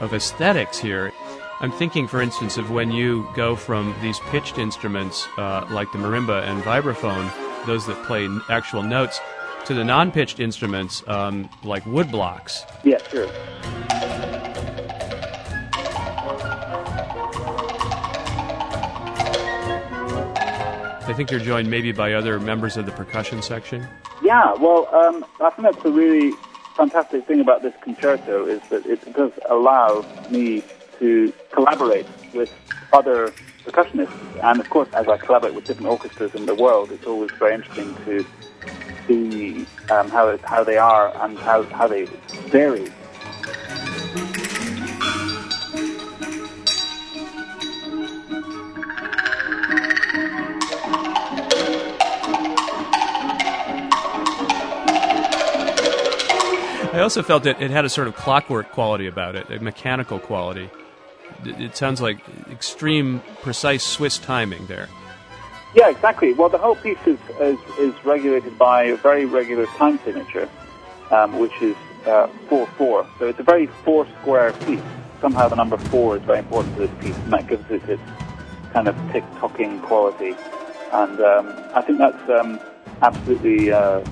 of 0.00 0.12
aesthetics 0.12 0.78
here. 0.78 1.12
I'm 1.60 1.70
thinking, 1.70 2.08
for 2.08 2.20
instance, 2.20 2.56
of 2.56 2.72
when 2.72 2.90
you 2.90 3.28
go 3.36 3.54
from 3.54 3.94
these 4.02 4.18
pitched 4.30 4.58
instruments 4.58 5.28
uh, 5.38 5.64
like 5.70 5.92
the 5.92 5.98
marimba 5.98 6.42
and 6.42 6.60
vibraphone, 6.64 7.30
those 7.66 7.86
that 7.86 8.02
play 8.04 8.28
actual 8.50 8.82
notes, 8.82 9.20
to 9.66 9.74
the 9.74 9.84
non-pitched 9.84 10.40
instruments 10.40 11.02
um, 11.06 11.48
like 11.62 11.84
wood 11.86 12.10
blocks. 12.10 12.64
Yeah, 12.84 12.98
sure. 13.08 13.28
I 21.04 21.14
think 21.14 21.30
you're 21.30 21.40
joined 21.40 21.70
maybe 21.70 21.92
by 21.92 22.14
other 22.14 22.40
members 22.40 22.76
of 22.76 22.86
the 22.86 22.92
percussion 22.92 23.42
section. 23.42 23.86
Yeah, 24.22 24.54
well, 24.54 24.88
um, 24.94 25.24
I 25.40 25.50
think 25.50 25.62
that's 25.62 25.84
a 25.84 25.90
really 25.90 26.32
fantastic 26.76 27.26
thing 27.26 27.40
about 27.40 27.62
this 27.62 27.74
concerto 27.82 28.46
is 28.46 28.62
that 28.70 28.86
it 28.86 29.12
does 29.12 29.32
allow 29.50 30.04
me 30.30 30.62
to 30.98 31.32
collaborate 31.50 32.06
with 32.32 32.52
other 32.92 33.32
percussionists. 33.64 34.42
And 34.42 34.60
of 34.60 34.70
course, 34.70 34.88
as 34.94 35.06
I 35.08 35.18
collaborate 35.18 35.54
with 35.54 35.64
different 35.64 35.90
orchestras 35.90 36.34
in 36.34 36.46
the 36.46 36.54
world, 36.54 36.90
it's 36.92 37.06
always 37.06 37.30
very 37.32 37.54
interesting 37.54 37.94
to 38.04 38.24
see 39.06 39.66
um, 39.90 40.08
how, 40.10 40.36
how 40.44 40.64
they 40.64 40.78
are 40.78 41.14
and 41.24 41.38
how, 41.38 41.62
how 41.64 41.86
they 41.86 42.04
vary. 42.48 42.90
I 56.92 57.00
also 57.00 57.22
felt 57.22 57.44
that 57.44 57.60
it 57.62 57.70
had 57.70 57.86
a 57.86 57.88
sort 57.88 58.06
of 58.06 58.14
clockwork 58.14 58.70
quality 58.70 59.06
about 59.06 59.34
it, 59.34 59.50
a 59.50 59.58
mechanical 59.60 60.18
quality. 60.18 60.70
It 61.42 61.74
sounds 61.74 62.02
like 62.02 62.18
extreme, 62.50 63.22
precise 63.40 63.82
Swiss 63.82 64.18
timing 64.18 64.66
there. 64.66 64.88
Yeah, 65.74 65.88
exactly. 65.88 66.34
Well, 66.34 66.50
the 66.50 66.58
whole 66.58 66.76
piece 66.76 66.98
is, 67.06 67.18
is, 67.40 67.58
is 67.78 68.04
regulated 68.04 68.58
by 68.58 68.84
a 68.84 68.96
very 68.96 69.24
regular 69.24 69.66
time 69.66 69.98
signature, 70.04 70.48
um, 71.10 71.38
which 71.38 71.62
is 71.62 71.76
uh, 72.06 72.28
4-4. 72.48 73.06
So 73.18 73.28
it's 73.28 73.40
a 73.40 73.42
very 73.42 73.66
four-square 73.84 74.52
piece. 74.64 74.80
Somehow 75.20 75.48
the 75.48 75.56
number 75.56 75.78
4 75.78 76.16
is 76.18 76.22
very 76.24 76.40
important 76.40 76.74
to 76.76 76.86
this 76.86 77.00
piece, 77.00 77.16
and 77.16 77.32
that 77.32 77.48
gives 77.48 77.70
it 77.70 77.88
its 77.88 78.02
kind 78.72 78.86
of 78.86 78.96
tick-tocking 79.12 79.80
quality. 79.80 80.34
And 80.92 81.20
um, 81.20 81.54
I 81.74 81.80
think 81.80 81.98
that's 81.98 82.28
um, 82.28 82.60
absolutely 83.00 83.72
uh, 83.72 84.04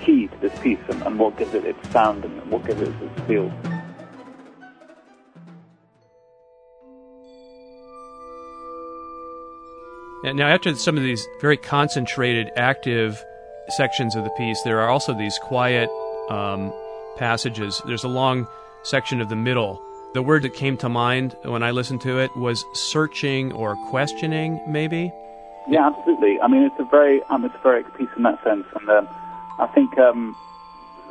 key 0.00 0.26
to 0.26 0.36
this 0.40 0.58
piece 0.60 0.80
and, 0.88 1.02
and 1.02 1.18
what 1.20 1.38
gives 1.38 1.54
it 1.54 1.64
its 1.64 1.88
sound 1.92 2.24
and 2.24 2.50
what 2.50 2.66
gives 2.66 2.80
it 2.80 2.88
its 2.88 3.26
feel. 3.28 3.52
Now, 10.22 10.48
after 10.48 10.74
some 10.74 10.98
of 10.98 11.02
these 11.02 11.26
very 11.40 11.56
concentrated, 11.56 12.50
active 12.56 13.24
sections 13.68 14.14
of 14.14 14.24
the 14.24 14.30
piece, 14.30 14.60
there 14.62 14.80
are 14.80 14.88
also 14.88 15.14
these 15.14 15.38
quiet 15.38 15.88
um, 16.28 16.72
passages. 17.16 17.80
There's 17.86 18.04
a 18.04 18.08
long 18.08 18.46
section 18.82 19.20
of 19.20 19.30
the 19.30 19.36
middle. 19.36 19.80
The 20.12 20.22
word 20.22 20.42
that 20.42 20.54
came 20.54 20.76
to 20.78 20.88
mind 20.88 21.36
when 21.42 21.62
I 21.62 21.70
listened 21.70 22.02
to 22.02 22.18
it 22.18 22.36
was 22.36 22.64
searching 22.74 23.52
or 23.52 23.76
questioning, 23.88 24.60
maybe. 24.68 25.12
Yeah, 25.68 25.86
absolutely. 25.86 26.40
I 26.40 26.48
mean, 26.48 26.64
it's 26.64 26.78
a 26.78 26.84
very 26.84 27.22
atmospheric 27.30 27.86
piece 27.96 28.08
in 28.16 28.22
that 28.24 28.42
sense, 28.44 28.66
and 28.78 28.90
um, 28.90 29.08
I 29.58 29.68
think 29.68 29.96
um, 29.98 30.36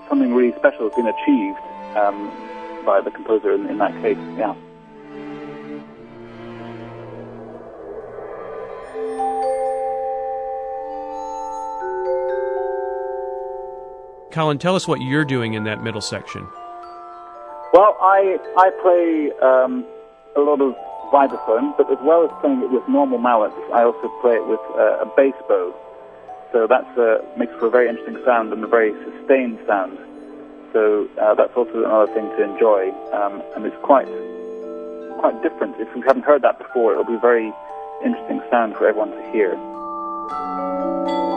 something 0.08 0.34
really 0.34 0.56
special 0.58 0.90
has 0.90 0.96
been 0.96 1.08
achieved 1.08 1.60
um, 1.98 2.32
by 2.86 3.02
the 3.02 3.10
composer 3.10 3.54
in, 3.54 3.66
in 3.68 3.80
that 3.80 3.94
case. 4.02 4.18
Yeah. 4.38 4.54
Colin, 14.32 14.58
tell 14.58 14.76
us 14.76 14.88
what 14.88 15.02
you're 15.02 15.26
doing 15.26 15.54
in 15.54 15.64
that 15.64 15.84
middle 15.84 16.02
section. 16.02 16.48
Well, 17.74 17.98
I 18.02 18.38
I 18.58 18.70
play 18.82 19.32
um, 19.42 19.86
a 20.36 20.42
lot 20.42 20.62
of 20.62 20.76
vibraphone, 21.12 21.76
but 21.78 21.92
as 21.92 21.98
well 22.02 22.26
as 22.26 22.32
playing 22.42 22.62
it 22.62 22.72
with 22.72 22.88
normal 22.88 23.18
mallets, 23.18 23.56
I 23.74 23.84
also 23.84 24.08
play 24.22 24.36
it 24.36 24.46
with 24.48 24.60
uh, 24.76 25.06
a 25.06 25.14
bass 25.16 25.34
bow. 25.48 25.74
So 26.52 26.66
that 26.66 26.86
uh, 26.98 27.22
makes 27.38 27.54
for 27.60 27.68
a 27.68 27.70
very 27.70 27.90
interesting 27.90 28.18
sound 28.26 28.52
and 28.54 28.64
a 28.64 28.68
very 28.68 28.94
sustained 29.04 29.60
sound. 29.68 29.98
So 30.74 31.08
uh, 31.22 31.36
that's 31.36 31.56
also 31.56 31.84
another 31.84 32.12
thing 32.14 32.30
to 32.30 32.44
enjoy, 32.44 32.90
um, 33.14 33.42
and 33.56 33.66
it's 33.66 33.78
quite 33.84 34.08
quite 35.20 35.42
different. 35.44 35.76
If 35.80 35.94
you 35.96 36.02
haven't 36.04 36.24
heard 36.24 36.42
that 36.44 36.58
before, 36.58 36.94
it'll 36.94 37.04
be 37.04 37.16
a 37.16 37.20
very 37.20 37.52
interesting 38.04 38.42
sound 38.50 38.76
for 38.76 38.88
everyone 38.88 39.12
to 39.12 39.32
hear. 39.32 41.29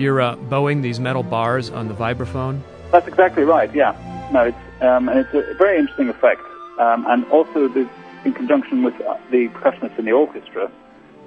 You're 0.00 0.22
uh, 0.22 0.36
bowing 0.36 0.80
these 0.80 0.98
metal 0.98 1.22
bars 1.22 1.68
on 1.68 1.88
the 1.88 1.94
vibraphone. 1.94 2.62
That's 2.90 3.06
exactly 3.06 3.44
right. 3.44 3.72
Yeah. 3.74 3.92
No, 4.32 4.44
it's 4.44 4.56
um, 4.80 5.10
and 5.10 5.18
it's 5.18 5.34
a 5.34 5.54
very 5.58 5.78
interesting 5.78 6.08
effect, 6.08 6.40
um, 6.78 7.04
and 7.06 7.26
also 7.26 7.68
the, 7.68 7.86
in 8.24 8.32
conjunction 8.32 8.82
with 8.82 8.98
uh, 9.02 9.18
the 9.30 9.48
percussionists 9.48 9.98
in 9.98 10.06
the 10.06 10.12
orchestra, 10.12 10.72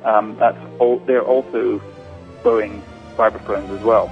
um, 0.03 0.35
that's 0.39 0.57
all, 0.79 0.97
they're 1.05 1.21
also 1.21 1.79
bowing 2.43 2.81
vibraphones 3.15 3.69
as 3.69 3.83
well. 3.83 4.09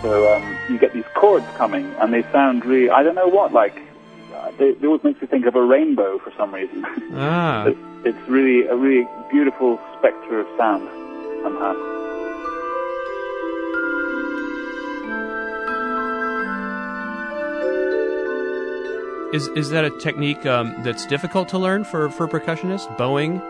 So 0.00 0.32
um, 0.32 0.56
you 0.68 0.78
get 0.78 0.92
these 0.92 1.04
chords 1.16 1.46
coming, 1.56 1.92
and 2.00 2.14
they 2.14 2.22
sound 2.30 2.64
really 2.64 2.88
I 2.88 3.02
don't 3.02 3.16
know 3.16 3.28
what 3.28 3.52
like. 3.52 3.76
Uh, 4.32 4.52
they, 4.58 4.74
they 4.74 4.86
always 4.86 5.02
makes 5.02 5.20
me 5.20 5.26
think 5.26 5.44
of 5.46 5.56
a 5.56 5.62
rainbow 5.62 6.18
for 6.20 6.32
some 6.36 6.54
reason. 6.54 6.84
Ah. 7.14 7.66
it's 8.04 8.28
really 8.28 8.64
a 8.68 8.76
really 8.76 9.08
beautiful 9.30 9.80
spectre 9.98 10.38
of 10.38 10.46
sound 10.56 10.88
somehow. 11.42 12.01
Is 19.32 19.48
is 19.48 19.70
that 19.70 19.84
a 19.84 19.90
technique 19.90 20.44
um, 20.44 20.74
that's 20.82 21.06
difficult 21.06 21.48
to 21.50 21.58
learn 21.58 21.84
for 21.84 22.10
for 22.10 22.28
percussionists? 22.28 22.86
Bowing. 22.98 23.40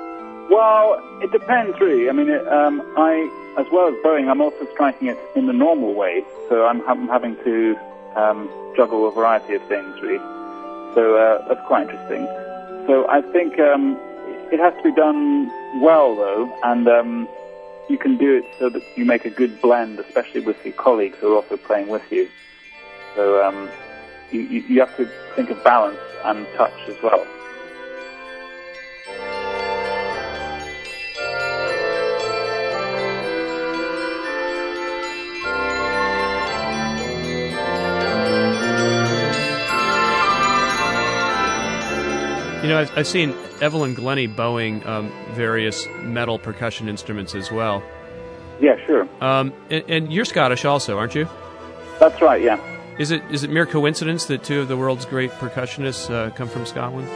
Well, 0.48 1.02
it 1.20 1.32
depends 1.32 1.78
really. 1.80 2.08
I 2.08 2.12
mean, 2.12 2.28
it, 2.28 2.46
um, 2.46 2.80
I 2.96 3.28
as 3.58 3.66
well 3.72 3.88
as 3.88 3.94
bowing, 4.02 4.28
I'm 4.28 4.40
also 4.40 4.66
striking 4.72 5.08
it 5.08 5.18
in 5.34 5.46
the 5.46 5.52
normal 5.52 5.94
way. 5.94 6.24
So 6.48 6.66
I'm, 6.66 6.86
I'm 6.88 7.08
having 7.08 7.36
to 7.44 7.76
um, 8.14 8.48
juggle 8.76 9.08
a 9.08 9.10
variety 9.10 9.54
of 9.54 9.62
things 9.68 10.00
really. 10.00 10.18
So 10.94 11.16
uh, 11.16 11.48
that's 11.48 11.66
quite 11.66 11.88
interesting. 11.88 12.26
So 12.86 13.08
I 13.08 13.22
think 13.32 13.58
um, 13.58 13.98
it 14.52 14.60
has 14.60 14.74
to 14.74 14.82
be 14.82 14.92
done 14.92 15.50
well 15.80 16.14
though, 16.14 16.58
and 16.62 16.86
um, 16.88 17.28
you 17.88 17.98
can 17.98 18.16
do 18.16 18.36
it 18.36 18.44
so 18.58 18.68
that 18.68 18.82
you 18.96 19.04
make 19.04 19.24
a 19.24 19.30
good 19.30 19.60
blend, 19.60 19.98
especially 19.98 20.40
with 20.40 20.64
your 20.64 20.74
colleagues 20.74 21.18
who 21.18 21.32
are 21.32 21.36
also 21.36 21.56
playing 21.56 21.88
with 21.88 22.10
you. 22.12 22.28
So 23.14 23.44
um, 23.44 23.68
you, 24.32 24.64
you 24.68 24.80
have 24.80 24.96
to 24.96 25.08
think 25.34 25.50
of 25.50 25.62
balance 25.64 25.98
and 26.24 26.46
touch 26.56 26.72
as 26.88 27.00
well. 27.02 27.26
You 42.62 42.68
know, 42.68 42.78
I've, 42.78 42.96
I've 42.96 43.08
seen 43.08 43.34
Evelyn 43.60 43.94
Glennie 43.94 44.28
bowing 44.28 44.86
um, 44.86 45.12
various 45.32 45.88
metal 46.02 46.38
percussion 46.38 46.88
instruments 46.88 47.34
as 47.34 47.50
well. 47.50 47.82
Yeah, 48.60 48.76
sure. 48.86 49.08
Um, 49.20 49.52
and, 49.68 49.84
and 49.90 50.12
you're 50.12 50.24
Scottish 50.24 50.64
also, 50.64 50.96
aren't 50.96 51.16
you? 51.16 51.28
That's 51.98 52.22
right. 52.22 52.40
Yeah. 52.40 52.71
Is 52.98 53.10
it 53.10 53.22
is 53.30 53.42
it 53.42 53.50
mere 53.50 53.66
coincidence 53.66 54.26
that 54.26 54.44
two 54.44 54.60
of 54.60 54.68
the 54.68 54.76
world's 54.76 55.06
great 55.06 55.30
percussionists 55.32 56.10
uh, 56.10 56.30
come 56.30 56.48
from 56.48 56.66
Scotland? 56.66 57.08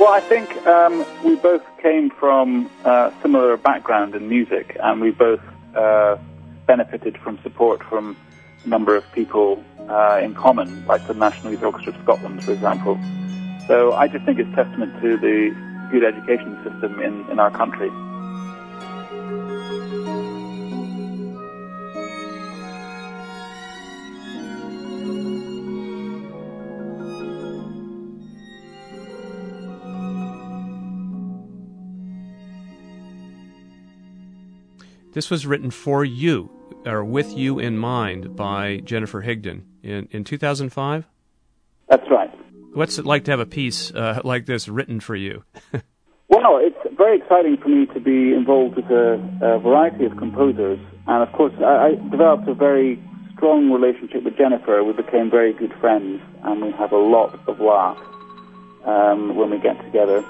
Well, 0.00 0.12
I 0.12 0.20
think 0.20 0.54
um, 0.66 1.04
we 1.24 1.36
both 1.36 1.62
came 1.82 2.10
from 2.10 2.70
a 2.84 3.12
similar 3.22 3.56
background 3.56 4.14
in 4.14 4.28
music, 4.28 4.76
and 4.82 5.00
we 5.00 5.10
both 5.10 5.40
uh, 5.74 6.16
benefited 6.66 7.18
from 7.18 7.38
support 7.42 7.82
from 7.84 8.16
a 8.64 8.68
number 8.68 8.96
of 8.96 9.10
people 9.12 9.62
uh, 9.88 10.20
in 10.22 10.34
common, 10.34 10.84
like 10.86 11.06
the 11.06 11.14
National 11.14 11.52
Youth 11.52 11.62
Orchestra 11.62 11.94
of 11.94 12.02
Scotland, 12.02 12.42
for 12.42 12.52
example. 12.52 12.98
So 13.66 13.92
I 13.92 14.08
just 14.08 14.24
think 14.24 14.38
it's 14.38 14.54
testament 14.54 15.00
to 15.02 15.16
the 15.16 15.54
good 15.90 16.04
education 16.04 16.56
system 16.64 17.00
in, 17.00 17.28
in 17.30 17.38
our 17.38 17.50
country. 17.50 17.90
This 35.16 35.30
was 35.30 35.46
written 35.46 35.70
for 35.70 36.04
you, 36.04 36.50
or 36.84 37.02
with 37.02 37.32
you 37.32 37.58
in 37.58 37.78
mind, 37.78 38.36
by 38.36 38.82
Jennifer 38.84 39.22
Higdon 39.22 39.62
in, 39.82 40.08
in 40.10 40.24
2005? 40.24 41.06
That's 41.88 42.10
right. 42.10 42.30
What's 42.74 42.98
it 42.98 43.06
like 43.06 43.24
to 43.24 43.30
have 43.30 43.40
a 43.40 43.46
piece 43.46 43.90
uh, 43.92 44.20
like 44.24 44.44
this 44.44 44.68
written 44.68 45.00
for 45.00 45.16
you? 45.16 45.42
well, 46.28 46.58
it's 46.60 46.76
very 46.98 47.16
exciting 47.16 47.56
for 47.56 47.70
me 47.70 47.86
to 47.94 47.98
be 47.98 48.34
involved 48.34 48.76
with 48.76 48.84
a, 48.90 49.14
a 49.40 49.58
variety 49.58 50.04
of 50.04 50.18
composers. 50.18 50.78
And 51.06 51.26
of 51.26 51.32
course, 51.32 51.54
I, 51.60 51.64
I, 51.64 52.10
developed 52.10 52.46
a 52.46 52.54
very 52.54 53.02
strong 53.36 53.70
relationship 53.70 54.22
with 54.22 54.36
Jennifer. 54.36 54.84
We 54.84 54.92
became 54.92 55.30
very 55.30 55.54
good 55.54 55.72
friends, 55.80 56.20
and 56.42 56.60
we 56.60 56.72
have 56.72 56.92
a 56.92 56.98
lot 56.98 57.40
of 57.48 57.58
laughs 57.58 58.02
um, 58.84 59.34
when 59.34 59.48
we 59.48 59.58
get 59.60 59.82
together. 59.82 60.22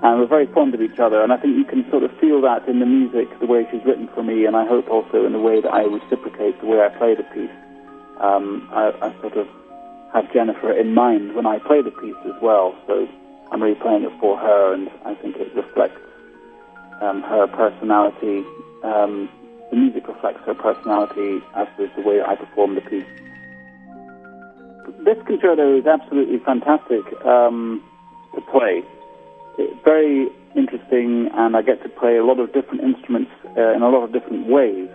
And 0.00 0.20
we're 0.20 0.26
very 0.26 0.46
fond 0.46 0.74
of 0.74 0.80
each 0.80 1.00
other, 1.00 1.22
and 1.22 1.32
I 1.32 1.36
think 1.38 1.56
you 1.56 1.64
can 1.64 1.88
sort 1.90 2.04
of 2.04 2.16
feel 2.18 2.40
that 2.42 2.68
in 2.68 2.78
the 2.78 2.86
music, 2.86 3.26
the 3.40 3.46
way 3.46 3.66
she's 3.70 3.84
written 3.84 4.08
for 4.14 4.22
me, 4.22 4.44
and 4.46 4.56
I 4.56 4.64
hope 4.64 4.88
also 4.88 5.26
in 5.26 5.32
the 5.32 5.40
way 5.40 5.60
that 5.60 5.72
I 5.72 5.82
reciprocate 5.82 6.60
the 6.60 6.66
way 6.66 6.80
I 6.80 6.88
play 6.88 7.16
the 7.16 7.24
piece. 7.34 7.50
Um, 8.20 8.68
I, 8.72 8.92
I 9.02 9.20
sort 9.20 9.36
of 9.36 9.48
have 10.12 10.32
Jennifer 10.32 10.72
in 10.72 10.94
mind 10.94 11.34
when 11.34 11.46
I 11.46 11.58
play 11.58 11.82
the 11.82 11.90
piece 11.90 12.16
as 12.24 12.40
well. 12.40 12.76
So 12.86 13.08
I'm 13.50 13.62
really 13.62 13.74
playing 13.74 14.04
it 14.04 14.12
for 14.20 14.38
her, 14.38 14.72
and 14.72 14.88
I 15.04 15.14
think 15.16 15.36
it 15.36 15.54
reflects 15.54 16.00
um, 17.00 17.22
her 17.22 17.46
personality. 17.48 18.44
Um, 18.84 19.28
the 19.70 19.76
music 19.76 20.06
reflects 20.06 20.40
her 20.46 20.54
personality 20.54 21.42
as 21.54 21.66
does 21.76 21.90
the 21.96 22.02
way 22.02 22.22
I 22.22 22.36
perform 22.36 22.74
the 22.76 22.80
piece. 22.82 23.04
This 25.04 25.18
concerto 25.26 25.76
is 25.76 25.86
absolutely 25.86 26.38
fantastic 26.38 27.04
um, 27.24 27.82
to 28.34 28.40
play. 28.42 28.82
Very 29.84 30.28
interesting, 30.54 31.30
and 31.34 31.56
I 31.56 31.62
get 31.62 31.82
to 31.82 31.88
play 31.88 32.16
a 32.16 32.24
lot 32.24 32.38
of 32.38 32.52
different 32.52 32.82
instruments 32.82 33.30
uh, 33.56 33.74
in 33.74 33.82
a 33.82 33.88
lot 33.88 34.04
of 34.04 34.12
different 34.12 34.46
ways. 34.46 34.88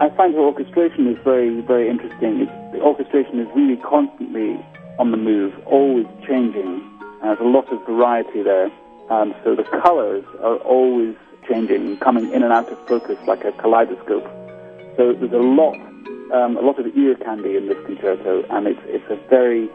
I 0.00 0.10
find 0.10 0.34
the 0.34 0.38
orchestration 0.38 1.06
is 1.06 1.16
very, 1.24 1.60
very 1.62 1.88
interesting. 1.88 2.42
It's, 2.42 2.52
the 2.72 2.80
orchestration 2.82 3.40
is 3.40 3.48
really 3.54 3.76
constantly 3.76 4.60
on 4.98 5.10
the 5.10 5.16
move, 5.16 5.54
always 5.66 6.06
changing. 6.26 6.82
There's 7.22 7.40
a 7.40 7.44
lot 7.44 7.72
of 7.72 7.84
variety 7.86 8.42
there. 8.42 8.70
Um, 9.10 9.34
so 9.44 9.54
the 9.54 9.64
colors 9.64 10.24
are 10.42 10.56
always 10.58 11.14
changing, 11.48 11.98
coming 11.98 12.32
in 12.32 12.42
and 12.42 12.52
out 12.52 12.68
of 12.68 12.78
focus 12.86 13.18
like 13.26 13.44
a 13.44 13.52
kaleidoscope. 13.52 14.24
So 14.96 15.12
there's 15.12 15.32
a 15.32 15.36
lot, 15.36 15.76
um, 16.32 16.56
a 16.56 16.60
lot 16.60 16.78
of 16.78 16.86
ear 16.96 17.14
candy 17.14 17.56
in 17.56 17.68
this 17.68 17.78
concerto, 17.86 18.44
and 18.50 18.66
it's, 18.66 18.80
it's 18.86 19.08
a 19.10 19.16
very, 19.28 19.70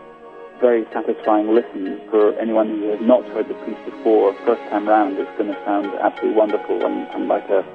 very 0.61 0.85
satisfying 0.93 1.53
listen 1.53 1.99
for 2.09 2.37
anyone 2.39 2.69
who 2.69 2.89
has 2.91 3.01
not 3.01 3.25
heard 3.33 3.49
the 3.49 3.55
piece 3.65 3.81
before. 3.83 4.33
First 4.45 4.61
time 4.69 4.87
round, 4.87 5.17
it's 5.17 5.31
going 5.37 5.49
to 5.49 5.65
sound 5.65 5.87
absolutely 5.99 6.37
wonderful 6.37 6.85
and, 6.85 7.07
and 7.09 7.27
like 7.27 7.49
a 7.49 7.65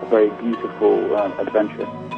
a 0.00 0.06
very 0.06 0.30
beautiful 0.40 1.16
uh, 1.16 1.34
adventure. 1.38 2.17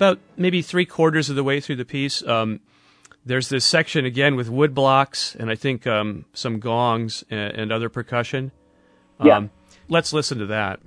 About 0.00 0.18
maybe 0.38 0.62
three 0.62 0.86
quarters 0.86 1.28
of 1.28 1.36
the 1.36 1.44
way 1.44 1.60
through 1.60 1.76
the 1.76 1.84
piece, 1.84 2.26
um, 2.26 2.60
there's 3.26 3.50
this 3.50 3.66
section 3.66 4.06
again 4.06 4.34
with 4.34 4.48
wood 4.48 4.74
blocks 4.74 5.34
and 5.34 5.50
I 5.50 5.56
think 5.56 5.86
um, 5.86 6.24
some 6.32 6.58
gongs 6.58 7.22
and, 7.28 7.52
and, 7.52 7.70
other 7.70 7.90
percussion. 7.90 8.50
Yeah. 9.22 9.36
Um, 9.36 9.50
let's 9.90 10.14
listen 10.14 10.38
to 10.38 10.46
that. 10.46 10.80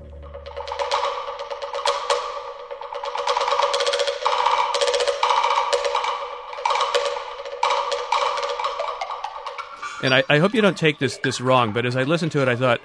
And 10.01 10.16
I, 10.16 10.24
I, 10.28 10.39
hope 10.39 10.55
you 10.55 10.61
don't 10.61 10.76
take 10.76 10.97
this, 10.97 11.18
this 11.18 11.39
wrong, 11.39 11.72
but 11.72 11.86
as 11.86 11.95
I 11.95 12.01
listened 12.01 12.32
to 12.32 12.41
it, 12.41 12.47
I 12.47 12.55
thought 12.55 12.82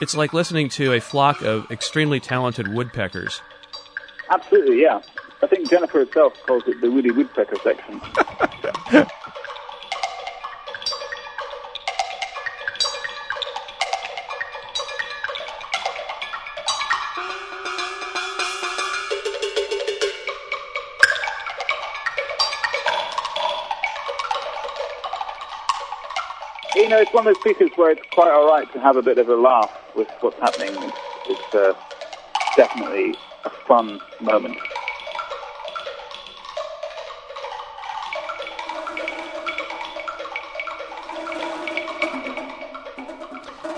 it's 0.00 0.14
like 0.14 0.32
listening 0.32 0.68
to 0.70 0.92
a 0.92 1.00
flock 1.00 1.42
of 1.42 1.68
extremely 1.72 2.20
talented 2.20 2.68
woodpeckers. 2.68 3.42
Absolutely, 4.30 4.82
yeah. 4.82 5.02
I 5.42 5.46
think 5.48 5.68
Jennifer 5.70 6.04
herself 6.04 6.32
calls 6.46 6.62
it 6.66 6.80
the 6.80 6.90
Woody 6.90 7.10
Woodpecker 7.10 7.56
section. 7.62 8.00
you 26.76 26.88
know, 26.88 27.00
it's 27.00 27.12
one 27.12 27.26
of 27.26 27.34
those 27.34 27.42
pieces 27.42 27.70
where 27.76 27.90
it's 27.90 28.02
quite 28.12 28.30
all 28.30 28.46
right 28.46 28.72
to 28.72 28.78
have 28.78 28.96
a 28.96 29.02
bit 29.02 29.18
of 29.18 29.28
a 29.28 29.34
laugh 29.34 29.70
with 29.96 30.08
what's 30.20 30.38
happening. 30.40 30.70
It's, 30.70 30.96
it's 31.30 31.54
uh, 31.54 31.72
definitely 32.56 33.14
a 33.44 33.50
fun 33.66 34.00
moment. 34.20 34.56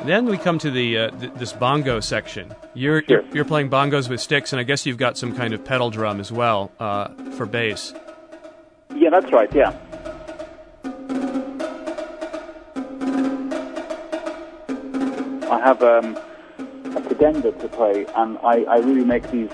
Then 0.08 0.24
we 0.24 0.38
come 0.38 0.58
to 0.60 0.70
the 0.70 0.96
uh, 0.96 1.10
th- 1.10 1.32
this 1.34 1.52
bongo 1.52 2.00
section. 2.00 2.54
You're, 2.72 3.02
Sure. 3.02 3.20
you're 3.20 3.34
you're 3.34 3.44
playing 3.44 3.68
bongos 3.68 4.08
with 4.08 4.22
sticks, 4.22 4.54
and 4.54 4.58
I 4.58 4.62
guess 4.62 4.86
you've 4.86 4.96
got 4.96 5.18
some 5.18 5.36
kind 5.36 5.52
of 5.52 5.62
pedal 5.66 5.90
drum 5.90 6.18
as 6.18 6.32
well 6.32 6.72
uh, 6.80 7.08
for 7.32 7.44
bass. 7.44 7.92
Yeah, 8.96 9.10
that's 9.10 9.30
right. 9.30 9.54
Yeah. 9.54 9.76
I 15.50 15.60
have 15.62 15.82
um, 15.82 16.16
a 16.96 17.02
cadenza 17.02 17.52
to 17.52 17.68
play, 17.68 18.06
and 18.16 18.38
I, 18.38 18.62
I 18.62 18.78
really 18.78 19.04
make 19.04 19.30
these 19.30 19.50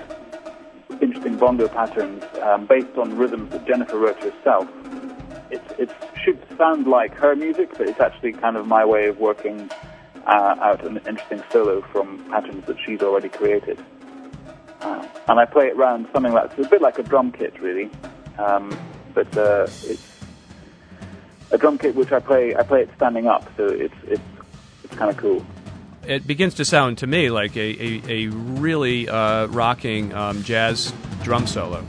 interesting 1.01 1.35
bongo 1.35 1.67
patterns 1.67 2.23
um, 2.41 2.65
based 2.65 2.97
on 2.97 3.17
rhythms 3.17 3.51
that 3.51 3.67
Jennifer 3.67 3.97
wrote 3.97 4.23
herself. 4.23 4.69
It, 5.51 5.61
it 5.77 5.89
should 6.23 6.41
sound 6.57 6.87
like 6.87 7.13
her 7.15 7.35
music, 7.35 7.77
but 7.77 7.89
it's 7.89 7.99
actually 7.99 8.31
kind 8.31 8.55
of 8.55 8.67
my 8.67 8.85
way 8.85 9.07
of 9.07 9.19
working 9.19 9.69
uh, 10.25 10.55
out 10.59 10.85
an 10.85 10.97
interesting 11.07 11.43
solo 11.51 11.81
from 11.81 12.23
patterns 12.29 12.65
that 12.65 12.77
she's 12.79 13.01
already 13.01 13.29
created. 13.29 13.83
Uh, 14.81 15.07
and 15.27 15.39
I 15.39 15.45
play 15.45 15.67
it 15.67 15.75
around 15.75 16.07
something 16.13 16.33
that's 16.33 16.57
a 16.57 16.67
bit 16.67 16.81
like 16.81 16.99
a 16.99 17.03
drum 17.03 17.31
kit, 17.31 17.59
really. 17.59 17.89
Um, 18.37 18.77
but 19.13 19.35
uh, 19.37 19.67
it's 19.83 20.19
a 21.51 21.57
drum 21.57 21.77
kit 21.77 21.95
which 21.95 22.11
I 22.11 22.19
play. 22.19 22.55
I 22.55 22.63
play 22.63 22.81
it 22.81 22.89
standing 22.95 23.27
up, 23.27 23.49
so 23.57 23.67
it's 23.67 23.95
it's 24.03 24.21
it's 24.83 24.95
kind 24.95 25.09
of 25.09 25.17
cool. 25.17 25.45
It 26.05 26.27
begins 26.27 26.53
to 26.55 26.65
sound 26.65 26.99
to 26.99 27.07
me 27.07 27.31
like 27.31 27.57
a, 27.57 27.83
a, 27.83 28.01
a 28.07 28.27
really 28.27 29.09
uh, 29.09 29.47
rocking 29.47 30.13
um, 30.13 30.43
jazz 30.43 30.93
drum 31.23 31.47
solo. 31.47 31.83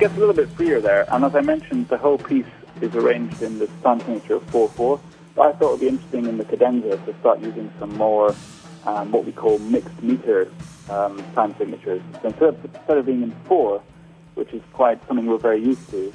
Gets 0.00 0.16
a 0.16 0.18
little 0.18 0.34
bit 0.34 0.48
freer 0.52 0.80
there, 0.80 1.04
and 1.12 1.26
as 1.26 1.34
I 1.34 1.42
mentioned, 1.42 1.88
the 1.88 1.98
whole 1.98 2.16
piece 2.16 2.46
is 2.80 2.94
arranged 2.94 3.42
in 3.42 3.58
the 3.58 3.66
time 3.82 4.00
signature 4.00 4.36
of 4.36 4.46
4-4. 4.46 4.98
But 5.34 5.42
I 5.42 5.52
thought 5.52 5.68
it 5.68 5.70
would 5.72 5.80
be 5.80 5.88
interesting 5.88 6.24
in 6.24 6.38
the 6.38 6.44
cadenza 6.46 6.96
to 6.96 7.14
start 7.20 7.40
using 7.40 7.70
some 7.78 7.94
more 7.98 8.34
um, 8.86 9.12
what 9.12 9.26
we 9.26 9.32
call 9.32 9.58
mixed 9.58 10.02
meter 10.02 10.50
um, 10.88 11.22
time 11.34 11.54
signatures. 11.58 12.00
So 12.22 12.28
instead 12.28 12.48
of, 12.48 12.64
instead 12.64 12.96
of 12.96 13.04
being 13.04 13.22
in 13.22 13.32
4, 13.44 13.82
which 14.36 14.54
is 14.54 14.62
quite 14.72 15.06
something 15.06 15.26
we're 15.26 15.36
very 15.36 15.62
used 15.62 15.86
to, 15.90 16.10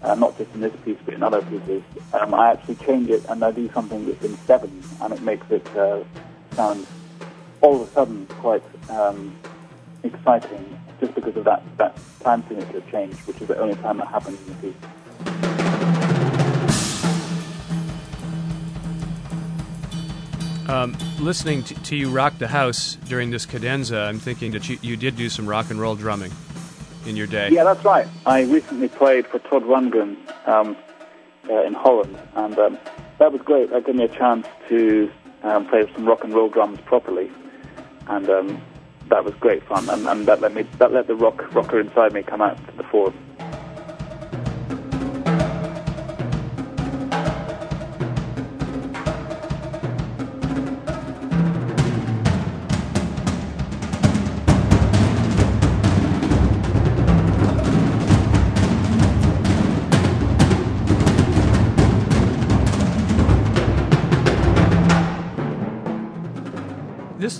uh, 0.00 0.14
not 0.14 0.38
just 0.38 0.54
in 0.54 0.62
this 0.62 0.74
piece 0.86 0.96
but 1.04 1.12
in 1.12 1.22
other 1.22 1.42
pieces, 1.42 1.82
um, 2.14 2.32
I 2.32 2.52
actually 2.52 2.76
change 2.76 3.10
it 3.10 3.26
and 3.28 3.44
I 3.44 3.50
do 3.50 3.70
something 3.72 4.06
that's 4.06 4.24
in 4.24 4.38
7, 4.38 4.82
and 5.02 5.12
it 5.12 5.20
makes 5.20 5.50
it 5.50 5.66
uh, 5.76 6.02
sound 6.52 6.86
all 7.60 7.82
of 7.82 7.88
a 7.88 7.92
sudden 7.92 8.24
quite 8.40 8.62
um, 8.88 9.36
exciting 10.02 10.77
just 11.00 11.14
because 11.14 11.36
of 11.36 11.44
that, 11.44 11.62
that 11.76 11.98
time 12.20 12.44
signature 12.48 12.82
change, 12.90 13.14
which 13.20 13.40
is 13.40 13.48
the 13.48 13.58
only 13.58 13.74
time 13.76 13.98
that 13.98 14.08
happens 14.08 14.38
in 14.40 14.46
the 14.48 14.54
piece. 14.54 14.74
Um, 20.68 20.94
listening 21.18 21.62
to, 21.62 21.74
to 21.74 21.96
you 21.96 22.10
rock 22.10 22.36
the 22.38 22.48
house 22.48 22.98
during 23.06 23.30
this 23.30 23.46
cadenza, 23.46 24.02
I'm 24.02 24.18
thinking 24.18 24.52
that 24.52 24.68
you, 24.68 24.78
you 24.82 24.98
did 24.98 25.16
do 25.16 25.30
some 25.30 25.46
rock 25.46 25.70
and 25.70 25.80
roll 25.80 25.94
drumming 25.94 26.30
in 27.06 27.16
your 27.16 27.26
day. 27.26 27.48
Yeah, 27.50 27.64
that's 27.64 27.82
right. 27.84 28.06
I 28.26 28.42
recently 28.42 28.88
played 28.88 29.26
for 29.26 29.38
Todd 29.38 29.62
Rundgren 29.62 30.16
um, 30.46 30.76
uh, 31.48 31.62
in 31.62 31.72
Holland, 31.72 32.18
and 32.34 32.58
um, 32.58 32.78
that 33.18 33.32
was 33.32 33.40
great. 33.40 33.70
That 33.70 33.86
gave 33.86 33.94
me 33.94 34.04
a 34.04 34.08
chance 34.08 34.46
to 34.68 35.10
um, 35.42 35.66
play 35.68 35.90
some 35.94 36.04
rock 36.04 36.22
and 36.22 36.34
roll 36.34 36.50
drums 36.50 36.80
properly, 36.82 37.30
and 38.06 38.28
um, 38.28 38.60
that 39.08 39.24
was 39.24 39.34
great 39.36 39.62
fun. 39.64 39.88
And, 39.88 40.06
and 40.06 40.26
that 40.26 40.40
let 40.40 40.54
me 40.54 40.62
that 40.78 40.92
let 40.92 41.06
the 41.06 41.14
rock 41.14 41.54
rocker 41.54 41.80
inside 41.80 42.12
me 42.12 42.22
come 42.22 42.40
out 42.40 42.56
to 42.66 42.76
the 42.76 42.82
fore. 42.84 43.12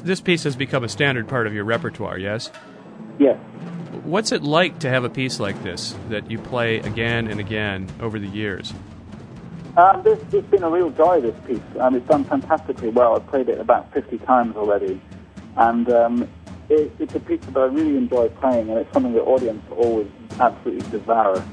This 0.08 0.22
piece 0.22 0.44
has 0.44 0.56
become 0.56 0.84
a 0.84 0.88
standard 0.88 1.28
part 1.28 1.46
of 1.46 1.52
your 1.52 1.64
repertoire. 1.64 2.16
Yes. 2.16 2.50
Yes. 3.18 3.36
What's 4.04 4.32
it 4.32 4.42
like 4.42 4.78
to 4.78 4.88
have 4.88 5.04
a 5.04 5.10
piece 5.10 5.38
like 5.38 5.62
this 5.62 5.94
that 6.08 6.30
you 6.30 6.38
play 6.38 6.78
again 6.78 7.26
and 7.28 7.38
again 7.38 7.90
over 8.00 8.18
the 8.18 8.26
years? 8.26 8.72
Um, 9.76 10.02
this, 10.02 10.18
it's 10.32 10.48
been 10.48 10.62
a 10.62 10.70
real 10.70 10.88
joy, 10.88 11.20
this 11.20 11.36
piece. 11.46 11.60
Um, 11.78 11.94
it's 11.94 12.08
done 12.08 12.24
fantastically 12.24 12.88
well. 12.88 13.16
I've 13.16 13.26
played 13.26 13.50
it 13.50 13.60
about 13.60 13.92
50 13.92 14.16
times 14.20 14.56
already. 14.56 14.98
And 15.58 15.90
um, 15.90 16.26
it, 16.70 16.90
it's 16.98 17.14
a 17.14 17.20
piece 17.20 17.40
that 17.42 17.58
I 17.58 17.66
really 17.66 17.98
enjoy 17.98 18.30
playing, 18.30 18.70
and 18.70 18.78
it's 18.78 18.90
something 18.94 19.12
the 19.12 19.20
audience 19.20 19.62
always 19.76 20.08
absolutely 20.40 20.90
devour. 20.90 21.44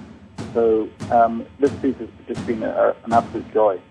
So 0.53 0.89
um, 1.11 1.45
this 1.59 1.73
piece 1.81 1.97
has 1.97 2.07
just 2.25 2.47
been 2.47 2.63
a, 2.63 2.95
an 3.03 3.11
absolute 3.11 3.53
joy. 3.53 3.81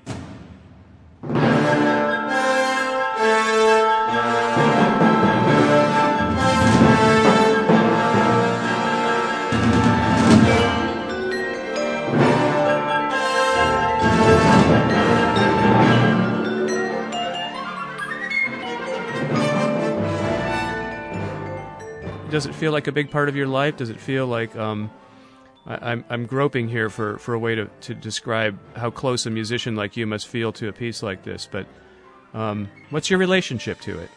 Does 22.34 22.46
it 22.46 22.54
feel 22.56 22.72
like 22.72 22.88
a 22.88 22.92
big 22.92 23.12
part 23.12 23.28
of 23.28 23.36
your 23.36 23.46
life? 23.46 23.76
Does 23.76 23.90
it 23.90 24.00
feel 24.00 24.26
like 24.26 24.56
um, 24.56 24.90
I, 25.68 25.92
I'm 25.92 26.04
I'm 26.10 26.26
groping 26.26 26.68
here 26.68 26.90
for, 26.90 27.16
for 27.18 27.32
a 27.32 27.38
way 27.38 27.54
to, 27.54 27.66
to 27.82 27.94
describe 27.94 28.58
how 28.74 28.90
close 28.90 29.24
a 29.24 29.30
musician 29.30 29.76
like 29.76 29.96
you 29.96 30.04
must 30.04 30.26
feel 30.26 30.52
to 30.54 30.66
a 30.66 30.72
piece 30.72 31.00
like 31.00 31.22
this? 31.22 31.48
But 31.48 31.68
um, 32.34 32.68
what's 32.90 33.08
your 33.08 33.20
relationship 33.20 33.80
to 33.82 34.00
it? 34.00 34.10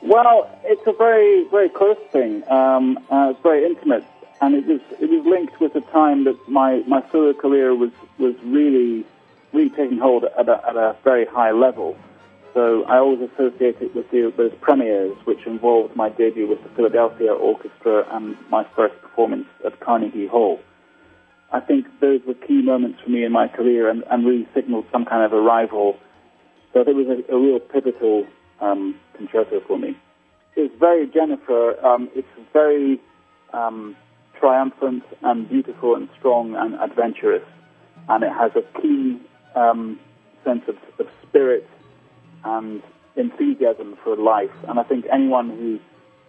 Well, 0.00 0.50
it's 0.64 0.80
a 0.86 0.94
very, 0.94 1.46
very 1.50 1.68
close 1.68 1.98
thing. 2.10 2.42
Um, 2.50 2.96
uh, 3.10 3.32
it's 3.32 3.42
very 3.42 3.66
intimate, 3.66 4.06
and 4.40 4.54
it 4.54 4.66
was 4.66 4.80
it 4.98 5.10
was 5.10 5.26
linked 5.26 5.60
with 5.60 5.74
the 5.74 5.82
time 5.82 6.24
that 6.24 6.38
my, 6.48 6.82
my 6.86 7.04
solo 7.12 7.34
career 7.34 7.74
was 7.74 7.90
was 8.16 8.34
really 8.44 9.04
really 9.52 9.68
taking 9.68 9.98
hold 9.98 10.24
at 10.24 10.48
a, 10.48 10.66
at 10.66 10.76
a 10.76 10.96
very 11.04 11.26
high 11.26 11.50
level. 11.50 11.98
So 12.54 12.84
I 12.84 12.98
always 12.98 13.20
associate 13.30 13.76
it 13.80 13.94
with 13.94 14.10
the, 14.10 14.32
those 14.36 14.52
premieres, 14.60 15.16
which 15.24 15.46
involved 15.46 15.96
my 15.96 16.10
debut 16.10 16.46
with 16.46 16.62
the 16.62 16.68
Philadelphia 16.76 17.32
Orchestra 17.32 18.04
and 18.10 18.36
my 18.50 18.66
first 18.76 18.94
performance 19.00 19.46
at 19.64 19.80
Carnegie 19.80 20.26
Hall. 20.26 20.60
I 21.50 21.60
think 21.60 21.86
those 22.00 22.20
were 22.26 22.34
key 22.34 22.62
moments 22.62 23.00
for 23.02 23.10
me 23.10 23.24
in 23.24 23.32
my 23.32 23.48
career 23.48 23.88
and, 23.88 24.04
and 24.10 24.26
really 24.26 24.46
signaled 24.54 24.84
some 24.92 25.04
kind 25.04 25.24
of 25.24 25.32
arrival. 25.32 25.96
So 26.72 26.80
it 26.80 26.94
was 26.94 27.06
a, 27.08 27.34
a 27.34 27.38
real 27.38 27.60
pivotal 27.60 28.26
um, 28.60 28.98
concerto 29.16 29.60
for 29.66 29.78
me. 29.78 29.96
It's 30.56 30.74
very 30.78 31.06
Jennifer. 31.06 31.82
Um, 31.84 32.10
it's 32.14 32.28
very 32.52 33.00
um, 33.54 33.96
triumphant 34.38 35.04
and 35.22 35.48
beautiful 35.48 35.94
and 35.94 36.08
strong 36.18 36.54
and 36.54 36.74
adventurous, 36.74 37.44
and 38.08 38.24
it 38.24 38.32
has 38.32 38.52
a 38.56 38.80
keen 38.80 39.20
um, 39.54 39.98
sense 40.44 40.62
of, 40.68 40.76
of 40.98 41.06
spirit 41.28 41.66
and 42.44 42.82
enthusiasm 43.16 43.96
for 44.02 44.16
life. 44.16 44.50
And 44.68 44.78
I 44.78 44.82
think 44.82 45.06
anyone 45.10 45.50
who 45.50 45.80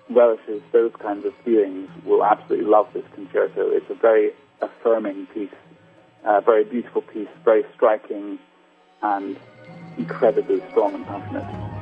relishes 0.09 0.61
those 0.71 0.91
kinds 0.99 1.25
of 1.25 1.33
feelings 1.45 1.89
will 2.05 2.23
absolutely 2.23 2.65
love 2.65 2.87
this 2.93 3.05
concerto. 3.13 3.69
It's 3.69 3.89
a 3.89 3.95
very 3.95 4.31
affirming 4.61 5.27
piece, 5.27 5.49
a 6.23 6.41
very 6.41 6.63
beautiful 6.63 7.01
piece, 7.01 7.29
very 7.43 7.63
striking, 7.75 8.39
and 9.01 9.37
incredibly 9.97 10.61
strong 10.71 10.95
and 10.95 11.05
passionate. 11.05 11.72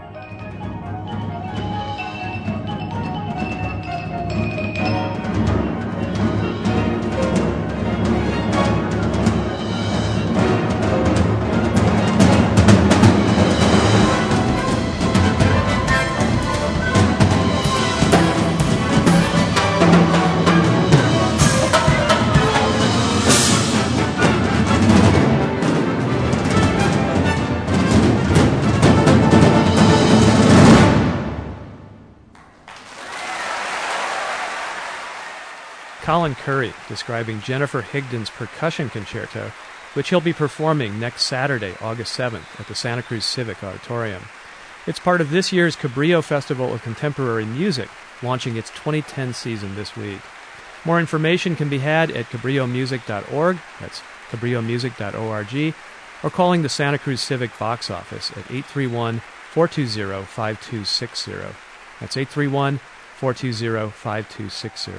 Colin 36.12 36.36
Currie 36.36 36.74
describing 36.90 37.40
Jennifer 37.40 37.82
Higdon's 37.82 38.30
percussion 38.30 38.90
concerto, 38.90 39.50
which 39.94 40.10
he'll 40.10 40.20
be 40.20 40.34
performing 40.34 41.00
next 41.00 41.24
Saturday, 41.24 41.74
August 41.80 42.20
7th, 42.20 42.60
at 42.60 42.68
the 42.68 42.76
Santa 42.76 43.02
Cruz 43.02 43.24
Civic 43.24 43.64
Auditorium. 43.64 44.24
It's 44.86 45.00
part 45.00 45.22
of 45.22 45.30
this 45.30 45.54
year's 45.54 45.78
Cabrillo 45.78 46.22
Festival 46.22 46.74
of 46.74 46.84
Contemporary 46.84 47.46
Music, 47.46 47.88
launching 48.22 48.58
its 48.58 48.72
2010 48.72 49.34
season 49.34 49.76
this 49.76 49.96
week. 49.96 50.20
More 50.84 51.00
information 51.00 51.56
can 51.56 51.70
be 51.70 51.80
had 51.80 52.12
at 52.12 52.26
cabrillomusic.org, 52.26 53.60
that's 53.80 54.02
cabrillomusic.org, 54.32 55.76
or 56.24 56.30
calling 56.30 56.62
the 56.62 56.68
Santa 56.68 57.00
Cruz 57.00 57.22
Civic 57.22 57.58
box 57.58 57.90
office 57.90 58.32
at 58.32 58.52
831 58.52 59.22
420 59.52 60.26
5260. 60.26 61.32
That's 62.02 62.18
831 62.18 62.82
420 63.16 63.92
5260. 63.92 64.92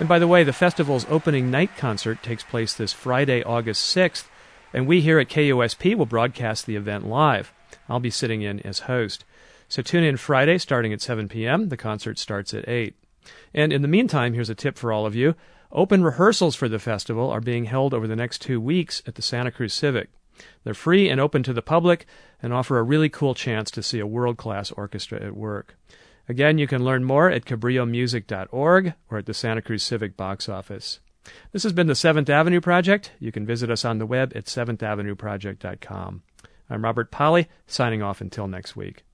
And 0.00 0.08
by 0.08 0.18
the 0.18 0.26
way, 0.26 0.42
the 0.42 0.52
festival's 0.52 1.06
opening 1.08 1.50
night 1.50 1.76
concert 1.76 2.22
takes 2.22 2.42
place 2.42 2.74
this 2.74 2.92
Friday, 2.92 3.44
August 3.44 3.94
6th, 3.94 4.24
and 4.72 4.88
we 4.88 5.00
here 5.00 5.20
at 5.20 5.28
KUSP 5.28 5.94
will 5.94 6.04
broadcast 6.04 6.66
the 6.66 6.74
event 6.74 7.06
live. 7.06 7.52
I'll 7.88 8.00
be 8.00 8.10
sitting 8.10 8.42
in 8.42 8.58
as 8.60 8.80
host. 8.80 9.24
So 9.68 9.82
tune 9.82 10.02
in 10.02 10.16
Friday 10.16 10.58
starting 10.58 10.92
at 10.92 11.00
7 11.00 11.28
p.m. 11.28 11.68
The 11.68 11.76
concert 11.76 12.18
starts 12.18 12.52
at 12.52 12.68
8. 12.68 12.96
And 13.54 13.72
in 13.72 13.82
the 13.82 13.88
meantime, 13.88 14.34
here's 14.34 14.50
a 14.50 14.54
tip 14.54 14.76
for 14.76 14.92
all 14.92 15.06
of 15.06 15.14
you. 15.14 15.36
Open 15.70 16.02
rehearsals 16.02 16.56
for 16.56 16.68
the 16.68 16.78
festival 16.78 17.30
are 17.30 17.40
being 17.40 17.64
held 17.64 17.94
over 17.94 18.06
the 18.06 18.16
next 18.16 18.40
two 18.40 18.60
weeks 18.60 19.02
at 19.06 19.14
the 19.14 19.22
Santa 19.22 19.50
Cruz 19.52 19.72
Civic. 19.72 20.10
They're 20.64 20.74
free 20.74 21.08
and 21.08 21.20
open 21.20 21.42
to 21.44 21.52
the 21.52 21.62
public 21.62 22.06
and 22.42 22.52
offer 22.52 22.78
a 22.78 22.82
really 22.82 23.08
cool 23.08 23.34
chance 23.34 23.70
to 23.72 23.82
see 23.82 24.00
a 24.00 24.06
world 24.06 24.36
class 24.36 24.72
orchestra 24.72 25.22
at 25.22 25.36
work. 25.36 25.76
Again, 26.28 26.58
you 26.58 26.66
can 26.66 26.84
learn 26.84 27.04
more 27.04 27.30
at 27.30 27.44
cabrillomusic.org 27.44 28.94
or 29.10 29.18
at 29.18 29.26
the 29.26 29.34
Santa 29.34 29.62
Cruz 29.62 29.82
Civic 29.82 30.16
box 30.16 30.48
office. 30.48 31.00
This 31.52 31.62
has 31.62 31.72
been 31.72 31.86
the 31.86 31.94
Seventh 31.94 32.28
Avenue 32.28 32.60
Project. 32.60 33.12
You 33.18 33.32
can 33.32 33.46
visit 33.46 33.70
us 33.70 33.84
on 33.84 33.98
the 33.98 34.06
web 34.06 34.32
at 34.34 34.48
seventh 34.48 34.80
avenueproject.com. 34.80 36.22
I'm 36.70 36.84
Robert 36.84 37.10
Pollie, 37.10 37.48
signing 37.66 38.02
off 38.02 38.20
until 38.20 38.46
next 38.48 38.76
week. 38.76 39.04